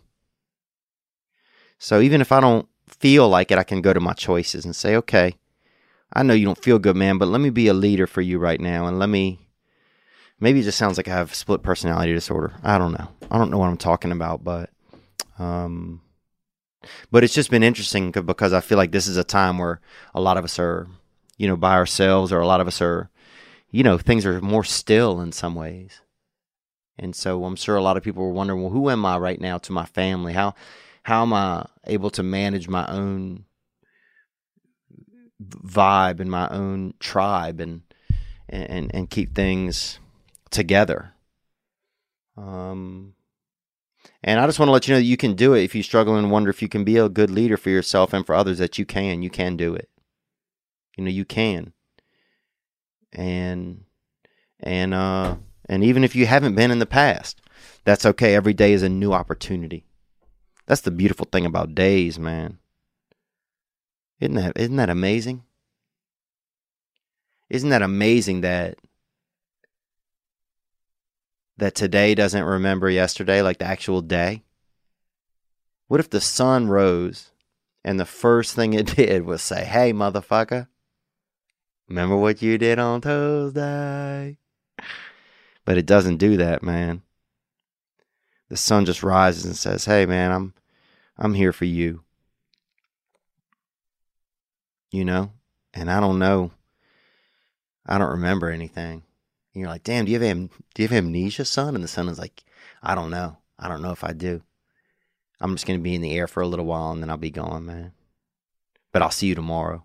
[1.79, 4.75] So even if i don't feel like it i can go to my choices and
[4.75, 5.35] say okay
[6.13, 8.39] i know you don't feel good man but let me be a leader for you
[8.39, 9.39] right now and let me
[10.41, 12.55] maybe it just sounds like I have split personality disorder.
[12.63, 13.09] I don't know.
[13.31, 14.71] I don't know what I'm talking about, but
[15.39, 16.01] um
[17.11, 19.81] but it's just been interesting because I feel like this is a time where
[20.15, 20.89] a lot of us are,
[21.37, 23.11] you know, by ourselves or a lot of us are,
[23.71, 26.01] you know, things are more still in some ways.
[26.99, 29.41] And so I'm sure a lot of people were wondering, well, who am I right
[29.41, 30.33] now to my family?
[30.33, 30.55] How
[31.03, 33.45] how am I able to manage my own
[35.43, 37.83] vibe and my own tribe and
[38.49, 39.99] and and keep things
[40.51, 41.15] together.
[42.37, 43.15] Um,
[44.23, 45.83] and I just want to let you know that you can do it if you
[45.83, 48.59] struggle and wonder if you can be a good leader for yourself and for others,
[48.59, 49.23] that you can.
[49.23, 49.89] You can do it.
[50.97, 51.73] You know, you can.
[53.13, 53.85] And,
[54.61, 55.37] and, uh,
[55.69, 57.41] and even if you haven't been in the past,
[57.85, 58.35] that's okay.
[58.35, 59.85] Every day is a new opportunity.
[60.67, 62.59] That's the beautiful thing about days, man.
[64.21, 65.45] Isn't that, isn't that amazing?
[67.49, 68.79] Isn't that amazing that
[71.61, 74.43] that today doesn't remember yesterday, like the actual day?
[75.87, 77.31] What if the sun rose
[77.85, 80.69] and the first thing it did was say, Hey, motherfucker,
[81.89, 84.39] remember what you did on Tuesday?
[85.65, 87.03] But it doesn't do that, man.
[88.49, 90.55] The sun just rises and says, Hey, man, I'm,
[91.19, 92.03] I'm here for you.
[94.91, 95.33] You know?
[95.75, 96.51] And I don't know.
[97.87, 99.03] I don't remember anything.
[99.55, 101.75] And you're like, damn, do you have am- do you have amnesia, son?
[101.75, 102.45] And the son is like,
[102.83, 103.39] I don't know.
[103.59, 104.43] I don't know if I do.
[105.41, 107.31] I'm just gonna be in the air for a little while and then I'll be
[107.31, 107.93] gone, man.
[108.93, 109.85] But I'll see you tomorrow.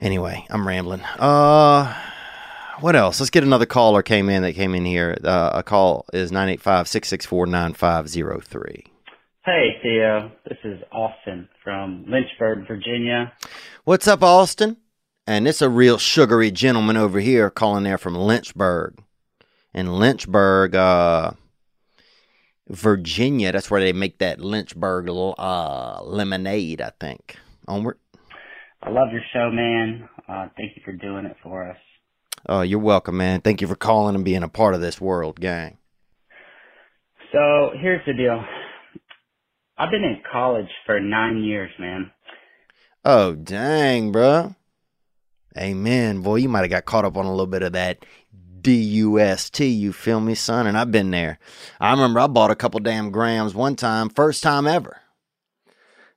[0.00, 1.00] Anyway, I'm rambling.
[1.18, 1.94] Uh
[2.80, 3.20] what else?
[3.20, 5.16] Let's get another caller came in that came in here.
[5.24, 8.82] Uh, a call is 985-664-9503.
[9.46, 10.30] Hey, Theo.
[10.46, 13.32] This is Austin from Lynchburg, Virginia.
[13.84, 14.76] What's up, Austin?
[15.26, 19.02] And it's a real sugary gentleman over here calling there from Lynchburg.
[19.74, 21.32] In Lynchburg, uh,
[22.68, 27.36] Virginia, that's where they make that Lynchburg uh, lemonade, I think.
[27.66, 27.98] Onward.
[28.82, 30.08] I love your show, man.
[30.28, 31.76] Uh, thank you for doing it for us.
[32.48, 33.40] Oh, you're welcome, man.
[33.40, 35.78] Thank you for calling and being a part of this world, gang.
[37.32, 38.44] So here's the deal.
[39.76, 42.12] I've been in college for nine years, man.
[43.04, 44.54] Oh, dang, bro.
[45.56, 46.20] Amen.
[46.20, 48.04] Boy, you might have got caught up on a little bit of that
[48.60, 50.66] D-U-S-T, you feel me, son?
[50.66, 51.38] And I've been there.
[51.80, 55.00] I remember I bought a couple damn grams one time, first time ever,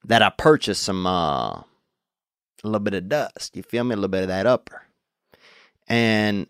[0.04, 1.66] that I purchased some, uh, a
[2.64, 3.56] little bit of dust.
[3.56, 3.94] You feel me?
[3.94, 4.82] A little bit of that upper.
[5.88, 6.48] And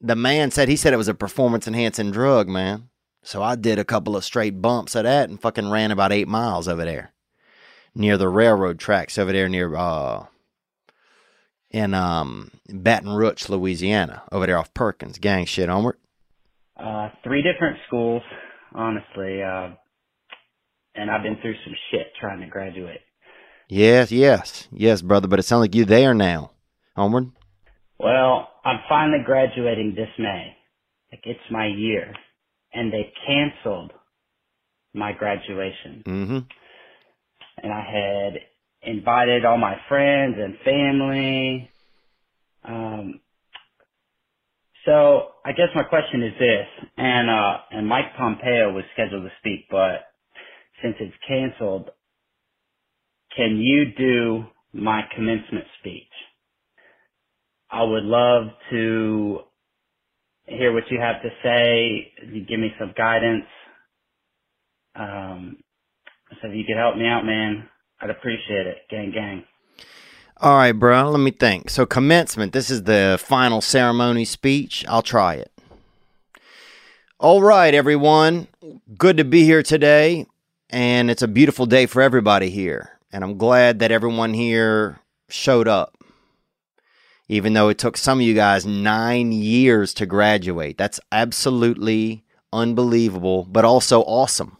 [0.00, 2.88] the man said, he said it was a performance enhancing drug, man.
[3.22, 6.28] So I did a couple of straight bumps of that and fucking ran about eight
[6.28, 7.12] miles over there
[7.94, 10.26] near the railroad tracks over there near uh
[11.76, 15.18] in um Baton Rouge, Louisiana, over there off Perkins.
[15.18, 15.98] Gang shit onward.
[16.76, 18.22] Uh, three different schools,
[18.74, 19.42] honestly.
[19.42, 19.70] Uh,
[20.94, 23.00] and I've been through some shit trying to graduate.
[23.68, 25.28] Yes, yes, yes, brother.
[25.28, 26.52] But it sounds like you're there now.
[26.96, 27.30] Onward.
[27.98, 30.56] Well, I'm finally graduating this May.
[31.12, 32.14] Like it's my year.
[32.72, 33.92] And they canceled
[34.94, 36.02] my graduation.
[36.06, 36.38] Mm-hmm.
[37.62, 38.40] And I had
[38.86, 41.70] invited all my friends and family.
[42.64, 43.20] Um,
[44.86, 46.66] so I guess my question is this,
[46.98, 50.06] and uh, and Mike Pompeo was scheduled to speak, but
[50.82, 51.90] since it's canceled,
[53.36, 56.02] can you do my commencement speech?
[57.70, 59.40] I would love to
[60.46, 62.12] hear what you have to say.
[62.32, 63.46] You give me some guidance.
[64.96, 65.58] Um,
[66.42, 67.68] so if you could help me out, man,
[68.00, 68.78] I'd appreciate it.
[68.90, 69.44] Gang, gang.
[70.38, 71.10] All right, bro.
[71.10, 71.70] Let me think.
[71.70, 72.52] So commencement.
[72.52, 74.84] This is the final ceremony speech.
[74.86, 75.50] I'll try it.
[77.18, 78.48] All right, everyone.
[78.98, 80.26] Good to be here today,
[80.68, 82.90] and it's a beautiful day for everybody here.
[83.10, 85.00] And I'm glad that everyone here
[85.30, 85.96] showed up.
[87.28, 90.76] Even though it took some of you guys nine years to graduate.
[90.76, 94.58] That's absolutely unbelievable, but also awesome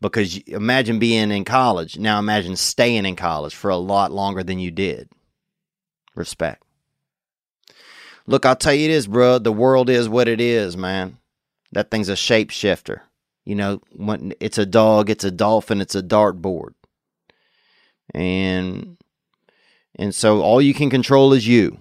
[0.00, 1.98] because imagine being in college.
[1.98, 5.08] Now imagine staying in college for a lot longer than you did.
[6.14, 6.62] Respect.
[8.26, 9.38] Look, I'll tell you this, bro.
[9.38, 11.18] The world is what it is, man.
[11.72, 13.00] That thing's a shapeshifter.
[13.44, 16.74] You know, when it's a dog, it's a dolphin, it's a dartboard.
[18.12, 18.96] And
[19.98, 21.80] and so all you can control is you.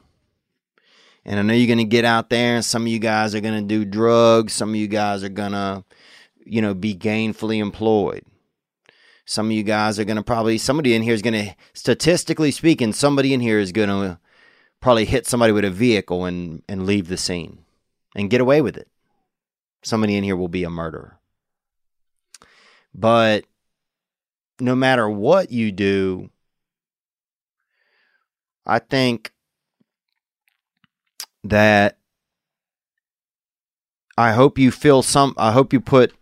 [1.25, 3.41] And I know you're going to get out there and some of you guys are
[3.41, 5.83] going to do drugs, some of you guys are going to
[6.45, 8.23] you know, be gainfully employed.
[9.25, 12.51] Some of you guys are going to probably, somebody in here is going to, statistically
[12.51, 14.19] speaking, somebody in here is going to
[14.79, 17.59] probably hit somebody with a vehicle and, and leave the scene
[18.15, 18.87] and get away with it.
[19.83, 21.17] Somebody in here will be a murderer.
[22.93, 23.45] But
[24.59, 26.29] no matter what you do,
[28.65, 29.31] I think
[31.43, 31.97] that
[34.17, 36.13] I hope you feel some, I hope you put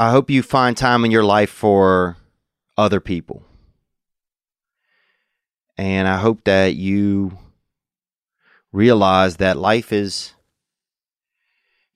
[0.00, 2.16] I hope you find time in your life for
[2.76, 3.42] other people.
[5.76, 7.36] And I hope that you
[8.72, 10.34] realize that life is,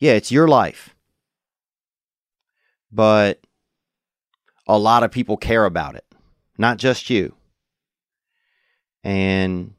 [0.01, 0.97] yeah, it's your life.
[2.91, 3.41] But
[4.67, 6.05] a lot of people care about it,
[6.59, 7.35] not just you.
[9.05, 9.75] And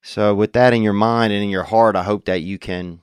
[0.00, 3.00] so, with that in your mind and in your heart, I hope that you can,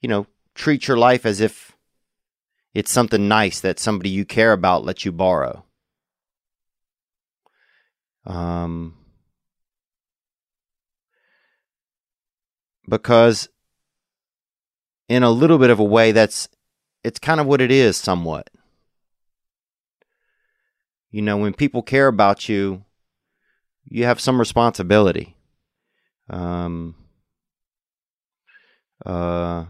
[0.00, 1.76] you know, treat your life as if
[2.72, 5.64] it's something nice that somebody you care about lets you borrow.
[8.26, 8.96] Um,
[12.88, 13.48] because
[15.08, 16.48] in a little bit of a way, that's
[17.02, 18.50] it's kind of what it is, somewhat.
[21.10, 22.84] You know, when people care about you,
[23.84, 25.36] you have some responsibility.
[26.28, 26.96] Um,
[29.04, 29.66] uh,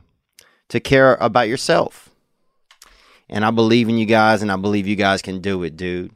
[0.75, 2.11] to care about yourself.
[3.29, 6.11] And I believe in you guys, and I believe you guys can do it, dude.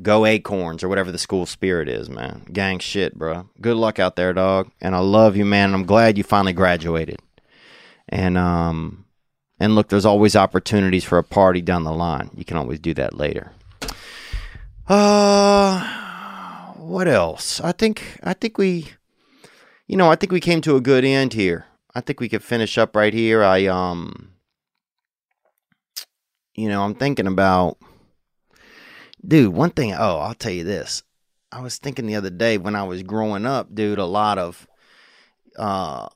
[0.00, 2.46] Go Acorns or whatever the school spirit is, man.
[2.52, 3.48] Gang shit, bro.
[3.60, 4.70] Good luck out there, dog.
[4.80, 5.74] And I love you, man.
[5.74, 7.18] I'm glad you finally graduated.
[8.08, 9.06] And um,
[9.58, 12.30] and look, there's always opportunities for a party down the line.
[12.36, 13.50] You can always do that later.
[14.86, 15.80] Uh,
[16.74, 17.60] what else?
[17.60, 18.86] I think I think we
[19.88, 21.66] you know, I think we came to a good end here.
[21.96, 23.42] I think we could finish up right here.
[23.42, 24.32] I um
[26.54, 27.78] you know, I'm thinking about
[29.26, 31.02] dude, one thing oh, I'll tell you this.
[31.50, 34.68] I was thinking the other day when I was growing up, dude, a lot of
[35.58, 36.08] uh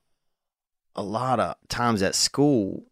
[0.94, 2.84] a lot of times at school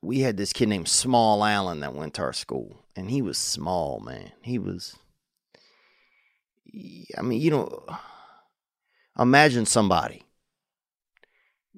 [0.00, 3.36] we had this kid named Small Allen that went to our school and he was
[3.36, 4.30] small, man.
[4.42, 4.96] He was
[7.18, 7.84] I mean, you know,
[9.18, 10.22] imagine somebody.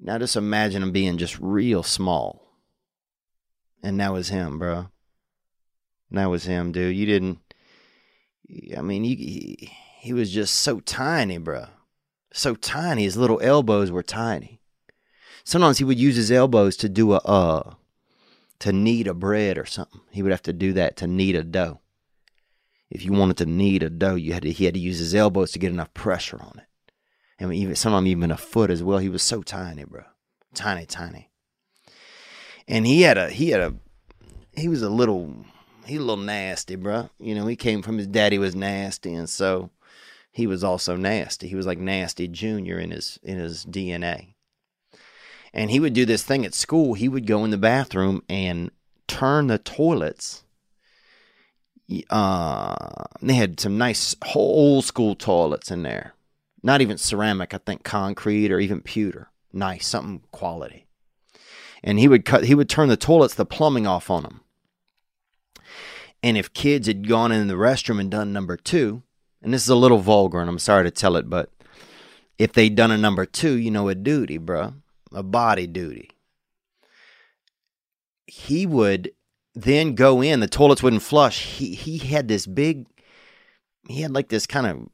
[0.03, 2.57] Now just imagine him being just real small.
[3.83, 4.89] And that was him, bro.
[6.09, 6.95] That was him, dude.
[6.95, 7.39] You didn't.
[8.75, 11.67] I mean, he, he was just so tiny, bro.
[12.33, 13.03] So tiny.
[13.03, 14.59] His little elbows were tiny.
[15.43, 17.75] Sometimes he would use his elbows to do a uh
[18.59, 20.01] to knead a bread or something.
[20.11, 21.79] He would have to do that to knead a dough.
[22.91, 25.15] If you wanted to knead a dough, you had to he had to use his
[25.15, 26.65] elbows to get enough pressure on it.
[27.41, 28.99] I some of them even a foot as well.
[28.99, 30.03] He was so tiny, bro.
[30.53, 31.29] Tiny, tiny.
[32.67, 33.73] And he had a he had a
[34.55, 35.45] he was a little
[35.85, 37.09] he a little nasty, bro.
[37.19, 39.71] You know, he came from his daddy was nasty, and so
[40.31, 41.47] he was also nasty.
[41.47, 44.35] He was like nasty junior in his in his DNA.
[45.53, 46.93] And he would do this thing at school.
[46.93, 48.71] He would go in the bathroom and
[49.07, 50.43] turn the toilets.
[52.09, 56.13] Uh, they had some nice old school toilets in there.
[56.63, 59.29] Not even ceramic, I think concrete or even pewter.
[59.51, 60.85] Nice, something quality.
[61.83, 62.43] And he would cut.
[62.45, 64.41] He would turn the toilets, the plumbing off on them.
[66.23, 69.01] And if kids had gone in the restroom and done number two,
[69.41, 71.49] and this is a little vulgar, and I'm sorry to tell it, but
[72.37, 74.75] if they'd done a number two, you know, a duty, bruh,
[75.11, 76.11] a body duty,
[78.27, 79.11] he would
[79.55, 80.39] then go in.
[80.39, 81.43] The toilets wouldn't flush.
[81.57, 82.87] He he had this big.
[83.87, 84.89] He had like this kind of.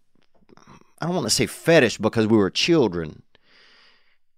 [1.00, 3.22] I don't want to say fetish because we were children,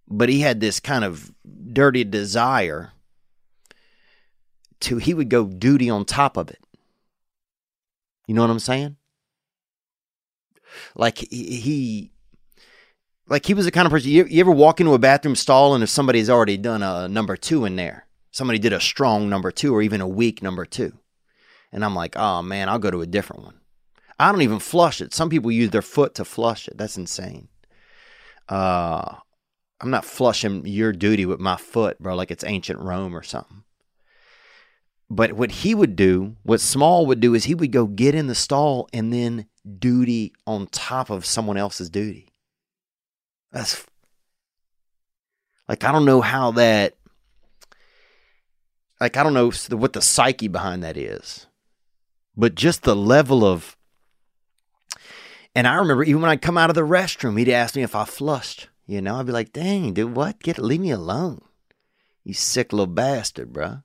[0.08, 1.32] but he had this kind of
[1.72, 2.92] dirty desire
[4.82, 4.98] to.
[4.98, 6.60] He would go duty on top of it.
[8.28, 8.98] You know what I'm saying?
[10.96, 12.12] Like he,
[13.28, 14.12] like he was the kind of person.
[14.12, 17.36] You, you ever walk into a bathroom stall and if somebody's already done a number
[17.36, 20.94] two in there, somebody did a strong number two or even a weak number two,
[21.72, 23.59] and I'm like, oh man, I'll go to a different one.
[24.20, 25.14] I don't even flush it.
[25.14, 26.78] Some people use their foot to flush it.
[26.78, 27.48] That's insane.
[28.50, 29.16] Uh,
[29.80, 33.64] I'm not flushing your duty with my foot, bro, like it's ancient Rome or something.
[35.10, 38.28] But what he would do, what Small would do, is he would go get in
[38.28, 39.48] the stall and then
[39.80, 42.28] duty on top of someone else's duty.
[43.52, 43.86] That's
[45.68, 46.96] like I don't know how that.
[49.00, 51.48] Like I don't know what the psyche behind that is,
[52.36, 53.78] but just the level of.
[55.56, 57.96] And I remember even when I'd come out of the restroom, he'd ask me if
[57.96, 58.70] I flushed.
[58.86, 60.40] You know, I'd be like, "Dang, dude, what?
[60.40, 61.42] Get leave me alone,
[62.24, 63.84] you sick little bastard, bruh."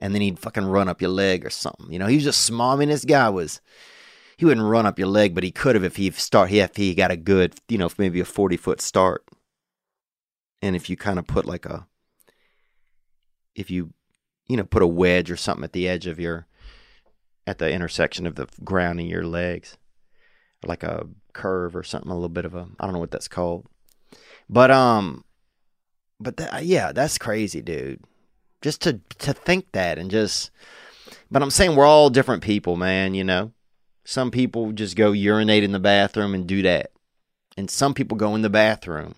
[0.00, 1.90] And then he'd fucking run up your leg or something.
[1.90, 2.74] You know, he was just small.
[2.74, 3.60] I mean, this guy was
[4.36, 6.94] he wouldn't run up your leg, but he could have if he start if he
[6.94, 9.24] got a good, you know, maybe a forty foot start.
[10.60, 11.86] And if you kind of put like a,
[13.54, 13.92] if you,
[14.48, 16.46] you know, put a wedge or something at the edge of your,
[17.46, 19.76] at the intersection of the ground and your legs,
[20.68, 23.28] like a curve or something, a little bit of a, I don't know what that's
[23.28, 23.66] called,
[24.48, 25.24] but um,
[26.20, 28.02] but that, yeah, that's crazy, dude.
[28.62, 30.50] Just to to think that and just,
[31.30, 33.14] but I'm saying we're all different people, man.
[33.14, 33.52] You know,
[34.04, 36.92] some people just go urinate in the bathroom and do that.
[37.56, 39.14] And some people go in the bathroom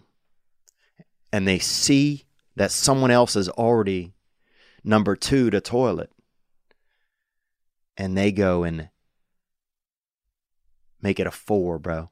[1.32, 2.24] and they see
[2.54, 4.14] that someone else is already
[4.84, 6.10] number two to toilet.
[7.96, 8.90] And they go and
[11.06, 12.10] make it a four, bro.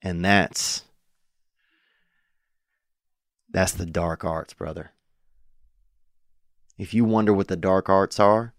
[0.00, 0.82] And that's
[3.50, 4.92] that's the dark arts, brother.
[6.78, 8.54] If you wonder what the dark arts are,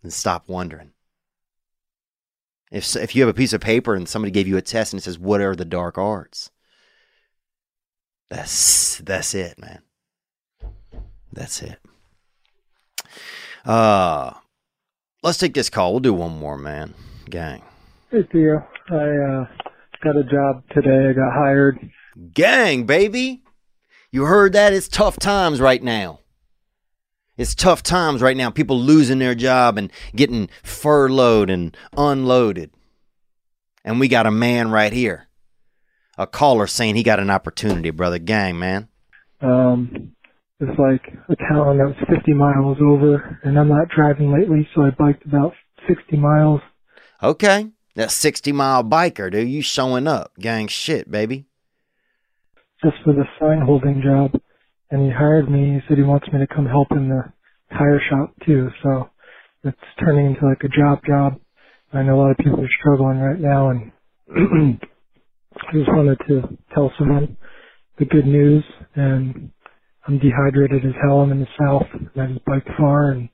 [0.00, 0.92] then stop wondering.
[2.72, 5.00] If if you have a piece of paper and somebody gave you a test and
[5.00, 6.50] it says what are the dark arts,
[8.30, 9.82] that's that's it, man.
[11.30, 11.78] That's it.
[13.66, 14.32] Uh
[15.22, 15.92] let's take this call.
[15.92, 16.94] We'll do one more, man.
[17.28, 17.62] Gang.
[18.12, 19.46] Hey Theo, I uh,
[20.02, 21.10] got a job today.
[21.10, 21.78] I got hired.
[22.34, 23.44] Gang, baby.
[24.10, 24.72] You heard that?
[24.72, 26.18] It's tough times right now.
[27.36, 28.50] It's tough times right now.
[28.50, 32.72] People losing their job and getting furloughed and unloaded.
[33.84, 35.28] And we got a man right here.
[36.18, 38.18] A caller saying he got an opportunity, brother.
[38.18, 38.88] Gang, man.
[39.40, 40.16] Um,
[40.58, 44.82] it's like a town that was 50 miles over, and I'm not driving lately, so
[44.82, 45.52] I biked about
[45.86, 46.60] 60 miles.
[47.22, 47.68] Okay.
[47.96, 49.48] That 60 mile biker, dude.
[49.48, 50.32] You showing up.
[50.38, 51.46] Gang shit, baby.
[52.82, 54.40] just for the sign holding job,
[54.90, 55.74] and he hired me.
[55.74, 57.22] He said he wants me to come help in the
[57.76, 58.68] tire shop too.
[58.82, 59.10] So
[59.64, 61.40] it's turning into like a job job.
[61.92, 63.92] I know a lot of people are struggling right now, and
[65.56, 67.36] I just wanted to tell someone
[67.98, 68.64] the good news.
[68.94, 69.50] And
[70.06, 71.20] I'm dehydrated as hell.
[71.20, 73.28] I'm in the south, and I just biked far, and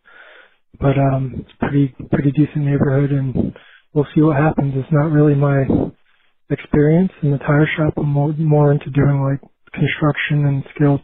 [0.80, 3.54] but um, it's pretty pretty decent neighborhood, and
[3.96, 4.74] we'll see what happens.
[4.76, 5.64] It's not really my
[6.50, 7.94] experience in the tire shop.
[7.96, 9.40] I'm more, more into doing like
[9.72, 11.00] construction and skilled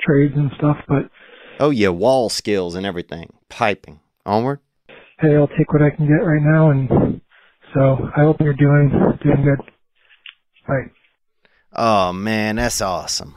[0.00, 0.76] trades and stuff.
[0.86, 1.10] But
[1.58, 3.32] Oh yeah, wall skills and everything.
[3.48, 4.00] Piping.
[4.26, 4.60] Onward.
[5.20, 7.20] hey, I'll take what I can get right now, and
[7.74, 8.90] so I hope you're doing
[9.22, 9.60] doing good.
[10.66, 10.90] Bye.
[11.72, 13.34] Oh man, that's awesome.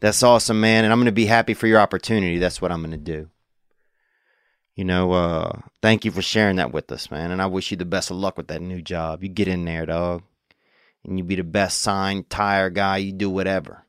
[0.00, 2.38] That's awesome, man, and I'm gonna be happy for your opportunity.
[2.38, 3.28] That's what I'm gonna do.
[4.78, 7.32] You know, uh, thank you for sharing that with us, man.
[7.32, 9.24] And I wish you the best of luck with that new job.
[9.24, 10.22] You get in there, dog.
[11.02, 12.98] And you be the best sign tire guy.
[12.98, 13.82] You do whatever.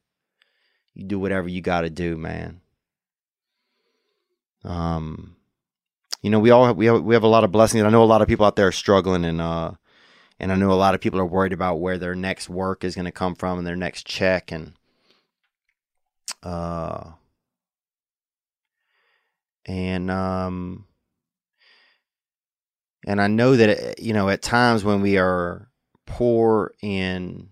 [0.96, 2.62] You do whatever you gotta do, man.
[4.64, 5.36] Um
[6.24, 7.84] you know, we all we have, we have a lot of blessings.
[7.84, 9.74] I know a lot of people out there are struggling and uh
[10.40, 12.96] and I know a lot of people are worried about where their next work is
[12.96, 14.74] going to come from and their next check and
[16.42, 17.12] uh
[19.66, 20.86] and um
[23.06, 25.70] and I know that uh, you know at times when we are
[26.06, 27.50] poor in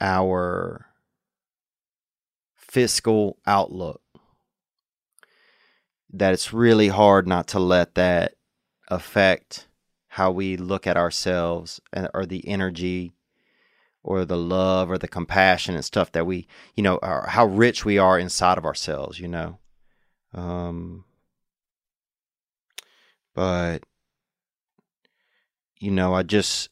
[0.00, 0.86] our
[2.56, 4.00] fiscal outlook
[6.12, 8.34] that it's really hard not to let that
[8.88, 9.66] affect
[10.08, 13.12] how we look at ourselves and or the energy
[14.02, 16.98] or the love or the compassion and stuff that we you know
[17.28, 19.58] how rich we are inside of ourselves you know
[20.34, 21.04] um
[23.34, 23.82] but
[25.76, 26.68] you know i just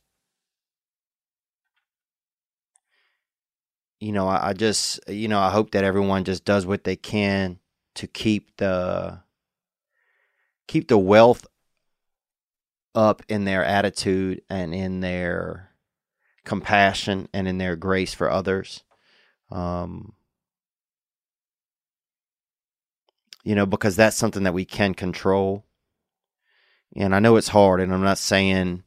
[4.00, 6.96] you know I, I just you know i hope that everyone just does what they
[6.96, 7.58] can
[7.96, 9.20] to keep the
[10.68, 11.46] keep the wealth
[12.94, 15.70] up in their attitude and in their
[16.44, 18.82] compassion and in their grace for others.
[19.50, 20.14] Um,
[23.48, 25.64] you know, because that's something that we can control.
[26.94, 28.82] And I know it's hard, and I'm not saying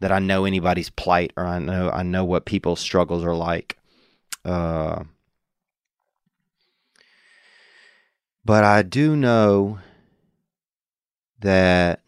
[0.00, 3.78] that I know anybody's plight or I know I know what people's struggles are like.
[4.44, 5.04] Uh,
[8.44, 9.78] but I do know
[11.40, 12.02] that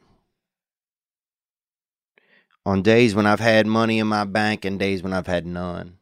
[2.66, 5.96] on days when I've had money in my bank and days when I've had none,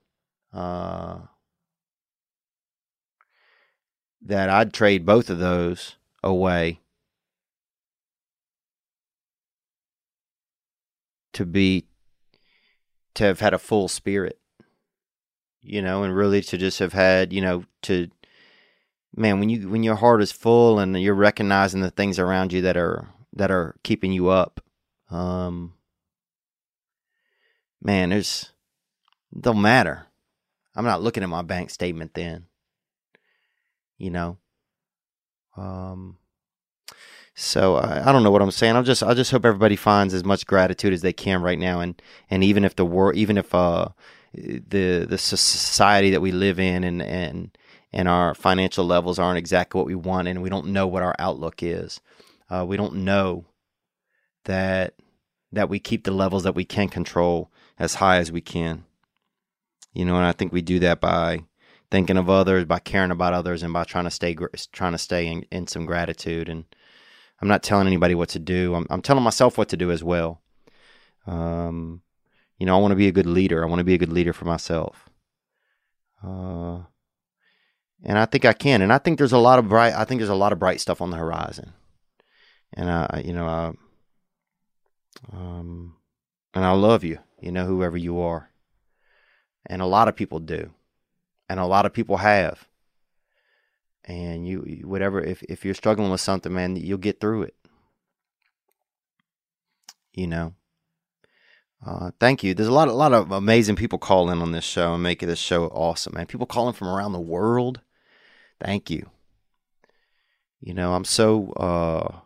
[0.53, 1.19] uh,
[4.25, 6.81] that I'd trade both of those away
[11.33, 11.87] to be
[13.15, 14.39] to have had a full spirit,
[15.61, 18.09] you know, and really to just have had, you know, to
[19.15, 22.63] man when you when your heart is full and you're recognizing the things around you
[22.63, 24.65] that are that are keeping you up
[25.11, 25.75] um
[27.83, 28.53] man there's
[29.35, 30.07] it don't matter.
[30.75, 32.47] I'm not looking at my bank statement then
[34.03, 34.37] you know?
[35.57, 36.19] Um
[37.35, 38.77] so I, I don't know what i'm saying.
[38.77, 41.81] I'm just i just hope everybody finds as much gratitude as they can right now.
[41.81, 43.89] And and even if the world even if uh
[44.35, 47.57] the the society that we live in and and
[47.93, 51.15] and our financial levels aren't exactly what we want and we don't know what our
[51.19, 52.01] outlook is
[52.51, 53.45] uh, we don't know
[54.45, 54.95] that
[55.53, 58.85] that we keep the levels that we can control as high as we can.
[59.95, 61.45] You know and i think we do that by
[61.93, 64.37] thinking of others by caring about others and by trying to stay
[64.73, 66.65] trying to stay in, in some gratitude and
[67.41, 70.03] i'm not telling anybody what to do i'm, I'm telling myself what to do as
[70.03, 70.43] well
[71.27, 72.03] um,
[72.59, 74.13] you know i want to be a good leader i want to be a good
[74.13, 75.09] leader for myself
[76.25, 76.81] uh,
[78.05, 78.83] and I think I can.
[78.83, 79.95] And I think there's a lot of bright.
[79.95, 81.73] I think there's a lot of bright stuff on the horizon.
[82.73, 83.73] And I, you know, I,
[85.33, 85.97] um,
[86.55, 87.19] and I love you.
[87.41, 88.51] You know, whoever you are.
[89.67, 90.71] And a lot of people do,
[91.53, 92.67] and a lot of people have.
[94.07, 97.55] And you, whatever, if if you're struggling with something, man, you'll get through it.
[100.15, 100.55] You know.
[101.85, 102.55] Uh, thank you.
[102.55, 105.39] There's a lot, a lot of amazing people calling on this show and making this
[105.39, 106.27] show awesome, man.
[106.27, 107.81] People calling from around the world.
[108.61, 109.11] Thank you.
[110.61, 112.21] You know, I'm so uh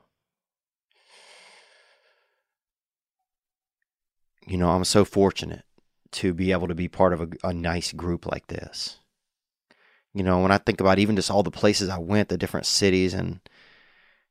[4.47, 5.65] you know, I'm so fortunate
[6.13, 9.01] to be able to be part of a, a nice group like this
[10.17, 12.65] you know, when I think about even just all the places I went, the different
[12.65, 13.39] cities and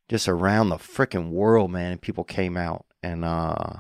[0.10, 3.74] just around the freaking world, man, and people came out and uh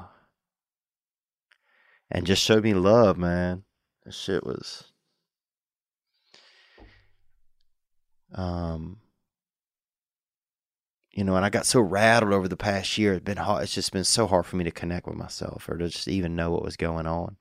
[2.11, 3.63] and just showed me love, man.
[4.05, 4.83] This shit was
[8.35, 8.97] um
[11.09, 13.13] you know, and I got so rattled over the past year.
[13.13, 13.63] It's been hard.
[13.63, 16.35] It's just been so hard for me to connect with myself or to just even
[16.35, 17.37] know what was going on.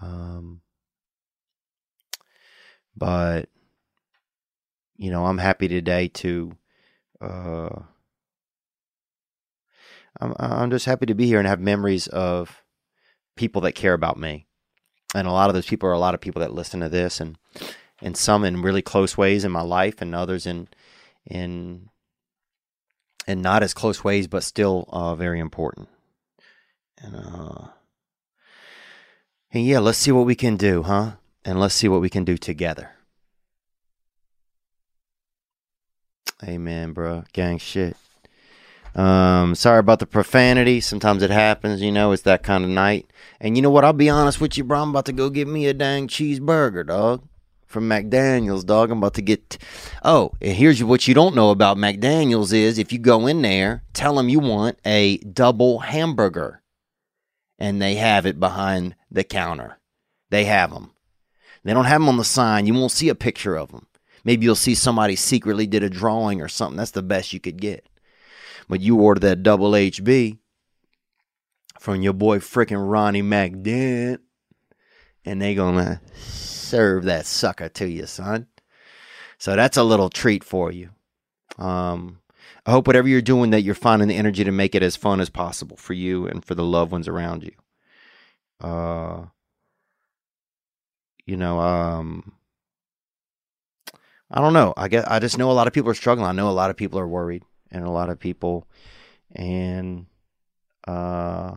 [0.00, 0.62] Um
[2.96, 3.48] but
[4.96, 6.56] you know, I'm happy today to.
[7.20, 7.80] Uh,
[10.20, 12.62] I'm I'm just happy to be here and have memories of
[13.36, 14.46] people that care about me,
[15.14, 17.20] and a lot of those people are a lot of people that listen to this,
[17.20, 17.36] and
[18.00, 20.68] and some in really close ways in my life, and others in
[21.26, 21.88] in
[23.26, 25.88] in not as close ways, but still uh, very important.
[26.98, 27.68] And uh,
[29.50, 31.12] and yeah, let's see what we can do, huh?
[31.44, 32.90] And let's see what we can do together.
[36.42, 37.24] Amen, bro.
[37.32, 37.96] Gang shit.
[38.94, 40.80] Um, sorry about the profanity.
[40.80, 43.10] Sometimes it happens, you know, it's that kind of night.
[43.40, 43.84] And you know what?
[43.84, 44.82] I'll be honest with you, bro.
[44.82, 47.26] I'm about to go get me a dang cheeseburger, dog.
[47.66, 48.92] From McDaniels, dog.
[48.92, 49.58] I'm about to get.
[50.04, 53.82] Oh, and here's what you don't know about McDaniels is if you go in there,
[53.92, 56.62] tell them you want a double hamburger.
[57.58, 59.78] And they have it behind the counter.
[60.30, 60.93] They have them.
[61.64, 62.66] They don't have them on the sign.
[62.66, 63.86] You won't see a picture of them.
[64.22, 66.76] Maybe you'll see somebody secretly did a drawing or something.
[66.76, 67.86] That's the best you could get.
[68.68, 70.38] But you order that double HB
[71.78, 74.18] from your boy frickin' Ronnie McDent,
[75.24, 78.46] and they gonna serve that sucker to you, son.
[79.38, 80.90] So that's a little treat for you.
[81.58, 82.20] Um,
[82.64, 85.20] I hope whatever you're doing that you're finding the energy to make it as fun
[85.20, 87.52] as possible for you and for the loved ones around you.
[88.60, 89.26] Uh,
[91.26, 92.32] you know, um,
[94.30, 94.74] I don't know.
[94.76, 96.26] I guess I just know a lot of people are struggling.
[96.26, 98.66] I know a lot of people are worried, and a lot of people,
[99.32, 100.06] and
[100.86, 101.56] uh,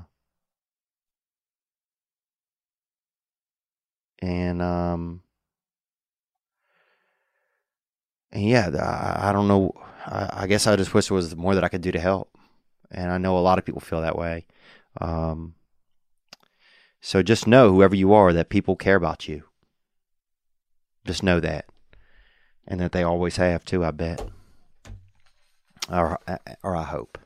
[4.19, 5.21] and um,
[8.31, 9.73] and yeah, I, I don't know.
[10.05, 12.37] I, I guess I just wish there was more that I could do to help,
[12.91, 14.45] and I know a lot of people feel that way.
[14.99, 15.55] Um,
[17.01, 19.43] so just know, whoever you are, that people care about you.
[21.07, 21.65] Just know that
[22.67, 23.83] and that they always have too.
[23.83, 24.21] I bet,
[25.89, 26.19] or
[26.63, 27.17] or I hope.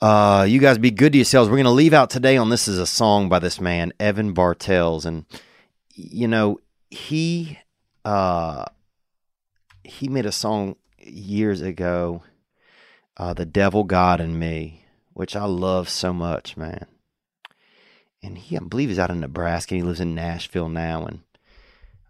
[0.00, 1.48] Uh, you guys be good to yourselves.
[1.48, 5.06] We're gonna leave out today on this is a song by this man Evan Bartels,
[5.06, 5.24] and
[5.94, 6.58] you know
[6.90, 7.58] he
[8.04, 8.66] uh
[9.84, 12.22] he made a song years ago,
[13.16, 16.86] uh, "The Devil God in Me," which I love so much, man.
[18.22, 19.74] And he, I believe, he's out in Nebraska.
[19.74, 21.20] And he lives in Nashville now, and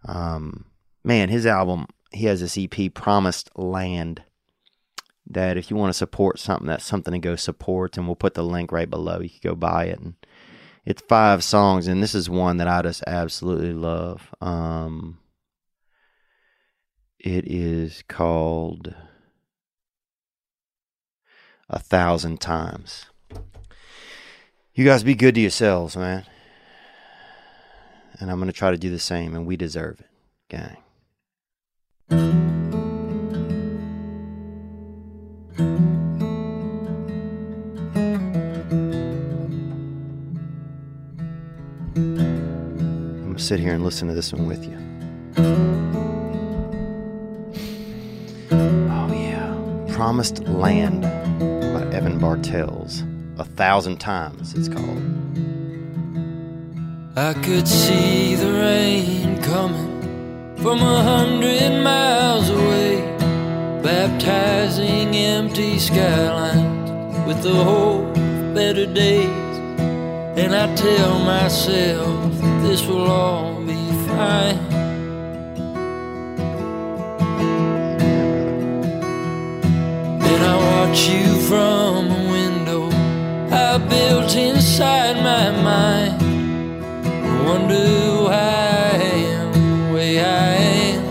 [0.05, 0.65] um,
[1.03, 4.23] man, his album he has this EP, Promised Land,
[5.29, 7.97] that if you want to support something, that's something to go support.
[7.97, 9.19] And we'll put the link right below.
[9.19, 9.99] You can go buy it.
[9.99, 10.15] And
[10.85, 14.33] it's five songs, and this is one that I just absolutely love.
[14.39, 15.19] Um,
[17.19, 18.95] it is called
[21.69, 23.07] A Thousand Times.
[24.73, 26.25] You guys be good to yourselves, man.
[28.19, 30.09] And I'm going to try to do the same, and we deserve it,
[30.49, 30.77] gang.
[41.95, 44.77] I'm gonna sit here and listen to this one with you.
[48.89, 53.03] Oh yeah, Promised Land by Evan Bartels.
[53.37, 55.03] A thousand times it's called.
[57.19, 63.01] I could see the rain coming from a hundred miles away,
[63.81, 69.57] baptizing empty skylines with the hope of better days.
[70.37, 74.69] And I tell myself this will all be fine.
[80.19, 82.91] Then I watch you from a window
[83.51, 86.26] I built inside my mind.
[87.47, 90.55] Wonder why I am the way I
[90.91, 91.03] am.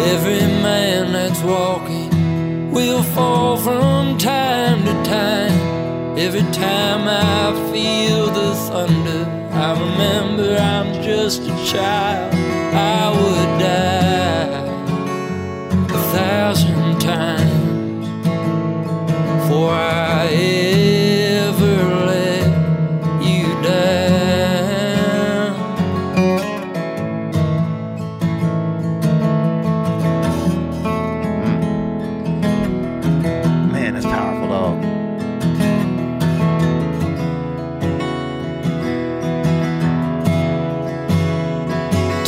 [0.00, 5.58] Every man that's walking will fall from time to time.
[6.18, 9.22] Every time I feel the thunder,
[9.52, 12.32] I remember I'm just a child.
[12.74, 14.64] I would die
[15.94, 17.45] a thousand times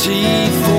[0.09, 0.78] T14